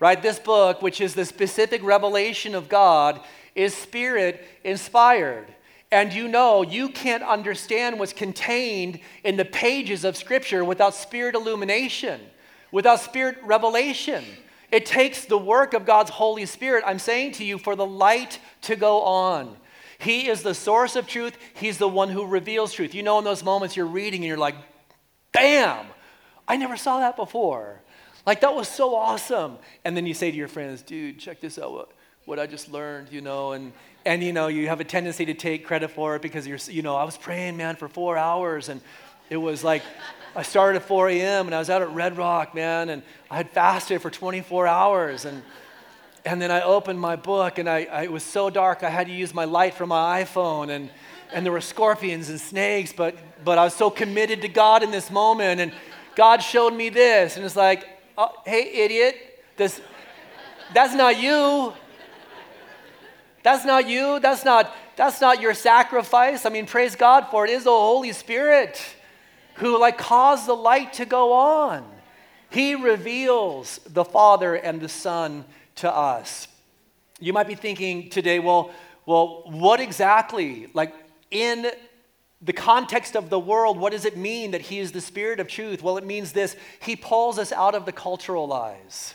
right? 0.00 0.20
This 0.20 0.40
book, 0.40 0.82
which 0.82 1.00
is 1.00 1.14
the 1.14 1.24
specific 1.24 1.82
revelation 1.84 2.54
of 2.56 2.68
God, 2.68 3.20
is 3.56 3.74
Spirit 3.74 4.46
inspired. 4.62 5.52
And 5.90 6.12
you 6.12 6.28
know, 6.28 6.62
you 6.62 6.88
can't 6.88 7.22
understand 7.22 7.98
what's 7.98 8.12
contained 8.12 9.00
in 9.24 9.36
the 9.36 9.44
pages 9.44 10.04
of 10.04 10.16
Scripture 10.16 10.64
without 10.64 10.94
spirit 10.94 11.34
illumination, 11.34 12.20
without 12.70 13.00
spirit 13.00 13.38
revelation. 13.42 14.24
It 14.70 14.84
takes 14.84 15.24
the 15.24 15.38
work 15.38 15.74
of 15.74 15.86
God's 15.86 16.10
Holy 16.10 16.44
Spirit, 16.44 16.84
I'm 16.86 16.98
saying 16.98 17.32
to 17.32 17.44
you, 17.44 17.56
for 17.56 17.76
the 17.76 17.86
light 17.86 18.40
to 18.62 18.76
go 18.76 19.02
on. 19.02 19.56
He 19.98 20.28
is 20.28 20.42
the 20.42 20.54
source 20.54 20.96
of 20.96 21.06
truth, 21.06 21.38
He's 21.54 21.78
the 21.78 21.88
one 21.88 22.10
who 22.10 22.26
reveals 22.26 22.72
truth. 22.72 22.94
You 22.94 23.02
know, 23.02 23.18
in 23.18 23.24
those 23.24 23.44
moments 23.44 23.76
you're 23.76 23.86
reading 23.86 24.20
and 24.20 24.28
you're 24.28 24.36
like, 24.36 24.56
bam, 25.32 25.86
I 26.46 26.56
never 26.56 26.76
saw 26.76 27.00
that 27.00 27.16
before. 27.16 27.80
Like, 28.26 28.40
that 28.40 28.54
was 28.54 28.68
so 28.68 28.96
awesome. 28.96 29.58
And 29.84 29.96
then 29.96 30.04
you 30.04 30.12
say 30.12 30.32
to 30.32 30.36
your 30.36 30.48
friends, 30.48 30.82
dude, 30.82 31.20
check 31.20 31.40
this 31.40 31.58
out, 31.58 31.92
what 32.26 32.38
I 32.38 32.46
just 32.46 32.70
learned, 32.70 33.08
you 33.10 33.22
know, 33.22 33.52
and 33.52 33.72
and 34.06 34.22
you 34.22 34.32
know 34.32 34.46
you 34.46 34.68
have 34.68 34.80
a 34.80 34.84
tendency 34.84 35.26
to 35.26 35.34
take 35.34 35.66
credit 35.66 35.90
for 35.90 36.14
it 36.16 36.22
because 36.22 36.46
you're 36.46 36.58
you 36.68 36.80
know 36.80 36.94
i 36.96 37.04
was 37.04 37.18
praying 37.18 37.56
man 37.56 37.74
for 37.74 37.88
four 37.88 38.16
hours 38.16 38.68
and 38.68 38.80
it 39.28 39.36
was 39.36 39.64
like 39.64 39.82
i 40.36 40.42
started 40.42 40.80
at 40.80 40.86
4 40.86 41.08
a.m 41.10 41.46
and 41.46 41.54
i 41.54 41.58
was 41.58 41.68
out 41.68 41.82
at 41.82 41.90
red 41.90 42.16
rock 42.16 42.54
man 42.54 42.88
and 42.88 43.02
i 43.30 43.36
had 43.36 43.50
fasted 43.50 44.00
for 44.00 44.08
24 44.08 44.66
hours 44.68 45.24
and 45.24 45.42
and 46.24 46.40
then 46.40 46.52
i 46.52 46.62
opened 46.62 47.00
my 47.00 47.16
book 47.16 47.58
and 47.58 47.68
I, 47.68 47.84
I 47.84 48.02
it 48.04 48.12
was 48.12 48.22
so 48.22 48.48
dark 48.48 48.84
i 48.84 48.88
had 48.88 49.08
to 49.08 49.12
use 49.12 49.34
my 49.34 49.44
light 49.44 49.74
from 49.74 49.88
my 49.88 50.22
iphone 50.22 50.70
and 50.70 50.88
and 51.32 51.44
there 51.44 51.52
were 51.52 51.60
scorpions 51.60 52.30
and 52.30 52.40
snakes 52.40 52.92
but 52.92 53.16
but 53.44 53.58
i 53.58 53.64
was 53.64 53.74
so 53.74 53.90
committed 53.90 54.40
to 54.42 54.48
god 54.48 54.84
in 54.84 54.92
this 54.92 55.10
moment 55.10 55.60
and 55.60 55.72
god 56.14 56.42
showed 56.42 56.72
me 56.72 56.90
this 56.90 57.36
and 57.36 57.44
it's 57.44 57.56
like 57.56 57.88
oh, 58.16 58.30
hey 58.46 58.84
idiot 58.84 59.16
this 59.56 59.80
that's 60.72 60.94
not 60.94 61.20
you 61.20 61.72
That's 63.46 63.64
not 63.64 63.86
you. 63.86 64.18
That's 64.18 64.44
not, 64.44 64.74
that's 64.96 65.20
not 65.20 65.40
your 65.40 65.54
sacrifice. 65.54 66.44
I 66.44 66.48
mean, 66.48 66.66
praise 66.66 66.96
God 66.96 67.28
for 67.30 67.44
it. 67.44 67.50
Is 67.52 67.62
the 67.62 67.70
Holy 67.70 68.10
Spirit 68.10 68.84
who 69.54 69.78
like 69.78 69.96
caused 69.98 70.48
the 70.48 70.56
light 70.56 70.94
to 70.94 71.04
go 71.04 71.32
on. 71.32 71.88
He 72.50 72.74
reveals 72.74 73.78
the 73.86 74.04
Father 74.04 74.56
and 74.56 74.80
the 74.80 74.88
Son 74.88 75.44
to 75.76 75.88
us. 75.88 76.48
You 77.20 77.32
might 77.32 77.46
be 77.46 77.54
thinking 77.54 78.10
today, 78.10 78.40
well, 78.40 78.72
well, 79.06 79.44
what 79.46 79.78
exactly, 79.78 80.66
like 80.74 80.92
in 81.30 81.70
the 82.42 82.52
context 82.52 83.14
of 83.14 83.30
the 83.30 83.38
world, 83.38 83.78
what 83.78 83.92
does 83.92 84.06
it 84.06 84.16
mean 84.16 84.50
that 84.50 84.62
He 84.62 84.80
is 84.80 84.90
the 84.90 85.00
Spirit 85.00 85.38
of 85.38 85.46
truth? 85.46 85.84
Well, 85.84 85.98
it 85.98 86.04
means 86.04 86.32
this 86.32 86.56
He 86.80 86.96
pulls 86.96 87.38
us 87.38 87.52
out 87.52 87.76
of 87.76 87.86
the 87.86 87.92
cultural 87.92 88.48
lies. 88.48 89.14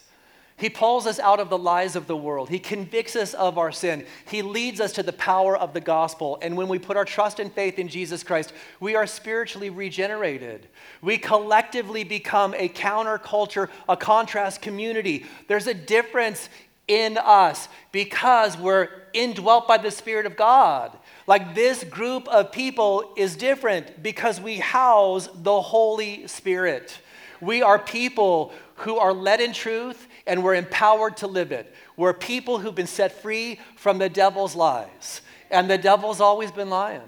He 0.61 0.69
pulls 0.69 1.07
us 1.07 1.17
out 1.17 1.39
of 1.39 1.49
the 1.49 1.57
lies 1.57 1.95
of 1.95 2.05
the 2.05 2.15
world. 2.15 2.49
He 2.49 2.59
convicts 2.59 3.15
us 3.15 3.33
of 3.33 3.57
our 3.57 3.71
sin. 3.71 4.05
He 4.27 4.43
leads 4.43 4.79
us 4.79 4.91
to 4.91 5.01
the 5.01 5.11
power 5.11 5.57
of 5.57 5.73
the 5.73 5.81
gospel. 5.81 6.37
And 6.43 6.55
when 6.55 6.67
we 6.67 6.77
put 6.77 6.97
our 6.97 7.03
trust 7.03 7.39
and 7.39 7.51
faith 7.51 7.79
in 7.79 7.87
Jesus 7.87 8.21
Christ, 8.21 8.53
we 8.79 8.93
are 8.93 9.07
spiritually 9.07 9.71
regenerated. 9.71 10.67
We 11.01 11.17
collectively 11.17 12.03
become 12.03 12.53
a 12.53 12.69
counterculture, 12.69 13.69
a 13.89 13.97
contrast 13.97 14.61
community. 14.61 15.25
There's 15.47 15.65
a 15.65 15.73
difference 15.73 16.47
in 16.87 17.17
us 17.17 17.67
because 17.91 18.55
we're 18.55 18.89
indwelt 19.13 19.67
by 19.67 19.79
the 19.79 19.89
Spirit 19.89 20.27
of 20.27 20.37
God. 20.37 20.95
Like 21.25 21.55
this 21.55 21.83
group 21.83 22.27
of 22.27 22.51
people 22.51 23.13
is 23.17 23.35
different 23.35 24.03
because 24.03 24.39
we 24.39 24.57
house 24.57 25.27
the 25.33 25.59
Holy 25.59 26.27
Spirit. 26.27 26.99
We 27.41 27.63
are 27.63 27.79
people 27.79 28.53
who 28.75 28.99
are 28.99 29.11
led 29.11 29.41
in 29.41 29.53
truth 29.53 30.07
and 30.27 30.43
we're 30.43 30.55
empowered 30.55 31.17
to 31.17 31.27
live 31.27 31.51
it. 31.51 31.73
We're 31.97 32.13
people 32.13 32.59
who've 32.59 32.75
been 32.75 32.87
set 32.87 33.21
free 33.21 33.59
from 33.75 33.97
the 33.97 34.09
devil's 34.09 34.55
lies. 34.55 35.21
And 35.49 35.69
the 35.69 35.77
devil's 35.77 36.21
always 36.21 36.51
been 36.51 36.69
lying. 36.69 37.01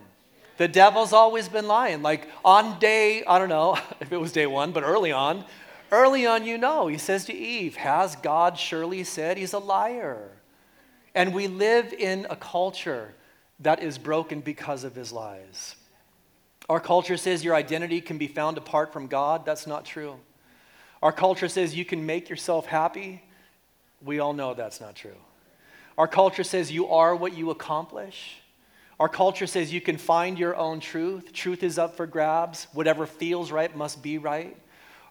The 0.57 0.67
devil's 0.67 1.13
always 1.13 1.49
been 1.49 1.67
lying. 1.67 2.01
Like 2.01 2.27
on 2.43 2.79
day, 2.79 3.23
I 3.25 3.39
don't 3.39 3.49
know 3.49 3.77
if 3.99 4.11
it 4.11 4.19
was 4.19 4.31
day 4.31 4.47
one, 4.47 4.71
but 4.71 4.83
early 4.83 5.11
on, 5.11 5.45
early 5.91 6.25
on, 6.25 6.45
you 6.45 6.57
know, 6.57 6.87
he 6.87 6.97
says 6.97 7.25
to 7.25 7.33
Eve, 7.33 7.75
Has 7.75 8.15
God 8.17 8.57
surely 8.57 9.03
said 9.03 9.37
he's 9.37 9.53
a 9.53 9.59
liar? 9.59 10.31
And 11.15 11.33
we 11.33 11.47
live 11.47 11.93
in 11.93 12.25
a 12.29 12.35
culture 12.35 13.13
that 13.59 13.81
is 13.81 13.97
broken 13.97 14.41
because 14.41 14.83
of 14.83 14.95
his 14.95 15.11
lies. 15.11 15.75
Our 16.69 16.79
culture 16.79 17.17
says 17.17 17.43
your 17.43 17.55
identity 17.55 18.01
can 18.01 18.17
be 18.17 18.27
found 18.27 18.57
apart 18.57 18.93
from 18.93 19.07
God. 19.07 19.45
That's 19.45 19.67
not 19.67 19.85
true. 19.85 20.17
Our 21.03 21.11
culture 21.11 21.49
says 21.49 21.75
you 21.75 21.83
can 21.83 22.05
make 22.05 22.29
yourself 22.29 22.65
happy. 22.65 23.21
We 24.01 24.19
all 24.19 24.31
know 24.31 24.53
that's 24.53 24.79
not 24.79 24.95
true. 24.95 25.17
Our 25.97 26.07
culture 26.07 26.45
says 26.45 26.71
you 26.71 26.87
are 26.87 27.13
what 27.13 27.35
you 27.35 27.49
accomplish. 27.49 28.37
Our 29.01 29.09
culture 29.09 29.45
says 29.45 29.73
you 29.73 29.81
can 29.81 29.97
find 29.97 30.39
your 30.39 30.55
own 30.55 30.79
truth. 30.79 31.33
Truth 31.33 31.61
is 31.61 31.77
up 31.77 31.97
for 31.97 32.07
grabs. 32.07 32.67
Whatever 32.71 33.05
feels 33.05 33.51
right 33.51 33.75
must 33.75 34.01
be 34.01 34.17
right. 34.17 34.55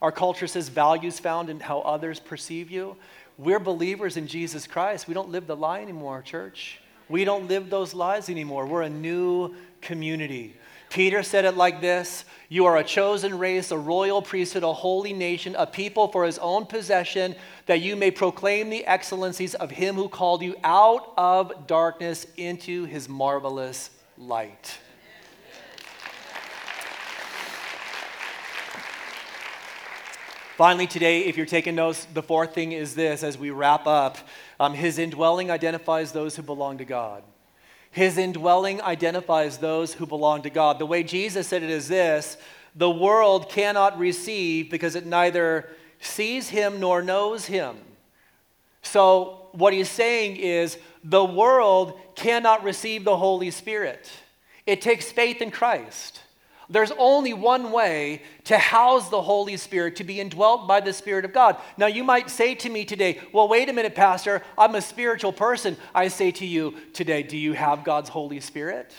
Our 0.01 0.11
culture 0.11 0.47
says 0.47 0.71
values 0.71 1.19
found 1.19 1.51
in 1.51 1.61
how 1.61 1.81
others 1.81 2.19
perceive 2.19 2.71
you. 2.71 2.97
We're 3.37 3.61
believers 3.61 4.17
in 4.17 4.27
Jesus 4.27 4.67
Christ. 4.67 5.07
We 5.07 5.13
don't 5.13 5.29
live 5.29 5.47
the 5.47 5.57
lie 5.57 5.83
anymore, 5.83 6.23
church. 6.23 6.81
We 7.11 7.27
don't 7.27 7.49
live 7.49 7.69
those 7.69 7.93
lies 7.93 8.31
anymore. 8.31 8.65
We're 8.65 8.81
a 8.81 8.89
new 8.89 9.55
community. 9.83 10.57
Peter 10.93 11.23
said 11.23 11.47
it 11.47 11.57
like 11.57 11.81
this 11.81 12.27
You 12.51 12.67
are 12.67 12.77
a 12.77 12.85
chosen 12.85 13.39
race, 13.39 13.71
a 13.71 13.79
royal 13.79 14.21
priesthood, 14.21 14.63
a 14.63 14.75
holy 14.75 15.15
nation, 15.15 15.57
a 15.57 15.67
people 15.67 16.09
for 16.09 16.27
his 16.27 16.39
own 16.39 16.67
possession, 16.67 17.35
that 17.65 17.81
you 17.81 17.97
may 17.97 18.11
proclaim 18.11 18.69
the 18.69 18.85
excellencies 18.85 19.55
of 19.55 19.71
him 19.71 19.95
who 19.95 20.11
called 20.11 20.43
you 20.43 20.55
out 20.63 21.15
of 21.17 21.67
darkness 21.67 22.27
into 22.37 22.85
his 22.85 23.09
marvelous 23.09 23.89
light. 24.19 24.79
Finally, 30.59 30.87
today, 30.87 31.25
if 31.25 31.39
you're 31.39 31.47
taking 31.47 31.75
notes, 31.75 32.07
the 32.13 32.23
fourth 32.23 32.55
thing 32.55 32.73
is 32.73 32.95
this 32.95 33.23
as 33.23 33.39
we 33.39 33.49
wrap 33.49 33.87
up 33.87 34.19
um, 34.61 34.75
his 34.75 34.99
indwelling 34.99 35.51
identifies 35.51 36.13
those 36.13 36.37
who 36.37 36.43
belong 36.43 36.77
to 36.77 36.85
God. 36.85 37.23
His 37.93 38.17
indwelling 38.19 38.81
identifies 38.81 39.59
those 39.59 39.95
who 39.95 40.07
belong 40.07 40.43
to 40.43 40.51
God. 40.51 40.79
The 40.79 40.87
way 40.87 41.03
Jesus 41.03 41.47
said 41.47 41.63
it 41.63 41.71
is 41.71 41.89
this 41.89 42.39
the 42.75 42.91
world 42.91 43.51
cannot 43.51 43.99
receive 43.99 44.71
because 44.71 44.97
it 44.97 45.05
neither 45.05 45.69
sees 46.01 46.49
him 46.49 46.81
nor 46.81 47.03
knows 47.03 47.45
him. 47.45 47.77
So, 48.81 49.47
what 49.53 49.75
he's 49.75 49.91
saying 49.91 50.37
is 50.37 50.79
the 51.05 51.25
world 51.25 52.01
cannot 52.15 52.65
receive 52.65 53.05
the 53.05 53.19
Holy 53.19 53.51
Spirit. 53.51 54.11
It 54.67 54.81
takes 54.81 55.13
faith 55.13 55.43
in 55.43 55.51
Christ. 55.51 56.22
There's 56.73 56.93
only 56.97 57.35
one 57.35 57.71
way 57.71 58.23
to 58.45 58.57
house 58.57 59.11
the 59.11 59.21
Holy 59.21 59.59
Spirit, 59.59 59.97
to 59.97 60.05
be 60.05 60.21
indwelt 60.21 60.67
by 60.67 60.81
the 60.81 60.95
Spirit 60.95 61.27
of 61.27 61.35
God. 61.35 61.59
Now, 61.77 61.87
you 61.87 62.03
might 62.03 62.31
say 62.31 62.55
to 62.55 62.71
me 62.71 62.87
today, 62.87 63.21
well, 63.31 63.47
wait 63.47 63.69
a 63.69 63.75
minute, 63.75 63.95
Pastor, 63.95 64.43
I'm 64.57 64.75
a 64.75 64.81
spiritual 64.81 65.35
person. 65.35 65.77
I 65.95 66.09
say 66.09 66.31
to 66.31 66.47
you 66.47 66.75
today, 66.95 67.23
do 67.23 67.37
you 67.37 67.53
have 67.53 67.85
God's 67.85 68.09
Holy 68.09 68.41
Spirit? 68.41 68.95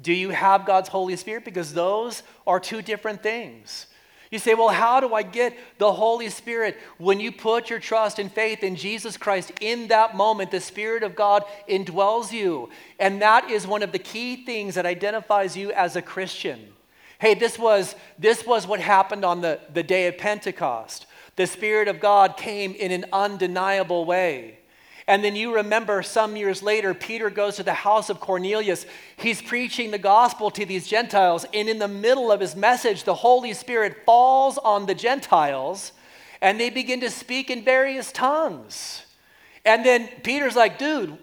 Do 0.00 0.12
you 0.12 0.30
have 0.30 0.64
God's 0.64 0.88
Holy 0.88 1.16
Spirit? 1.16 1.44
Because 1.44 1.74
those 1.74 2.22
are 2.46 2.60
two 2.60 2.82
different 2.82 3.20
things. 3.20 3.86
You 4.30 4.38
say, 4.38 4.54
well, 4.54 4.68
how 4.68 5.00
do 5.00 5.12
I 5.12 5.22
get 5.24 5.58
the 5.78 5.92
Holy 5.92 6.28
Spirit? 6.28 6.76
When 6.98 7.18
you 7.18 7.32
put 7.32 7.68
your 7.68 7.80
trust 7.80 8.20
and 8.20 8.30
faith 8.30 8.62
in 8.62 8.76
Jesus 8.76 9.16
Christ, 9.16 9.50
in 9.60 9.88
that 9.88 10.14
moment, 10.14 10.52
the 10.52 10.60
Spirit 10.60 11.02
of 11.02 11.16
God 11.16 11.42
indwells 11.68 12.30
you. 12.30 12.70
And 13.00 13.20
that 13.22 13.50
is 13.50 13.66
one 13.66 13.82
of 13.82 13.90
the 13.90 13.98
key 13.98 14.44
things 14.44 14.76
that 14.76 14.86
identifies 14.86 15.56
you 15.56 15.72
as 15.72 15.96
a 15.96 16.02
Christian. 16.02 16.74
Hey, 17.20 17.34
this 17.34 17.58
was, 17.58 17.96
this 18.18 18.46
was 18.46 18.66
what 18.66 18.80
happened 18.80 19.24
on 19.24 19.40
the, 19.40 19.60
the 19.74 19.82
day 19.82 20.06
of 20.06 20.18
Pentecost. 20.18 21.06
The 21.36 21.46
Spirit 21.46 21.88
of 21.88 22.00
God 22.00 22.36
came 22.36 22.74
in 22.74 22.92
an 22.92 23.06
undeniable 23.12 24.04
way. 24.04 24.58
And 25.08 25.24
then 25.24 25.34
you 25.34 25.54
remember 25.54 26.02
some 26.02 26.36
years 26.36 26.62
later, 26.62 26.92
Peter 26.92 27.30
goes 27.30 27.56
to 27.56 27.62
the 27.62 27.72
house 27.72 28.10
of 28.10 28.20
Cornelius. 28.20 28.84
He's 29.16 29.40
preaching 29.40 29.90
the 29.90 29.98
gospel 29.98 30.50
to 30.50 30.66
these 30.66 30.86
Gentiles. 30.86 31.46
And 31.54 31.68
in 31.68 31.78
the 31.78 31.88
middle 31.88 32.30
of 32.30 32.40
his 32.40 32.54
message, 32.54 33.04
the 33.04 33.14
Holy 33.14 33.54
Spirit 33.54 34.04
falls 34.04 34.58
on 34.58 34.86
the 34.86 34.94
Gentiles 34.94 35.92
and 36.40 36.60
they 36.60 36.70
begin 36.70 37.00
to 37.00 37.10
speak 37.10 37.50
in 37.50 37.64
various 37.64 38.12
tongues. 38.12 39.02
And 39.64 39.84
then 39.84 40.08
Peter's 40.22 40.54
like, 40.54 40.78
dude, 40.78 41.18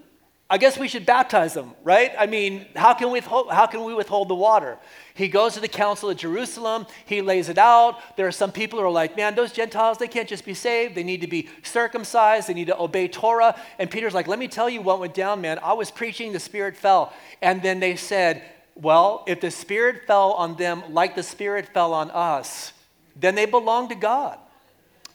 I 0.48 0.60
guess 0.60 0.78
we 0.78 0.88
should 0.88 1.08
baptize 1.08 1.56
them, 1.56 1.72
right? 1.84 2.12
I 2.20 2.28
mean, 2.28 2.68
how 2.76 2.94
can, 2.94 3.08
we 3.08 3.14
withhold, 3.14 3.50
how 3.50 3.66
can 3.66 3.84
we 3.84 3.96
withhold 3.96 4.28
the 4.28 4.36
water? 4.36 4.78
He 5.16 5.28
goes 5.28 5.56
to 5.56 5.60
the 5.60 5.68
council 5.68 6.12
of 6.12 6.18
Jerusalem, 6.18 6.86
he 7.06 7.24
lays 7.24 7.50
it 7.50 7.58
out. 7.58 8.00
There 8.16 8.28
are 8.28 8.32
some 8.32 8.52
people 8.52 8.78
who 8.78 8.86
are 8.86 8.92
like, 8.92 9.18
man, 9.18 9.34
those 9.34 9.52
Gentiles, 9.52 9.98
they 9.98 10.08
can't 10.08 10.30
just 10.30 10.46
be 10.46 10.54
saved. 10.54 10.94
They 10.94 11.04
need 11.04 11.22
to 11.22 11.28
be 11.28 11.50
circumcised, 11.64 12.48
they 12.48 12.54
need 12.54 12.68
to 12.68 12.80
obey 12.80 13.08
Torah. 13.08 13.60
And 13.80 13.90
Peter's 13.90 14.14
like, 14.14 14.28
let 14.28 14.38
me 14.38 14.48
tell 14.48 14.70
you 14.70 14.84
what 14.84 15.00
went 15.00 15.16
down, 15.16 15.42
man. 15.42 15.58
I 15.64 15.74
was 15.74 15.90
preaching, 15.90 16.32
the 16.32 16.40
Spirit 16.40 16.78
fell. 16.78 17.12
And 17.42 17.64
then 17.64 17.80
they 17.80 17.96
said, 17.96 18.44
well, 18.76 19.24
if 19.26 19.42
the 19.42 19.50
Spirit 19.50 20.06
fell 20.06 20.34
on 20.34 20.58
them 20.58 20.84
like 20.94 21.16
the 21.16 21.24
Spirit 21.24 21.70
fell 21.74 21.92
on 21.92 22.12
us, 22.12 22.72
then 23.16 23.34
they 23.34 23.48
belong 23.48 23.90
to 23.90 23.96
God. 23.96 24.38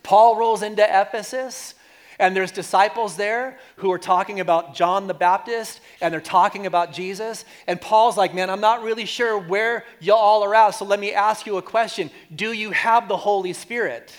Paul 0.02 0.36
rolls 0.36 0.62
into 0.62 0.82
Ephesus 0.82 1.74
and 2.20 2.36
there's 2.36 2.52
disciples 2.52 3.16
there 3.16 3.58
who 3.76 3.90
are 3.90 3.98
talking 3.98 4.40
about 4.40 4.74
John 4.74 5.06
the 5.06 5.14
Baptist 5.14 5.80
and 6.00 6.12
they're 6.12 6.20
talking 6.20 6.66
about 6.66 6.92
Jesus. 6.92 7.44
And 7.66 7.80
Paul's 7.80 8.16
like, 8.16 8.34
man, 8.34 8.50
I'm 8.50 8.60
not 8.60 8.82
really 8.82 9.06
sure 9.06 9.38
where 9.38 9.84
y'all 9.98 10.44
are 10.44 10.54
at. 10.54 10.70
So 10.70 10.84
let 10.84 11.00
me 11.00 11.12
ask 11.12 11.46
you 11.46 11.56
a 11.56 11.62
question 11.62 12.10
Do 12.32 12.52
you 12.52 12.70
have 12.70 13.08
the 13.08 13.16
Holy 13.16 13.54
Spirit? 13.54 14.12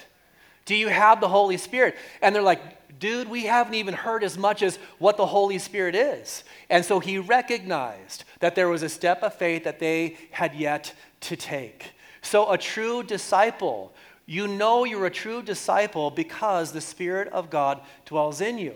Do 0.66 0.76
you 0.76 0.88
have 0.90 1.22
the 1.22 1.28
Holy 1.28 1.58
Spirit? 1.58 1.96
And 2.22 2.36
they're 2.36 2.42
like, 2.42 3.00
dude, 3.00 3.30
we 3.30 3.46
haven't 3.46 3.74
even 3.76 3.94
heard 3.94 4.24
as 4.24 4.38
much 4.38 4.62
as 4.62 4.78
what 5.00 5.18
the 5.18 5.26
Holy 5.26 5.58
Spirit 5.58 5.96
is. 5.96 6.44
And 6.70 6.84
so 6.84 7.00
he 7.00 7.18
recognized 7.18 8.24
that 8.40 8.56
there 8.56 8.70
was 8.70 8.84
a 8.84 8.90
step 8.90 9.24
of 9.24 9.34
faith 9.36 9.64
that 9.64 9.80
they 9.80 10.18
had 10.32 10.56
yet 10.56 10.94
to 11.22 11.36
take. 11.36 11.92
So 12.22 12.52
a 12.52 12.58
true 12.58 13.04
disciple 13.04 13.94
you 14.26 14.48
know 14.48 14.84
you're 14.86 15.06
a 15.06 15.12
true 15.12 15.42
disciple 15.42 16.12
because 16.12 16.72
the 16.72 16.82
Spirit 16.82 17.28
of 17.30 17.50
God 17.50 17.82
dwells 18.06 18.42
in 18.42 18.58
you. 18.58 18.76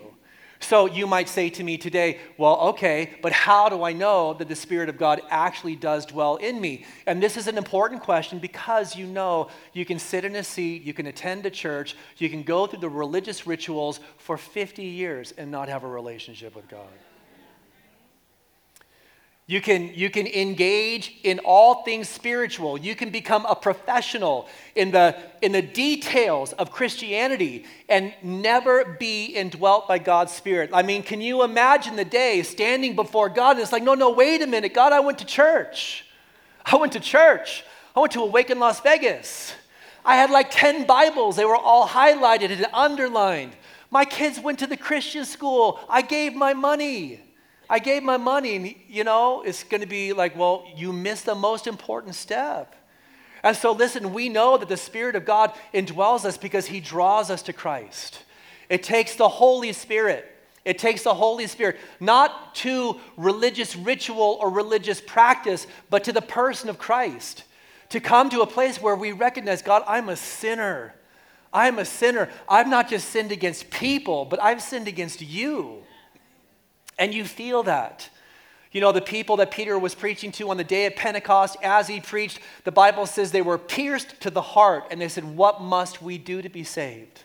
So 0.58 0.86
you 0.86 1.06
might 1.06 1.28
say 1.28 1.50
to 1.50 1.62
me 1.62 1.76
today, 1.76 2.18
well, 2.38 2.56
okay, 2.68 3.18
but 3.22 3.32
how 3.32 3.68
do 3.68 3.82
I 3.82 3.92
know 3.92 4.34
that 4.34 4.48
the 4.48 4.56
Spirit 4.56 4.88
of 4.88 4.96
God 4.96 5.20
actually 5.28 5.76
does 5.76 6.06
dwell 6.06 6.36
in 6.36 6.60
me? 6.60 6.86
And 7.06 7.22
this 7.22 7.36
is 7.36 7.46
an 7.46 7.58
important 7.58 8.02
question 8.02 8.38
because 8.38 8.96
you 8.96 9.06
know 9.06 9.48
you 9.74 9.84
can 9.84 9.98
sit 9.98 10.24
in 10.24 10.34
a 10.36 10.42
seat, 10.42 10.82
you 10.82 10.94
can 10.94 11.06
attend 11.06 11.44
a 11.46 11.50
church, 11.50 11.94
you 12.16 12.30
can 12.30 12.42
go 12.42 12.66
through 12.66 12.80
the 12.80 12.88
religious 12.88 13.46
rituals 13.46 14.00
for 14.16 14.38
50 14.38 14.82
years 14.82 15.32
and 15.36 15.50
not 15.50 15.68
have 15.68 15.84
a 15.84 15.88
relationship 15.88 16.56
with 16.56 16.68
God. 16.68 16.88
You 19.48 19.60
can, 19.60 19.94
you 19.94 20.10
can 20.10 20.26
engage 20.26 21.14
in 21.22 21.38
all 21.38 21.84
things 21.84 22.08
spiritual. 22.08 22.76
You 22.76 22.96
can 22.96 23.10
become 23.10 23.46
a 23.46 23.54
professional 23.54 24.48
in 24.74 24.90
the, 24.90 25.16
in 25.40 25.52
the 25.52 25.62
details 25.62 26.52
of 26.54 26.72
Christianity 26.72 27.64
and 27.88 28.12
never 28.24 28.96
be 28.98 29.26
indwelt 29.26 29.86
by 29.86 29.98
God's 29.98 30.32
Spirit. 30.32 30.70
I 30.72 30.82
mean, 30.82 31.04
can 31.04 31.20
you 31.20 31.44
imagine 31.44 31.94
the 31.94 32.04
day 32.04 32.42
standing 32.42 32.96
before 32.96 33.28
God 33.28 33.52
and 33.52 33.60
it's 33.60 33.70
like, 33.70 33.84
no, 33.84 33.94
no, 33.94 34.10
wait 34.10 34.42
a 34.42 34.48
minute. 34.48 34.74
God, 34.74 34.92
I 34.92 34.98
went 34.98 35.18
to 35.18 35.24
church. 35.24 36.04
I 36.64 36.74
went 36.74 36.94
to 36.94 37.00
church. 37.00 37.62
I 37.94 38.00
went 38.00 38.14
to 38.14 38.22
Awaken 38.22 38.58
Las 38.58 38.80
Vegas. 38.80 39.54
I 40.04 40.16
had 40.16 40.30
like 40.30 40.50
10 40.50 40.88
Bibles. 40.88 41.36
They 41.36 41.44
were 41.44 41.56
all 41.56 41.86
highlighted 41.86 42.50
and 42.50 42.66
underlined. 42.72 43.52
My 43.92 44.04
kids 44.04 44.40
went 44.40 44.58
to 44.58 44.66
the 44.66 44.76
Christian 44.76 45.24
school. 45.24 45.78
I 45.88 46.02
gave 46.02 46.34
my 46.34 46.52
money. 46.52 47.20
I 47.68 47.78
gave 47.78 48.02
my 48.02 48.16
money, 48.16 48.56
and 48.56 48.74
you 48.88 49.04
know, 49.04 49.42
it's 49.42 49.64
going 49.64 49.80
to 49.80 49.86
be 49.86 50.12
like, 50.12 50.36
well, 50.36 50.66
you 50.76 50.92
missed 50.92 51.26
the 51.26 51.34
most 51.34 51.66
important 51.66 52.14
step. 52.14 52.74
And 53.42 53.56
so, 53.56 53.72
listen, 53.72 54.12
we 54.12 54.28
know 54.28 54.56
that 54.56 54.68
the 54.68 54.76
Spirit 54.76 55.16
of 55.16 55.24
God 55.24 55.52
indwells 55.74 56.24
us 56.24 56.36
because 56.36 56.66
He 56.66 56.80
draws 56.80 57.30
us 57.30 57.42
to 57.42 57.52
Christ. 57.52 58.22
It 58.68 58.82
takes 58.82 59.14
the 59.14 59.28
Holy 59.28 59.72
Spirit. 59.72 60.32
It 60.64 60.78
takes 60.78 61.04
the 61.04 61.14
Holy 61.14 61.46
Spirit, 61.46 61.76
not 62.00 62.56
to 62.56 62.98
religious 63.16 63.76
ritual 63.76 64.36
or 64.40 64.50
religious 64.50 65.00
practice, 65.00 65.66
but 65.90 66.02
to 66.04 66.12
the 66.12 66.20
person 66.20 66.68
of 66.68 66.76
Christ. 66.76 67.44
To 67.90 68.00
come 68.00 68.30
to 68.30 68.40
a 68.40 68.48
place 68.48 68.82
where 68.82 68.96
we 68.96 69.12
recognize, 69.12 69.62
God, 69.62 69.84
I'm 69.86 70.08
a 70.08 70.16
sinner. 70.16 70.92
I'm 71.52 71.78
a 71.78 71.84
sinner. 71.84 72.28
I've 72.48 72.66
not 72.66 72.90
just 72.90 73.10
sinned 73.10 73.30
against 73.30 73.70
people, 73.70 74.24
but 74.24 74.42
I've 74.42 74.60
sinned 74.60 74.88
against 74.88 75.22
you. 75.22 75.84
And 76.98 77.14
you 77.14 77.24
feel 77.24 77.62
that. 77.64 78.08
You 78.72 78.80
know, 78.80 78.92
the 78.92 79.00
people 79.00 79.36
that 79.36 79.50
Peter 79.50 79.78
was 79.78 79.94
preaching 79.94 80.32
to 80.32 80.50
on 80.50 80.56
the 80.58 80.64
day 80.64 80.86
of 80.86 80.96
Pentecost, 80.96 81.56
as 81.62 81.88
he 81.88 82.00
preached, 82.00 82.40
the 82.64 82.72
Bible 82.72 83.06
says 83.06 83.32
they 83.32 83.40
were 83.40 83.58
pierced 83.58 84.20
to 84.20 84.30
the 84.30 84.42
heart 84.42 84.88
and 84.90 85.00
they 85.00 85.08
said, 85.08 85.24
What 85.24 85.62
must 85.62 86.02
we 86.02 86.18
do 86.18 86.42
to 86.42 86.48
be 86.48 86.64
saved? 86.64 87.22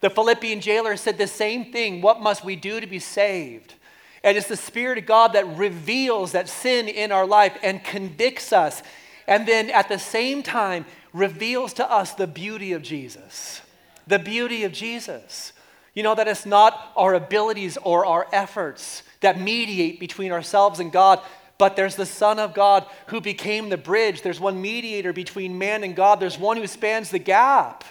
The 0.00 0.10
Philippian 0.10 0.60
jailer 0.60 0.96
said 0.96 1.18
the 1.18 1.26
same 1.26 1.72
thing 1.72 2.00
What 2.00 2.22
must 2.22 2.44
we 2.44 2.56
do 2.56 2.80
to 2.80 2.86
be 2.86 2.98
saved? 2.98 3.74
And 4.22 4.36
it's 4.36 4.48
the 4.48 4.56
Spirit 4.56 4.98
of 4.98 5.06
God 5.06 5.32
that 5.32 5.46
reveals 5.56 6.32
that 6.32 6.48
sin 6.48 6.88
in 6.88 7.10
our 7.12 7.26
life 7.26 7.56
and 7.62 7.82
convicts 7.82 8.52
us. 8.52 8.82
And 9.26 9.46
then 9.46 9.70
at 9.70 9.88
the 9.88 9.98
same 9.98 10.42
time, 10.42 10.84
reveals 11.12 11.72
to 11.74 11.90
us 11.90 12.12
the 12.14 12.26
beauty 12.26 12.72
of 12.72 12.82
Jesus. 12.82 13.62
The 14.06 14.18
beauty 14.18 14.64
of 14.64 14.72
Jesus. 14.72 15.52
You 15.94 16.02
know, 16.02 16.14
that 16.14 16.28
it's 16.28 16.46
not 16.46 16.92
our 16.96 17.14
abilities 17.14 17.76
or 17.82 18.06
our 18.06 18.26
efforts 18.32 19.02
that 19.20 19.40
mediate 19.40 20.00
between 20.00 20.32
ourselves 20.32 20.80
and 20.80 20.92
God, 20.92 21.20
but 21.58 21.76
there's 21.76 21.96
the 21.96 22.06
Son 22.06 22.38
of 22.38 22.54
God 22.54 22.86
who 23.08 23.20
became 23.20 23.68
the 23.68 23.76
bridge. 23.76 24.22
There's 24.22 24.40
one 24.40 24.62
mediator 24.62 25.12
between 25.12 25.58
man 25.58 25.84
and 25.84 25.94
God, 25.94 26.20
there's 26.20 26.38
one 26.38 26.56
who 26.56 26.66
spans 26.66 27.10
the 27.10 27.18
gap. 27.18 27.84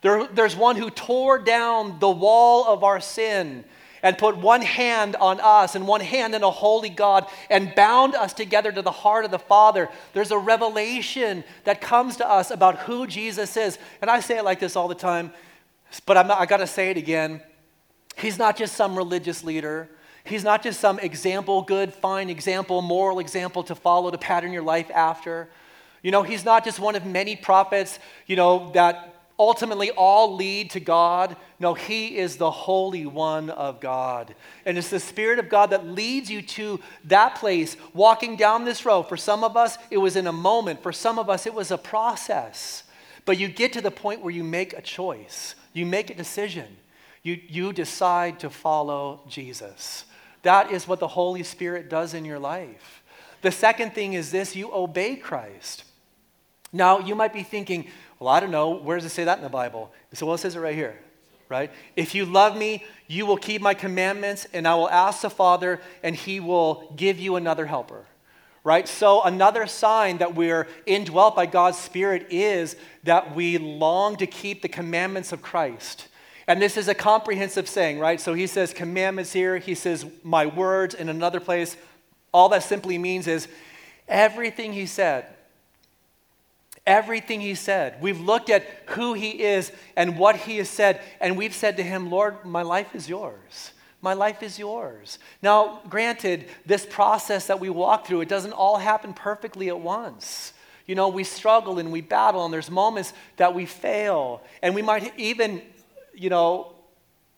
There, 0.00 0.26
there's 0.28 0.54
one 0.54 0.76
who 0.76 0.90
tore 0.90 1.40
down 1.40 1.98
the 1.98 2.10
wall 2.10 2.64
of 2.66 2.84
our 2.84 3.00
sin 3.00 3.64
and 4.02 4.16
put 4.16 4.36
one 4.36 4.62
hand 4.62 5.16
on 5.16 5.40
us 5.40 5.74
and 5.74 5.88
one 5.88 6.00
hand 6.00 6.34
on 6.36 6.44
a 6.44 6.50
holy 6.50 6.88
God 6.88 7.26
and 7.50 7.74
bound 7.74 8.14
us 8.14 8.32
together 8.32 8.70
to 8.70 8.82
the 8.82 8.92
heart 8.92 9.24
of 9.24 9.32
the 9.32 9.40
Father. 9.40 9.88
There's 10.12 10.30
a 10.30 10.38
revelation 10.38 11.42
that 11.64 11.80
comes 11.80 12.18
to 12.18 12.28
us 12.28 12.52
about 12.52 12.78
who 12.80 13.08
Jesus 13.08 13.56
is. 13.56 13.78
And 14.00 14.08
I 14.08 14.20
say 14.20 14.38
it 14.38 14.44
like 14.44 14.60
this 14.60 14.76
all 14.76 14.86
the 14.86 14.94
time 14.94 15.32
but 16.06 16.16
I'm 16.16 16.30
I 16.30 16.46
got 16.46 16.58
to 16.58 16.66
say 16.66 16.90
it 16.90 16.96
again. 16.96 17.42
He's 18.16 18.38
not 18.38 18.56
just 18.56 18.74
some 18.74 18.96
religious 18.96 19.44
leader. 19.44 19.90
He's 20.24 20.44
not 20.44 20.62
just 20.62 20.80
some 20.80 20.98
example, 20.98 21.62
good, 21.62 21.94
fine 21.94 22.28
example, 22.28 22.82
moral 22.82 23.18
example 23.18 23.62
to 23.64 23.74
follow, 23.74 24.10
to 24.10 24.18
pattern 24.18 24.52
your 24.52 24.62
life 24.62 24.90
after. 24.90 25.48
You 26.02 26.10
know, 26.10 26.22
he's 26.22 26.44
not 26.44 26.64
just 26.64 26.78
one 26.78 26.96
of 26.96 27.06
many 27.06 27.34
prophets, 27.34 27.98
you 28.26 28.36
know, 28.36 28.70
that 28.74 29.14
ultimately 29.38 29.90
all 29.92 30.36
lead 30.36 30.70
to 30.70 30.80
God. 30.80 31.36
No, 31.60 31.74
he 31.74 32.18
is 32.18 32.36
the 32.36 32.50
Holy 32.50 33.06
One 33.06 33.50
of 33.50 33.80
God. 33.80 34.34
And 34.66 34.76
it's 34.76 34.90
the 34.90 35.00
Spirit 35.00 35.38
of 35.38 35.48
God 35.48 35.70
that 35.70 35.86
leads 35.86 36.30
you 36.30 36.42
to 36.42 36.80
that 37.04 37.36
place, 37.36 37.76
walking 37.94 38.36
down 38.36 38.64
this 38.64 38.84
road. 38.84 39.04
For 39.04 39.16
some 39.16 39.44
of 39.44 39.56
us, 39.56 39.78
it 39.90 39.98
was 39.98 40.16
in 40.16 40.26
a 40.26 40.32
moment. 40.32 40.82
For 40.82 40.92
some 40.92 41.18
of 41.18 41.30
us, 41.30 41.46
it 41.46 41.54
was 41.54 41.70
a 41.70 41.78
process. 41.78 42.82
But 43.24 43.38
you 43.38 43.48
get 43.48 43.72
to 43.74 43.80
the 43.80 43.90
point 43.90 44.20
where 44.20 44.32
you 44.32 44.44
make 44.44 44.72
a 44.72 44.82
choice. 44.82 45.54
You 45.72 45.86
make 45.86 46.10
a 46.10 46.14
decision. 46.14 46.76
You, 47.22 47.40
you 47.48 47.72
decide 47.72 48.40
to 48.40 48.50
follow 48.50 49.22
Jesus. 49.28 50.04
That 50.42 50.70
is 50.70 50.86
what 50.86 51.00
the 51.00 51.08
Holy 51.08 51.42
Spirit 51.42 51.88
does 51.88 52.14
in 52.14 52.24
your 52.24 52.38
life. 52.38 53.02
The 53.42 53.50
second 53.50 53.94
thing 53.94 54.14
is 54.14 54.30
this 54.30 54.56
you 54.56 54.72
obey 54.72 55.16
Christ. 55.16 55.84
Now, 56.72 56.98
you 56.98 57.14
might 57.14 57.32
be 57.32 57.42
thinking, 57.42 57.88
well, 58.18 58.28
I 58.28 58.40
don't 58.40 58.50
know, 58.50 58.70
where 58.70 58.96
does 58.96 59.06
it 59.06 59.10
say 59.10 59.24
that 59.24 59.38
in 59.38 59.44
the 59.44 59.50
Bible? 59.50 59.92
So, 60.12 60.26
well, 60.26 60.34
it 60.34 60.38
says 60.38 60.56
it 60.56 60.60
right 60.60 60.74
here, 60.74 60.98
right? 61.48 61.70
If 61.96 62.14
you 62.14 62.24
love 62.24 62.56
me, 62.56 62.84
you 63.06 63.24
will 63.26 63.36
keep 63.36 63.62
my 63.62 63.74
commandments, 63.74 64.46
and 64.52 64.66
I 64.66 64.74
will 64.74 64.90
ask 64.90 65.22
the 65.22 65.30
Father, 65.30 65.80
and 66.02 66.14
he 66.14 66.40
will 66.40 66.92
give 66.96 67.18
you 67.18 67.36
another 67.36 67.66
helper 67.66 68.04
right? 68.64 68.88
So, 68.88 69.22
another 69.22 69.66
sign 69.66 70.18
that 70.18 70.34
we're 70.34 70.68
indwelt 70.86 71.36
by 71.36 71.46
God's 71.46 71.78
Spirit 71.78 72.26
is 72.30 72.76
that 73.04 73.34
we 73.34 73.58
long 73.58 74.16
to 74.16 74.26
keep 74.26 74.62
the 74.62 74.68
commandments 74.68 75.32
of 75.32 75.42
Christ. 75.42 76.08
And 76.46 76.62
this 76.62 76.76
is 76.76 76.88
a 76.88 76.94
comprehensive 76.94 77.68
saying, 77.68 77.98
right? 77.98 78.20
So, 78.20 78.34
he 78.34 78.46
says 78.46 78.72
commandments 78.72 79.32
here, 79.32 79.58
he 79.58 79.74
says 79.74 80.04
my 80.22 80.46
words 80.46 80.94
in 80.94 81.08
another 81.08 81.40
place. 81.40 81.76
All 82.32 82.48
that 82.50 82.62
simply 82.62 82.98
means 82.98 83.26
is 83.26 83.48
everything 84.06 84.72
he 84.72 84.86
said. 84.86 85.26
Everything 86.86 87.40
he 87.40 87.54
said. 87.54 88.00
We've 88.00 88.20
looked 88.20 88.50
at 88.50 88.64
who 88.86 89.14
he 89.14 89.42
is 89.42 89.72
and 89.96 90.18
what 90.18 90.36
he 90.36 90.58
has 90.58 90.70
said, 90.70 91.00
and 91.20 91.36
we've 91.36 91.54
said 91.54 91.76
to 91.76 91.82
him, 91.82 92.10
Lord, 92.10 92.44
my 92.44 92.62
life 92.62 92.94
is 92.94 93.08
yours. 93.08 93.72
My 94.00 94.12
life 94.12 94.42
is 94.42 94.58
yours. 94.58 95.18
Now, 95.42 95.80
granted, 95.88 96.46
this 96.64 96.86
process 96.86 97.48
that 97.48 97.58
we 97.58 97.68
walk 97.68 98.06
through, 98.06 98.20
it 98.20 98.28
doesn't 98.28 98.52
all 98.52 98.78
happen 98.78 99.12
perfectly 99.12 99.68
at 99.68 99.80
once. 99.80 100.52
You 100.86 100.94
know, 100.94 101.08
we 101.08 101.24
struggle 101.24 101.78
and 101.78 101.92
we 101.92 102.00
battle, 102.00 102.44
and 102.44 102.54
there's 102.54 102.70
moments 102.70 103.12
that 103.36 103.54
we 103.54 103.66
fail. 103.66 104.42
And 104.62 104.74
we 104.74 104.82
might 104.82 105.12
even, 105.18 105.62
you 106.14 106.30
know, 106.30 106.74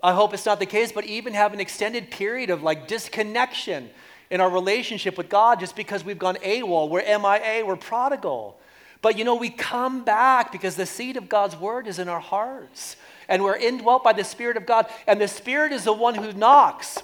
I 0.03 0.13
hope 0.13 0.35
it's 0.35 0.47
not 0.47 0.61
the 0.61 0.67
case, 0.67 0.93
but 0.93 1.05
even 1.05 1.35
have 1.35 1.53
an 1.53 1.61
extended 1.61 2.11
period 2.11 2.51
of 2.51 2.63
like 2.63 2.87
disconnection 2.87 3.91
in 4.31 4.41
our 4.41 4.49
relationship 4.49 5.19
with 5.19 5.29
God 5.29 5.61
just 5.61 5.75
because 5.75 6.05
we've 6.05 6.19
gone 6.19 6.37
AWOL, 6.37 6.89
we're 6.89 7.03
MIA, 7.03 7.67
we're 7.67 7.77
prodigal. 7.77 8.60
But 9.03 9.17
you 9.17 9.25
know, 9.25 9.35
we 9.35 9.51
come 9.51 10.05
back 10.05 10.53
because 10.53 10.77
the 10.77 10.87
seed 10.87 11.17
of 11.17 11.29
God's 11.29 11.57
word 11.57 11.87
is 11.87 11.99
in 11.99 12.09
our 12.09 12.21
hearts 12.21 12.97
and 13.31 13.45
we're 13.45 13.57
indwelt 13.57 14.03
by 14.03 14.13
the 14.13 14.25
Spirit 14.25 14.57
of 14.57 14.67
God, 14.67 14.87
and 15.07 15.21
the 15.21 15.29
Spirit 15.29 15.73
is 15.73 15.85
the 15.85 15.93
one 15.93 16.17
who 16.17 16.33
knocks. 16.33 16.99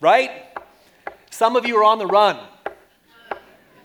Right? 0.00 0.30
Some 1.30 1.56
of 1.56 1.66
you 1.66 1.78
are 1.78 1.84
on 1.84 1.98
the 1.98 2.06
run. 2.06 2.38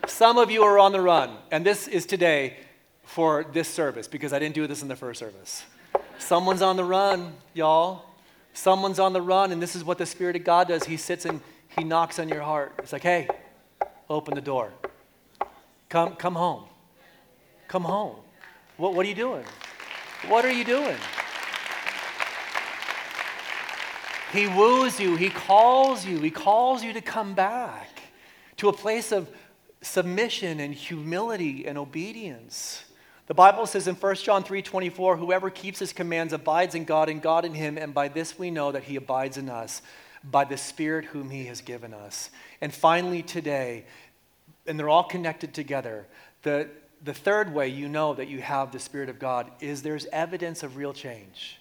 Some 0.05 0.37
of 0.37 0.51
you 0.51 0.63
are 0.63 0.77
on 0.77 0.91
the 0.91 1.01
run, 1.01 1.37
and 1.49 1.65
this 1.65 1.87
is 1.87 2.05
today 2.05 2.57
for 3.05 3.45
this 3.53 3.69
service 3.69 4.07
because 4.07 4.33
I 4.33 4.39
didn't 4.39 4.53
do 4.53 4.67
this 4.67 4.81
in 4.81 4.89
the 4.89 4.95
first 4.95 5.19
service. 5.19 5.63
Someone's 6.19 6.61
on 6.61 6.75
the 6.75 6.83
run, 6.83 7.33
y'all. 7.53 8.03
Someone's 8.53 8.99
on 8.99 9.13
the 9.13 9.21
run, 9.21 9.51
and 9.51 9.61
this 9.61 9.75
is 9.75 9.83
what 9.83 9.97
the 9.97 10.05
Spirit 10.05 10.35
of 10.35 10.43
God 10.43 10.67
does. 10.67 10.83
He 10.83 10.97
sits 10.97 11.25
and 11.25 11.39
he 11.69 11.83
knocks 11.85 12.19
on 12.19 12.27
your 12.27 12.41
heart. 12.41 12.73
It's 12.79 12.93
like, 12.93 13.03
hey, 13.03 13.29
open 14.09 14.35
the 14.35 14.41
door. 14.41 14.71
Come, 15.95 16.17
come 16.17 16.35
home. 16.35 16.65
Come 17.69 17.83
home. 17.83 18.17
What, 18.75 18.95
what 18.95 19.05
are 19.05 19.07
you 19.07 19.15
doing? 19.15 19.45
What 20.27 20.43
are 20.43 20.51
you 20.51 20.65
doing? 20.65 20.97
He 24.33 24.45
woos 24.47 24.99
you, 24.99 25.15
he 25.15 25.29
calls 25.29 26.05
you, 26.05 26.19
he 26.19 26.31
calls 26.31 26.83
you 26.83 26.91
to 26.91 26.99
come 26.99 27.33
back 27.33 28.01
to 28.57 28.67
a 28.67 28.73
place 28.73 29.13
of 29.13 29.29
submission 29.81 30.59
and 30.59 30.73
humility 30.73 31.65
and 31.65 31.77
obedience. 31.77 32.83
The 33.27 33.33
Bible 33.33 33.65
says 33.65 33.87
in 33.87 33.95
1 33.95 34.15
John 34.15 34.43
3:24, 34.43 35.17
whoever 35.17 35.49
keeps 35.49 35.79
his 35.79 35.93
commands 35.93 36.33
abides 36.33 36.75
in 36.75 36.83
God 36.83 37.07
and 37.07 37.21
God 37.21 37.45
in 37.45 37.53
him, 37.53 37.77
and 37.77 37.93
by 37.93 38.09
this 38.09 38.37
we 38.37 38.51
know 38.51 38.73
that 38.73 38.83
he 38.83 38.97
abides 38.97 39.37
in 39.37 39.49
us, 39.49 39.81
by 40.29 40.43
the 40.43 40.57
Spirit 40.57 41.05
whom 41.05 41.29
he 41.29 41.45
has 41.45 41.61
given 41.61 41.93
us. 41.93 42.31
And 42.59 42.73
finally 42.73 43.23
today, 43.23 43.85
and 44.68 44.80
they're 44.80 44.89
all 44.89 45.03
connected 45.03 45.53
together, 45.53 46.05
the 46.43 46.68
the 47.03 47.13
third 47.13 47.53
way 47.53 47.68
you 47.68 47.88
know 47.88 48.16
that 48.16 48.28
you 48.28 48.41
have 48.41 48.72
the 48.72 48.80
Spirit 48.80 49.09
of 49.09 49.20
God 49.20 49.51
is 49.59 49.84
there's 49.84 50.07
evidence 50.07 50.63
of 50.63 50.76
real 50.76 50.91
change. 50.91 51.59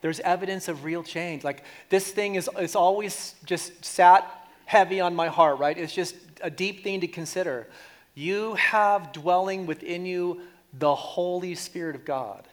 There's 0.00 0.20
evidence 0.20 0.68
of 0.68 0.84
real 0.84 1.02
change. 1.02 1.44
Like 1.44 1.64
this 1.90 2.10
thing 2.10 2.34
is 2.34 2.48
it's 2.56 2.76
always 2.76 3.34
just 3.44 3.84
sat 3.84 4.48
heavy 4.64 5.00
on 5.00 5.14
my 5.14 5.28
heart, 5.28 5.58
right? 5.58 5.76
It's 5.76 5.92
just 5.92 6.16
a 6.40 6.50
deep 6.50 6.82
thing 6.82 7.00
to 7.00 7.06
consider. 7.06 7.66
You 8.14 8.54
have 8.54 9.12
dwelling 9.12 9.66
within 9.66 10.06
you 10.06 10.40
the 10.78 10.94
Holy 10.94 11.54
Spirit 11.54 11.94
of 11.94 12.04
God, 12.04 12.46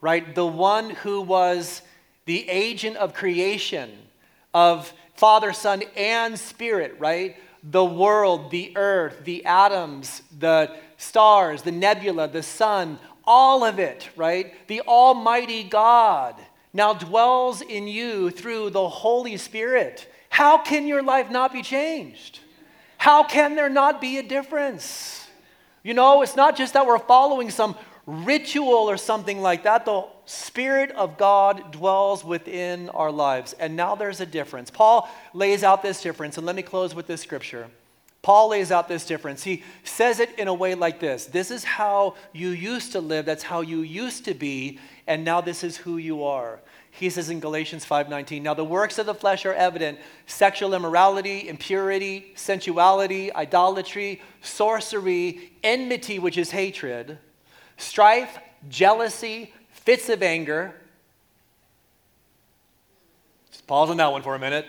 right? 0.00 0.34
The 0.34 0.46
one 0.46 0.90
who 0.90 1.20
was 1.20 1.82
the 2.26 2.48
agent 2.48 2.96
of 2.96 3.14
creation, 3.14 3.90
of 4.54 4.92
Father, 5.14 5.52
Son, 5.52 5.82
and 5.96 6.38
Spirit, 6.38 6.96
right? 6.98 7.36
The 7.62 7.84
world, 7.84 8.50
the 8.50 8.72
earth, 8.76 9.24
the 9.24 9.44
atoms, 9.44 10.22
the 10.38 10.74
stars, 10.96 11.62
the 11.62 11.72
nebula, 11.72 12.28
the 12.28 12.42
sun, 12.42 12.98
all 13.24 13.64
of 13.64 13.78
it, 13.78 14.08
right? 14.16 14.66
The 14.68 14.80
Almighty 14.82 15.62
God 15.64 16.34
now 16.72 16.94
dwells 16.94 17.60
in 17.60 17.88
you 17.88 18.30
through 18.30 18.70
the 18.70 18.88
Holy 18.88 19.36
Spirit. 19.36 20.12
How 20.30 20.58
can 20.58 20.86
your 20.86 21.02
life 21.02 21.30
not 21.30 21.52
be 21.52 21.62
changed? 21.62 22.40
How 22.96 23.24
can 23.24 23.54
there 23.54 23.68
not 23.68 24.00
be 24.00 24.18
a 24.18 24.22
difference? 24.22 25.26
You 25.82 25.94
know, 25.94 26.22
it's 26.22 26.36
not 26.36 26.56
just 26.56 26.74
that 26.74 26.86
we're 26.86 26.98
following 26.98 27.50
some 27.50 27.76
ritual 28.06 28.90
or 28.90 28.96
something 28.96 29.40
like 29.40 29.64
that. 29.64 29.84
The 29.84 30.04
Spirit 30.28 30.90
of 30.90 31.16
God 31.16 31.72
dwells 31.72 32.22
within 32.22 32.90
our 32.90 33.10
lives. 33.10 33.54
And 33.54 33.76
now 33.76 33.94
there's 33.94 34.20
a 34.20 34.26
difference. 34.26 34.70
Paul 34.70 35.08
lays 35.32 35.64
out 35.64 35.82
this 35.82 36.02
difference, 36.02 36.36
and 36.36 36.44
let 36.44 36.54
me 36.54 36.60
close 36.60 36.94
with 36.94 37.06
this 37.06 37.22
scripture. 37.22 37.68
Paul 38.20 38.48
lays 38.48 38.70
out 38.70 38.88
this 38.88 39.06
difference. 39.06 39.42
He 39.42 39.62
says 39.84 40.20
it 40.20 40.38
in 40.38 40.46
a 40.46 40.52
way 40.52 40.74
like 40.74 41.00
this 41.00 41.24
This 41.24 41.50
is 41.50 41.64
how 41.64 42.14
you 42.34 42.50
used 42.50 42.92
to 42.92 43.00
live, 43.00 43.24
that's 43.24 43.44
how 43.44 43.62
you 43.62 43.80
used 43.80 44.26
to 44.26 44.34
be, 44.34 44.78
and 45.06 45.24
now 45.24 45.40
this 45.40 45.64
is 45.64 45.78
who 45.78 45.96
you 45.96 46.22
are. 46.22 46.60
He 46.90 47.08
says 47.08 47.30
in 47.30 47.40
Galatians 47.40 47.86
5:19, 47.86 48.42
"Now 48.42 48.52
the 48.52 48.64
works 48.64 48.98
of 48.98 49.06
the 49.06 49.14
flesh 49.14 49.46
are 49.46 49.54
evident: 49.54 49.98
sexual 50.26 50.74
immorality, 50.74 51.48
impurity, 51.48 52.32
sensuality, 52.34 53.32
idolatry, 53.32 54.20
sorcery, 54.42 55.52
enmity, 55.64 56.18
which 56.18 56.36
is 56.36 56.50
hatred, 56.50 57.18
strife, 57.78 58.38
jealousy, 58.68 59.54
fits 59.88 60.10
of 60.10 60.22
anger." 60.22 60.74
Just 63.50 63.66
pause 63.66 63.88
on 63.88 63.96
that 63.96 64.12
one 64.12 64.20
for 64.20 64.34
a 64.34 64.38
minute. 64.38 64.66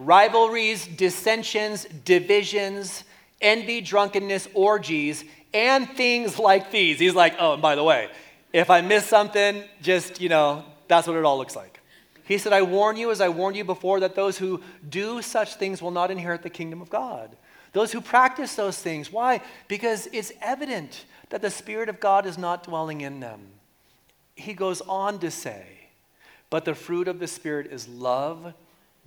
Rivalries, 0.00 0.84
dissensions, 0.84 1.84
divisions, 2.04 3.04
envy, 3.40 3.80
drunkenness, 3.80 4.48
orgies, 4.52 5.24
and 5.54 5.88
things 5.88 6.40
like 6.40 6.72
these. 6.72 6.98
He's 6.98 7.14
like, 7.14 7.36
"Oh, 7.38 7.52
and 7.52 7.62
by 7.62 7.76
the 7.76 7.84
way, 7.84 8.10
if 8.52 8.68
I 8.68 8.80
miss 8.80 9.06
something, 9.06 9.62
just, 9.80 10.20
you 10.20 10.28
know, 10.28 10.64
that's 10.88 11.06
what 11.06 11.16
it 11.16 11.24
all 11.24 11.38
looks 11.38 11.54
like. 11.54 11.78
He 12.24 12.38
said, 12.38 12.52
I 12.52 12.62
warn 12.62 12.96
you, 12.96 13.12
as 13.12 13.20
I 13.20 13.28
warned 13.28 13.56
you 13.56 13.62
before, 13.62 14.00
that 14.00 14.16
those 14.16 14.38
who 14.38 14.60
do 14.88 15.22
such 15.22 15.54
things 15.54 15.80
will 15.80 15.92
not 15.92 16.10
inherit 16.10 16.42
the 16.42 16.50
kingdom 16.50 16.82
of 16.82 16.90
God. 16.90 17.36
Those 17.74 17.92
who 17.92 18.00
practice 18.00 18.56
those 18.56 18.78
things. 18.78 19.12
Why? 19.12 19.40
Because 19.68 20.08
it's 20.12 20.32
evident 20.40 21.04
that 21.32 21.40
the 21.40 21.50
Spirit 21.50 21.88
of 21.88 21.98
God 21.98 22.26
is 22.26 22.36
not 22.36 22.64
dwelling 22.64 23.00
in 23.00 23.20
them. 23.20 23.40
He 24.34 24.52
goes 24.52 24.82
on 24.82 25.18
to 25.20 25.30
say, 25.30 25.64
but 26.50 26.66
the 26.66 26.74
fruit 26.74 27.08
of 27.08 27.20
the 27.20 27.26
Spirit 27.26 27.72
is 27.72 27.88
love, 27.88 28.52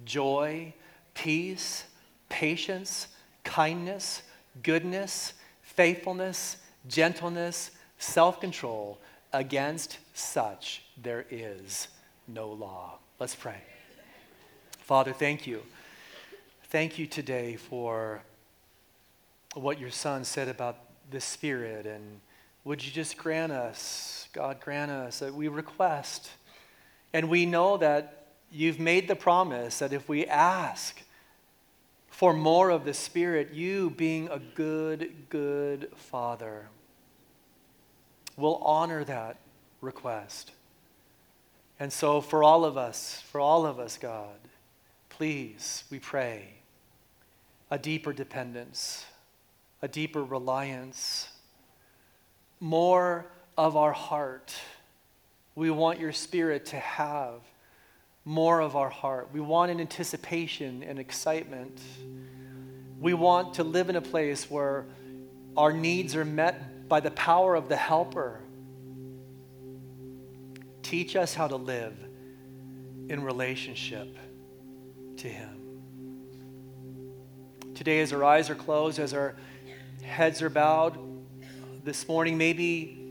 joy, 0.05 0.73
peace, 1.13 1.83
patience, 2.27 3.09
kindness, 3.43 4.23
goodness, 4.63 5.33
faithfulness, 5.61 6.57
gentleness, 6.87 7.69
self 7.99 8.41
control. 8.41 8.97
Against 9.31 9.99
such 10.15 10.81
there 10.99 11.27
is 11.29 11.89
no 12.27 12.49
law. 12.49 12.97
Let's 13.19 13.35
pray. 13.35 13.61
Father, 14.79 15.13
thank 15.13 15.45
you. 15.45 15.61
Thank 16.69 16.97
you 16.97 17.05
today 17.05 17.55
for 17.55 18.23
what 19.53 19.79
your 19.79 19.91
son 19.91 20.23
said 20.23 20.47
about 20.47 20.84
the 21.11 21.21
Spirit. 21.21 21.85
And 21.85 22.19
would 22.63 22.83
you 22.83 22.91
just 22.91 23.17
grant 23.17 23.51
us, 23.51 24.27
God, 24.33 24.59
grant 24.59 24.91
us 24.91 25.19
that 25.19 25.33
we 25.33 25.47
request. 25.47 26.29
And 27.13 27.29
we 27.29 27.45
know 27.45 27.77
that 27.77 28.27
you've 28.51 28.79
made 28.79 29.07
the 29.07 29.15
promise 29.15 29.79
that 29.79 29.93
if 29.93 30.09
we 30.09 30.25
ask 30.25 31.01
for 32.09 32.33
more 32.33 32.69
of 32.69 32.85
the 32.85 32.93
Spirit, 32.93 33.53
you 33.53 33.89
being 33.89 34.29
a 34.29 34.39
good, 34.39 35.11
good 35.29 35.91
Father, 35.95 36.69
will 38.37 38.55
honor 38.57 39.03
that 39.03 39.37
request. 39.81 40.51
And 41.79 41.91
so, 41.91 42.21
for 42.21 42.43
all 42.43 42.63
of 42.63 42.77
us, 42.77 43.21
for 43.31 43.41
all 43.41 43.65
of 43.65 43.79
us, 43.79 43.97
God, 43.97 44.39
please, 45.09 45.83
we 45.89 45.99
pray, 45.99 46.55
a 47.69 47.77
deeper 47.77 48.13
dependence, 48.13 49.05
a 49.85 49.87
deeper 49.87 50.23
reliance, 50.23 51.27
more 52.59 53.23
of 53.55 53.77
our 53.77 53.91
heart. 53.91 54.51
We 55.53 55.69
want 55.69 55.99
your 55.99 56.11
spirit 56.11 56.65
to 56.67 56.77
have 56.77 57.41
more 58.25 58.61
of 58.61 58.75
our 58.75 58.89
heart. 58.89 59.29
We 59.31 59.41
want 59.41 59.69
an 59.69 59.79
anticipation 59.79 60.81
and 60.81 60.97
excitement. 60.97 61.79
We 62.99 63.13
want 63.13 63.53
to 63.55 63.63
live 63.63 63.91
in 63.91 63.95
a 63.95 64.01
place 64.01 64.49
where 64.49 64.87
our 65.55 65.71
needs 65.71 66.15
are 66.15 66.25
met 66.25 66.89
by 66.89 66.99
the 66.99 67.11
power 67.11 67.53
of 67.53 67.69
the 67.69 67.75
Helper. 67.75 68.39
Teach 70.81 71.15
us 71.15 71.35
how 71.35 71.47
to 71.47 71.57
live 71.57 71.93
in 73.07 73.21
relationship 73.21 74.17
to 75.17 75.27
Him. 75.27 75.59
Today, 77.75 77.99
as 77.99 78.11
our 78.13 78.23
eyes 78.23 78.49
are 78.49 78.55
closed, 78.55 78.97
as 78.97 79.13
our 79.13 79.35
heads 80.05 80.41
are 80.41 80.49
bowed, 80.49 80.97
this 81.83 82.07
morning, 82.07 82.37
maybe. 82.37 83.01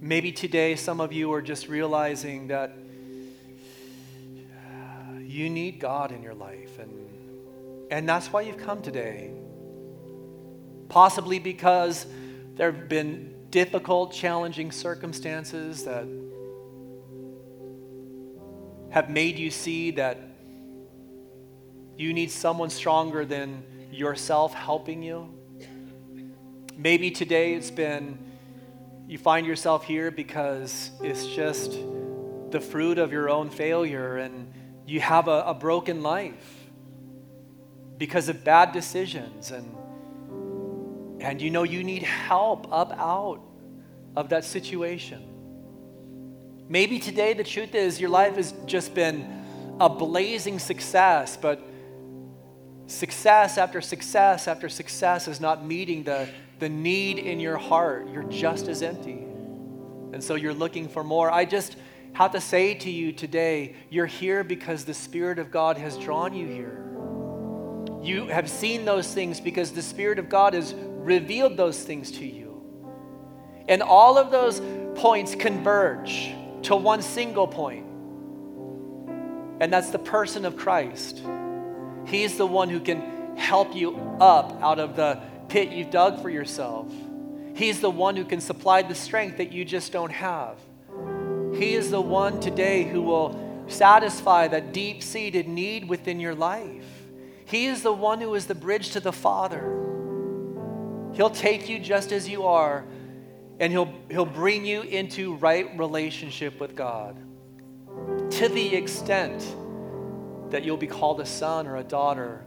Maybe 0.00 0.30
today 0.30 0.76
some 0.76 1.00
of 1.00 1.12
you 1.12 1.32
are 1.32 1.42
just 1.42 1.68
realizing 1.68 2.48
that 2.48 2.76
you 5.20 5.50
need 5.50 5.80
God 5.80 6.12
in 6.12 6.22
your 6.22 6.34
life. 6.34 6.78
And, 6.78 7.88
and 7.90 8.08
that's 8.08 8.32
why 8.32 8.42
you've 8.42 8.58
come 8.58 8.82
today 8.82 9.32
possibly 10.88 11.38
because 11.38 12.06
there 12.54 12.72
have 12.72 12.88
been 12.88 13.34
difficult, 13.50 14.12
challenging 14.12 14.70
circumstances 14.70 15.84
that 15.84 16.06
have 18.90 19.10
made 19.10 19.38
you 19.38 19.50
see 19.50 19.90
that 19.92 20.18
you 21.96 22.12
need 22.12 22.30
someone 22.30 22.70
stronger 22.70 23.24
than 23.24 23.64
yourself 23.96 24.52
helping 24.54 25.02
you. 25.02 25.32
Maybe 26.76 27.10
today 27.10 27.54
it's 27.54 27.70
been 27.70 28.18
you 29.08 29.18
find 29.18 29.46
yourself 29.46 29.84
here 29.84 30.10
because 30.10 30.90
it's 31.00 31.26
just 31.26 31.78
the 32.50 32.60
fruit 32.60 32.98
of 32.98 33.12
your 33.12 33.30
own 33.30 33.50
failure 33.50 34.16
and 34.16 34.52
you 34.84 35.00
have 35.00 35.28
a, 35.28 35.42
a 35.46 35.54
broken 35.54 36.02
life 36.02 36.68
because 37.98 38.28
of 38.28 38.44
bad 38.44 38.72
decisions 38.72 39.50
and 39.50 39.74
and 41.20 41.40
you 41.40 41.50
know 41.50 41.62
you 41.62 41.82
need 41.82 42.02
help 42.02 42.70
up 42.72 42.92
out 42.98 43.40
of 44.16 44.28
that 44.28 44.44
situation. 44.44 45.32
Maybe 46.68 46.98
today 46.98 47.32
the 47.32 47.44
truth 47.44 47.74
is 47.74 48.00
your 48.00 48.10
life 48.10 48.36
has 48.36 48.52
just 48.66 48.94
been 48.94 49.44
a 49.80 49.88
blazing 49.88 50.58
success, 50.58 51.36
but 51.36 51.60
success 52.86 53.58
after 53.58 53.80
success 53.80 54.48
after 54.48 54.68
success 54.68 55.28
is 55.28 55.40
not 55.40 55.64
meeting 55.64 56.04
the, 56.04 56.28
the 56.58 56.68
need 56.68 57.18
in 57.18 57.40
your 57.40 57.56
heart. 57.56 58.08
You're 58.08 58.24
just 58.24 58.68
as 58.68 58.82
empty. 58.82 59.24
And 60.12 60.22
so 60.22 60.34
you're 60.34 60.54
looking 60.54 60.88
for 60.88 61.02
more. 61.04 61.30
I 61.30 61.44
just 61.44 61.76
have 62.12 62.32
to 62.32 62.40
say 62.40 62.74
to 62.74 62.90
you 62.90 63.12
today, 63.12 63.74
you're 63.90 64.06
here 64.06 64.42
because 64.44 64.84
the 64.84 64.94
Spirit 64.94 65.38
of 65.38 65.50
God 65.50 65.76
has 65.76 65.98
drawn 65.98 66.32
you 66.32 66.46
here. 66.46 66.82
You 68.02 68.28
have 68.28 68.48
seen 68.48 68.84
those 68.84 69.12
things 69.12 69.40
because 69.40 69.72
the 69.72 69.82
Spirit 69.82 70.18
of 70.18 70.28
God 70.28 70.54
has 70.54 70.74
revealed 70.74 71.56
those 71.56 71.82
things 71.82 72.12
to 72.12 72.24
you. 72.24 72.62
And 73.68 73.82
all 73.82 74.16
of 74.16 74.30
those 74.30 74.62
points 74.94 75.34
converge 75.34 76.32
to 76.62 76.76
one 76.76 77.02
single 77.02 77.48
point, 77.48 77.84
and 79.60 79.72
that's 79.72 79.90
the 79.90 79.98
person 79.98 80.44
of 80.44 80.56
Christ. 80.56 81.22
He's 82.06 82.36
the 82.38 82.46
one 82.46 82.68
who 82.68 82.80
can 82.80 83.36
help 83.36 83.74
you 83.74 83.96
up 84.20 84.62
out 84.62 84.78
of 84.78 84.96
the 84.96 85.20
pit 85.48 85.70
you've 85.70 85.90
dug 85.90 86.22
for 86.22 86.30
yourself. 86.30 86.86
He's 87.54 87.80
the 87.80 87.90
one 87.90 88.16
who 88.16 88.24
can 88.24 88.40
supply 88.40 88.82
the 88.82 88.94
strength 88.94 89.38
that 89.38 89.52
you 89.52 89.64
just 89.64 89.92
don't 89.92 90.12
have. 90.12 90.58
He 91.54 91.74
is 91.74 91.90
the 91.90 92.00
one 92.00 92.40
today 92.40 92.84
who 92.84 93.02
will 93.02 93.64
satisfy 93.68 94.48
that 94.48 94.72
deep 94.72 95.02
seated 95.02 95.48
need 95.48 95.88
within 95.88 96.20
your 96.20 96.34
life. 96.34 96.84
He 97.46 97.66
is 97.66 97.82
the 97.82 97.92
one 97.92 98.20
who 98.20 98.34
is 98.34 98.46
the 98.46 98.54
bridge 98.54 98.90
to 98.90 99.00
the 99.00 99.12
Father. 99.12 99.62
He'll 101.14 101.30
take 101.30 101.68
you 101.68 101.78
just 101.78 102.12
as 102.12 102.28
you 102.28 102.44
are, 102.44 102.84
and 103.58 103.72
he'll, 103.72 103.92
he'll 104.10 104.26
bring 104.26 104.66
you 104.66 104.82
into 104.82 105.34
right 105.36 105.78
relationship 105.78 106.60
with 106.60 106.76
God 106.76 107.16
to 108.32 108.48
the 108.48 108.74
extent 108.74 109.42
that 110.50 110.64
you'll 110.64 110.76
be 110.76 110.86
called 110.86 111.20
a 111.20 111.26
son 111.26 111.66
or 111.66 111.76
a 111.76 111.84
daughter 111.84 112.44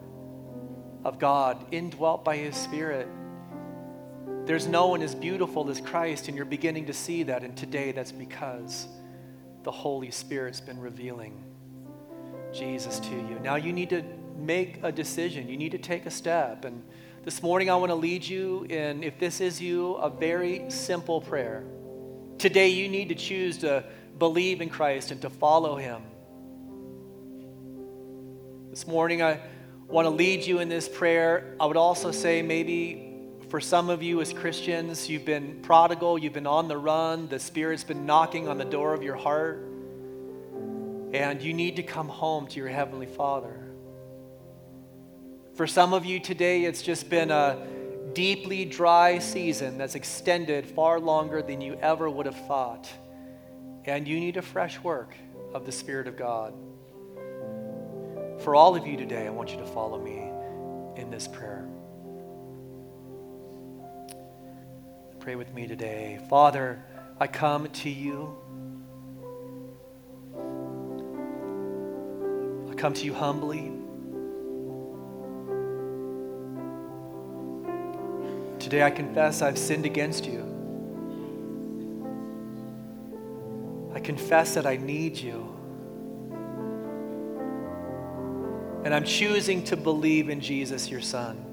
of 1.03 1.19
God, 1.19 1.65
indwelt 1.71 2.23
by 2.23 2.37
his 2.37 2.55
Spirit. 2.55 3.07
There's 4.45 4.67
no 4.67 4.87
one 4.87 5.01
as 5.01 5.13
beautiful 5.13 5.69
as 5.69 5.79
Christ, 5.79 6.27
and 6.27 6.35
you're 6.35 6.45
beginning 6.45 6.87
to 6.87 6.93
see 6.93 7.23
that. 7.23 7.43
And 7.43 7.55
today, 7.55 7.91
that's 7.91 8.11
because 8.11 8.87
the 9.63 9.71
Holy 9.71 10.11
Spirit's 10.11 10.61
been 10.61 10.79
revealing. 10.79 11.43
Jesus 12.53 12.99
to 12.99 13.11
you. 13.11 13.39
Now 13.43 13.55
you 13.55 13.71
need 13.73 13.89
to 13.91 14.03
make 14.37 14.79
a 14.83 14.91
decision. 14.91 15.49
You 15.49 15.57
need 15.57 15.71
to 15.71 15.77
take 15.77 16.05
a 16.05 16.11
step. 16.11 16.65
And 16.65 16.83
this 17.23 17.43
morning 17.43 17.69
I 17.69 17.75
want 17.75 17.91
to 17.91 17.95
lead 17.95 18.23
you 18.23 18.65
in, 18.69 19.03
if 19.03 19.19
this 19.19 19.41
is 19.41 19.61
you, 19.61 19.95
a 19.95 20.09
very 20.09 20.63
simple 20.69 21.21
prayer. 21.21 21.63
Today 22.37 22.69
you 22.69 22.87
need 22.87 23.09
to 23.09 23.15
choose 23.15 23.57
to 23.59 23.83
believe 24.17 24.61
in 24.61 24.69
Christ 24.69 25.11
and 25.11 25.21
to 25.21 25.29
follow 25.29 25.75
him. 25.75 26.01
This 28.79 28.87
morning 28.87 29.21
I 29.21 29.41
want 29.89 30.05
to 30.05 30.09
lead 30.09 30.45
you 30.45 30.59
in 30.59 30.69
this 30.69 30.87
prayer. 30.87 31.53
I 31.59 31.65
would 31.65 31.75
also 31.75 32.11
say 32.11 32.41
maybe 32.41 33.27
for 33.49 33.59
some 33.59 33.89
of 33.89 34.01
you 34.01 34.21
as 34.21 34.31
Christians, 34.31 35.09
you've 35.09 35.25
been 35.25 35.61
prodigal, 35.61 36.17
you've 36.17 36.31
been 36.31 36.47
on 36.47 36.69
the 36.69 36.77
run, 36.77 37.27
the 37.27 37.39
Spirit's 37.39 37.83
been 37.83 38.05
knocking 38.05 38.47
on 38.47 38.57
the 38.57 38.63
door 38.63 38.93
of 38.93 39.03
your 39.03 39.17
heart, 39.17 39.67
and 41.13 41.41
you 41.41 41.51
need 41.53 41.75
to 41.75 41.83
come 41.83 42.07
home 42.07 42.47
to 42.47 42.55
your 42.57 42.69
Heavenly 42.69 43.05
Father. 43.05 43.69
For 45.55 45.67
some 45.67 45.93
of 45.93 46.05
you 46.05 46.21
today, 46.21 46.63
it's 46.63 46.81
just 46.81 47.09
been 47.09 47.31
a 47.31 47.67
deeply 48.13 48.63
dry 48.63 49.19
season 49.19 49.77
that's 49.77 49.95
extended 49.95 50.65
far 50.65 51.01
longer 51.01 51.41
than 51.41 51.59
you 51.59 51.73
ever 51.81 52.09
would 52.09 52.27
have 52.27 52.47
thought. 52.47 52.89
And 53.83 54.07
you 54.07 54.21
need 54.21 54.37
a 54.37 54.41
fresh 54.41 54.79
work 54.79 55.17
of 55.53 55.65
the 55.65 55.73
Spirit 55.73 56.07
of 56.07 56.15
God. 56.15 56.53
For 58.39 58.55
all 58.55 58.75
of 58.75 58.87
you 58.87 58.95
today, 58.95 59.27
I 59.27 59.29
want 59.29 59.51
you 59.51 59.57
to 59.57 59.65
follow 59.65 59.99
me 59.99 60.31
in 60.95 61.11
this 61.11 61.27
prayer. 61.27 61.67
Pray 65.19 65.35
with 65.35 65.53
me 65.53 65.67
today. 65.67 66.19
Father, 66.29 66.81
I 67.19 67.27
come 67.27 67.69
to 67.69 67.89
you. 67.89 68.37
I 72.71 72.73
come 72.75 72.93
to 72.93 73.03
you 73.03 73.13
humbly. 73.13 73.73
Today 78.59 78.83
I 78.83 78.89
confess 78.89 79.41
I've 79.41 79.57
sinned 79.57 79.85
against 79.85 80.25
you. 80.25 80.45
I 83.93 83.99
confess 83.99 84.53
that 84.53 84.65
I 84.65 84.77
need 84.77 85.17
you. 85.17 85.58
And 88.83 88.93
I'm 88.93 89.03
choosing 89.03 89.63
to 89.65 89.75
believe 89.75 90.29
in 90.29 90.39
Jesus, 90.39 90.89
your 90.89 91.01
Son. 91.01 91.45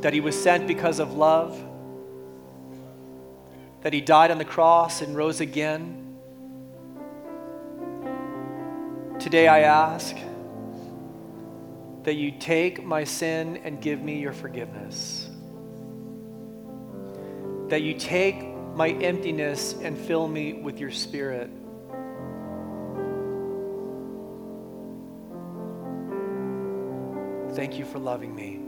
That 0.00 0.12
he 0.12 0.20
was 0.20 0.40
sent 0.40 0.66
because 0.66 0.98
of 0.98 1.14
love, 1.14 1.58
that 3.82 3.92
he 3.92 4.00
died 4.00 4.30
on 4.30 4.38
the 4.38 4.44
cross 4.44 5.00
and 5.00 5.16
rose 5.16 5.40
again. 5.40 6.18
Today 9.20 9.48
I 9.48 9.60
ask 9.60 10.16
that 12.02 12.14
you 12.14 12.32
take 12.32 12.84
my 12.84 13.04
sin 13.04 13.58
and 13.64 13.80
give 13.80 14.02
me 14.02 14.18
your 14.18 14.32
forgiveness. 14.32 15.30
That 17.68 17.80
you 17.82 17.94
take 17.94 18.44
my 18.74 18.88
emptiness 18.90 19.74
and 19.80 19.96
fill 19.96 20.28
me 20.28 20.52
with 20.52 20.78
your 20.78 20.90
spirit. 20.90 21.48
Thank 27.54 27.78
you 27.78 27.84
for 27.84 28.00
loving 28.00 28.34
me. 28.34 28.60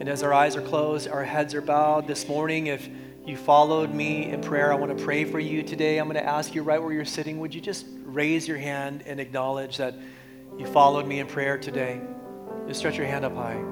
And 0.00 0.08
as 0.08 0.22
our 0.22 0.32
eyes 0.32 0.56
are 0.56 0.62
closed, 0.62 1.06
our 1.08 1.24
heads 1.24 1.54
are 1.54 1.60
bowed 1.60 2.06
this 2.06 2.26
morning, 2.26 2.68
if 2.68 2.88
you 3.26 3.36
followed 3.36 3.92
me 3.92 4.30
in 4.30 4.40
prayer, 4.40 4.72
I 4.72 4.76
want 4.76 4.96
to 4.96 5.04
pray 5.04 5.24
for 5.24 5.38
you 5.38 5.62
today. 5.62 5.98
I'm 5.98 6.06
going 6.06 6.16
to 6.16 6.26
ask 6.26 6.54
you 6.54 6.62
right 6.62 6.82
where 6.82 6.92
you're 6.92 7.04
sitting, 7.04 7.38
would 7.40 7.54
you 7.54 7.60
just 7.60 7.84
raise 8.04 8.48
your 8.48 8.56
hand 8.56 9.02
and 9.04 9.20
acknowledge 9.20 9.76
that 9.76 9.94
you 10.56 10.66
followed 10.66 11.06
me 11.06 11.20
in 11.20 11.26
prayer 11.26 11.58
today. 11.58 12.00
Just 12.66 12.78
stretch 12.78 12.96
your 12.96 13.06
hand 13.06 13.26
up 13.26 13.34
high. 13.34 13.62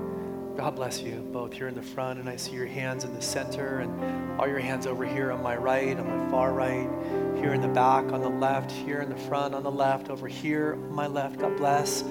God 0.57 0.77
bless 0.77 1.01
you 1.01 1.27
both 1.33 1.55
here 1.55 1.69
in 1.69 1.75
the 1.75 1.83
front, 1.83 2.19
and 2.19 2.29
I 2.29 2.37
see 2.37 2.53
your 2.53 2.67
hands 2.67 3.05
in 3.05 3.15
the 3.15 3.23
center, 3.23 3.79
and 3.79 4.39
all 4.39 4.47
your 4.47 4.59
hands 4.59 4.87
over 4.87 5.07
here 5.07 5.33
on 5.33 5.43
my 5.43 5.57
right, 5.57 5.99
on 5.99 6.07
my 6.07 6.31
far 6.31 6.53
right, 6.53 6.89
here 7.37 7.55
in 7.55 7.61
the 7.63 7.69
back, 7.69 8.13
on 8.13 8.21
the 8.21 8.29
left, 8.29 8.71
here 8.71 9.01
in 9.01 9.09
the 9.09 9.17
front, 9.17 9.55
on 9.55 9.63
the 9.63 9.71
left, 9.71 10.11
over 10.11 10.29
here 10.29 10.75
on 10.75 10.95
my 10.95 11.07
left. 11.07 11.39
God 11.39 11.57
bless 11.57 12.05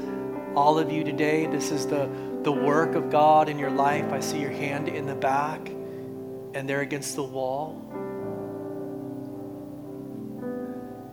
all 0.56 0.80
of 0.80 0.92
you 0.92 1.04
today. 1.04 1.46
This 1.48 1.72
is 1.72 1.88
the, 1.88 2.10
the 2.44 2.52
work 2.52 2.96
of 2.96 3.10
God 3.10 3.50
in 3.50 3.60
your 3.60 3.72
life. 3.72 4.12
I 4.12 4.20
see 4.20 4.40
your 4.40 4.52
hand 4.52 4.88
in 4.88 5.06
the 5.06 5.16
back 5.16 5.68
and 5.68 6.70
there 6.70 6.82
against 6.82 7.16
the 7.16 7.24
wall. 7.24 7.82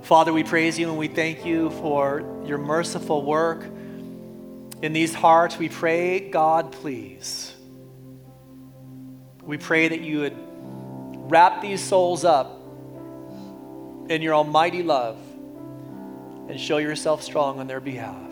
Father, 0.03 0.32
we 0.32 0.45
praise 0.45 0.78
you 0.78 0.88
and 0.88 0.99
we 0.99 1.09
thank 1.09 1.45
you 1.45 1.70
for 1.70 2.43
your 2.45 2.59
merciful 2.59 3.24
work 3.24 3.64
in 4.82 4.93
these 4.93 5.14
hearts. 5.14 5.59
We 5.59 5.68
pray, 5.68 6.20
God, 6.30 6.72
please. 6.72 7.55
We 9.43 9.59
pray 9.59 9.88
that 9.88 10.01
you 10.01 10.20
would 10.20 10.36
wrap 11.30 11.62
these 11.62 11.80
souls 11.80 12.24
up 12.24 12.61
in 14.09 14.22
your 14.22 14.34
almighty 14.34 14.82
love 14.82 15.18
and 16.49 16.61
show 16.61 16.78
yourself 16.78 17.22
strong 17.22 17.61
on 17.61 17.66
their 17.66 17.80
behalf. 17.80 18.32